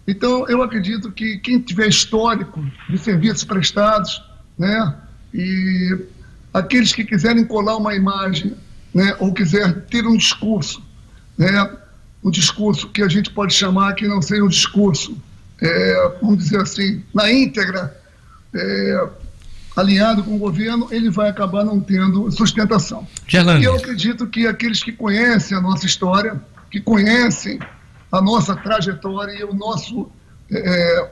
[0.07, 4.21] Então, eu acredito que quem tiver histórico de serviços prestados,
[4.57, 4.95] né,
[5.33, 5.97] e
[6.53, 8.55] aqueles que quiserem colar uma imagem,
[8.93, 10.83] né, ou quiser ter um discurso,
[11.37, 11.69] né,
[12.23, 15.17] um discurso que a gente pode chamar que não seja um discurso,
[15.61, 17.95] é, vamos dizer assim, na íntegra,
[18.53, 19.09] é,
[19.79, 23.07] alinhado com o governo, ele vai acabar não tendo sustentação.
[23.27, 23.65] Gerlândia.
[23.65, 27.59] E eu acredito que aqueles que conhecem a nossa história, que conhecem
[28.11, 30.09] a nossa trajetória e o nosso,
[30.51, 31.09] é,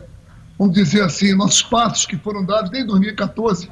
[0.58, 3.70] vamos dizer assim, nossos passos que foram dados desde 2014,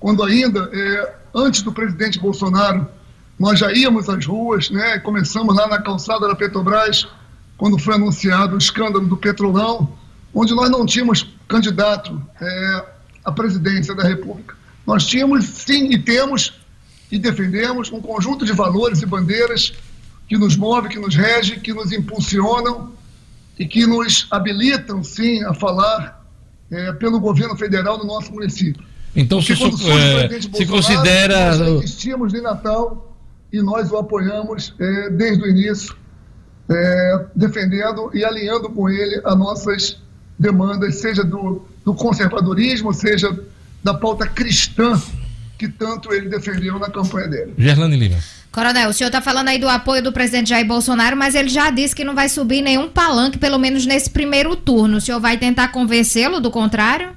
[0.00, 2.86] quando ainda, é, antes do presidente Bolsonaro,
[3.38, 4.98] nós já íamos às ruas, né?
[4.98, 7.08] Começamos lá na calçada da Petrobras,
[7.56, 9.92] quando foi anunciado o escândalo do Petrolão,
[10.34, 12.84] onde nós não tínhamos candidato é,
[13.24, 14.54] a presidência da República.
[14.86, 16.60] Nós tínhamos, sim, e temos,
[17.10, 19.72] e defendemos um conjunto de valores e bandeiras
[20.28, 22.92] que nos move, que nos rege, que nos impulsionam
[23.58, 26.24] e que nos habilitam, sim, a falar
[26.70, 28.82] é, pelo governo federal do nosso município.
[29.14, 31.56] Então, se, é, se considera.
[31.56, 33.14] Nós existimos de Natal
[33.52, 35.94] e nós o apoiamos é, desde o início,
[36.70, 40.00] é, defendendo e alinhando com ele as nossas
[40.38, 43.36] demandas, seja do do conservadorismo, seja
[43.82, 45.00] da pauta cristã
[45.58, 47.54] que tanto ele defendeu na campanha dele.
[47.56, 48.18] Gerlane Lima.
[48.50, 51.70] Coronel, o senhor está falando aí do apoio do presidente Jair Bolsonaro, mas ele já
[51.70, 54.98] disse que não vai subir nenhum palanque, pelo menos nesse primeiro turno.
[54.98, 57.16] O senhor vai tentar convencê-lo do contrário?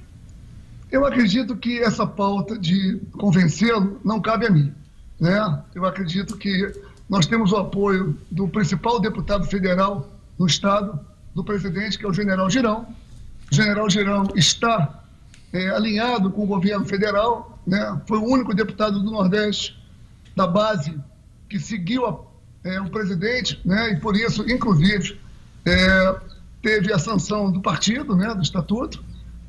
[0.89, 4.71] Eu acredito que essa pauta de convencê-lo não cabe a mim.
[5.19, 5.59] Né?
[5.73, 6.71] Eu acredito que
[7.09, 10.09] nós temos o apoio do principal deputado federal
[10.39, 10.99] no Estado,
[11.33, 12.87] do presidente, que é o general Girão,
[13.51, 15.03] general Girão está
[15.53, 18.01] é, alinhado com o governo federal, né?
[18.07, 19.77] foi o único deputado do Nordeste
[20.35, 20.97] da base
[21.49, 22.19] que seguiu a,
[22.63, 23.91] é, o presidente, né?
[23.91, 25.19] e por isso, inclusive,
[25.65, 26.15] é,
[26.61, 28.33] teve a sanção do partido, né?
[28.33, 29.03] do estatuto,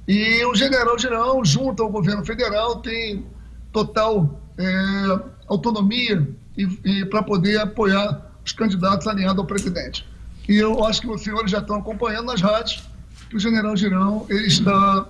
[0.07, 3.27] e o general Girão, junto ao governo federal, tem
[3.73, 10.07] total é, autonomia e, e para poder apoiar os candidatos alinhados ao presidente.
[10.49, 12.85] E eu acho que os senhores já estão acompanhando nas rádios
[13.29, 15.07] que o general Girão está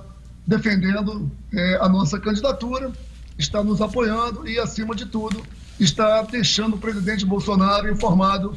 [0.47, 2.93] defendendo é, a nossa candidatura,
[3.39, 5.43] está nos apoiando e, acima de tudo,
[5.79, 8.57] está deixando o presidente Bolsonaro informado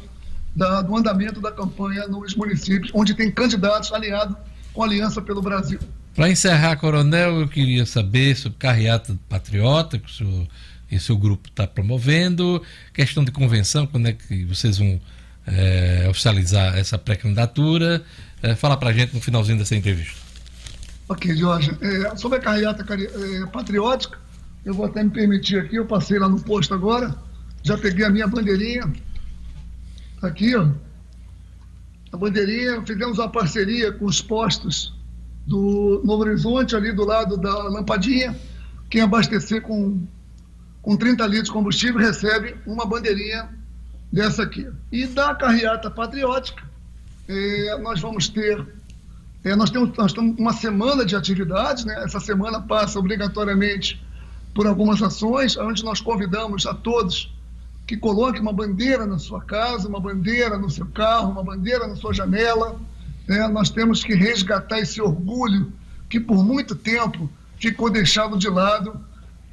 [0.54, 4.36] da, do andamento da campanha nos municípios, onde tem candidatos aliados
[4.72, 5.78] com Aliança pelo Brasil.
[6.14, 10.46] Para encerrar, Coronel, eu queria saber sobre carreata patriota que o senhor
[10.90, 12.60] e seu grupo está promovendo,
[12.92, 15.00] questão de convenção, quando é que vocês vão
[15.46, 18.02] é, oficializar essa pré-candidatura.
[18.42, 20.18] É, fala para a gente no finalzinho dessa entrevista.
[21.08, 21.76] Ok, Jorge.
[21.80, 24.18] É, sobre a carreata é, patriótica,
[24.64, 27.14] eu vou até me permitir aqui, eu passei lá no posto agora,
[27.62, 28.90] já peguei a minha bandeirinha,
[30.20, 30.68] tá aqui, ó.
[32.12, 34.94] A bandeirinha, fizemos uma parceria com os postos
[35.46, 38.36] do Novo Horizonte, ali do lado da Lampadinha.
[38.88, 40.00] Quem abastecer com,
[40.82, 43.48] com 30 litros de combustível recebe uma bandeirinha
[44.12, 44.68] dessa aqui.
[44.90, 46.69] E da carreata patriótica,
[47.32, 48.66] É, nós vamos ter.
[49.44, 52.02] é, nós, temos, nós temos uma semana de atividades, né?
[52.04, 54.04] essa semana passa obrigatoriamente
[54.52, 57.32] por algumas ações, onde nós convidamos a todos
[57.86, 61.94] que coloquem uma bandeira na sua casa, uma bandeira no seu carro, uma bandeira na
[61.94, 62.80] sua janela.
[63.28, 63.46] né?
[63.46, 65.72] Nós temos que resgatar esse orgulho
[66.08, 67.30] que por muito tempo
[67.60, 69.00] ficou deixado de lado.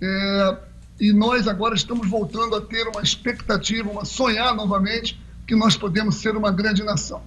[0.02, 0.58] É,
[1.00, 6.16] e nós agora estamos voltando a ter uma expectativa, uma sonhar novamente que nós podemos
[6.16, 7.22] ser uma grande nação.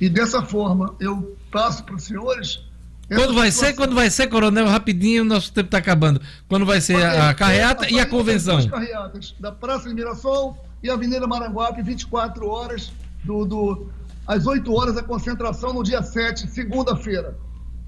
[0.00, 2.60] E dessa forma eu passo para os senhores.
[3.08, 3.58] Quando vai ser?
[3.66, 3.76] situação.
[3.76, 4.66] Quando vai ser, coronel?
[4.68, 6.20] Rapidinho, nosso tempo está acabando.
[6.48, 8.58] Quando vai ser a, a carreata e a convenção?
[8.58, 12.92] Duas carreatas, da Praça de Mirassol e Avenida Maranguape, 24 horas,
[13.24, 13.90] do, do,
[14.26, 17.36] às 8 horas a concentração no dia 7, segunda-feira.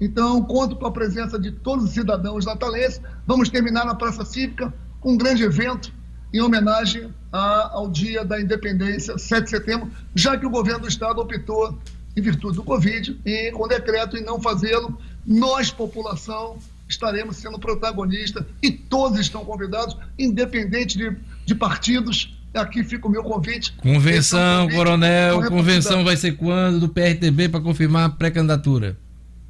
[0.01, 2.99] Então, conto com a presença de todos os cidadãos natalenses.
[3.25, 5.93] Vamos terminar na Praça Cívica com um grande evento
[6.33, 10.87] em homenagem a- ao Dia da Independência, 7 de setembro, já que o governo do
[10.89, 11.79] Estado optou,
[12.15, 16.57] em virtude do Covid, e com decreto em não fazê-lo, nós, população,
[16.87, 21.15] estaremos sendo protagonistas e todos estão convidados, independente de,
[21.45, 22.37] de partidos.
[22.53, 23.73] Aqui fica o meu convite.
[23.83, 25.49] Esse é um Convenção, convite coronel.
[25.49, 26.81] Convenção vai ser quando?
[26.81, 28.95] Do PRTB para confirmar a pré-candidatura.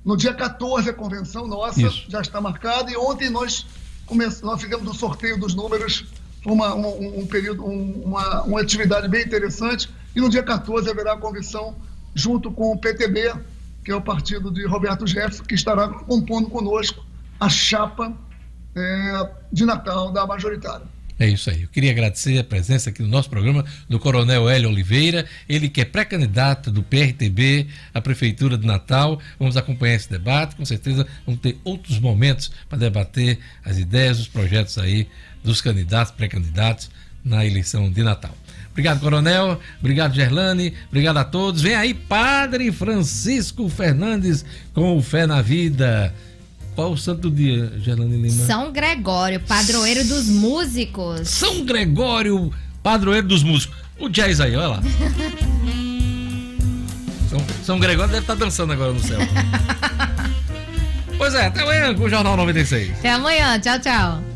[0.05, 2.05] No dia 14, a convenção nossa Isso.
[2.09, 3.65] já está marcada e ontem nós,
[4.41, 6.05] nós fizemos o sorteio dos números,
[6.45, 9.89] uma, um, um período, um- uma, uma atividade bem interessante.
[10.15, 11.75] E no dia 14 haverá a convenção
[12.15, 13.33] junto com o PTB,
[13.83, 17.05] que é o partido de Roberto Jefferson, que estará compondo conosco
[17.39, 18.13] a chapa
[18.75, 20.85] eh, de Natal da majoritária.
[21.19, 21.61] É isso aí.
[21.61, 25.81] Eu queria agradecer a presença aqui no nosso programa do Coronel Hélio Oliveira, ele que
[25.81, 29.19] é pré-candidato do PRTB à Prefeitura de Natal.
[29.37, 34.27] Vamos acompanhar esse debate, com certeza vamos ter outros momentos para debater as ideias, os
[34.27, 35.07] projetos aí
[35.43, 36.89] dos candidatos, pré-candidatos
[37.23, 38.35] na eleição de Natal.
[38.73, 39.59] Obrigado, Coronel.
[39.79, 40.73] Obrigado, Gerlane.
[40.87, 41.61] Obrigado a todos.
[41.61, 44.43] Vem aí, Padre Francisco Fernandes
[44.73, 46.13] com o Fé na Vida.
[46.75, 48.45] Qual o santo dia, Gerlane Lima?
[48.45, 51.29] São Gregório, padroeiro dos músicos.
[51.29, 52.51] São Gregório,
[52.81, 53.77] padroeiro dos músicos.
[53.99, 54.81] O jazz aí, olha lá.
[57.29, 59.19] São, São Gregório deve estar dançando agora no céu.
[61.15, 62.89] pois é, até amanhã com o Jornal 96.
[62.99, 63.59] Até amanhã.
[63.59, 64.32] Tchau, tchau.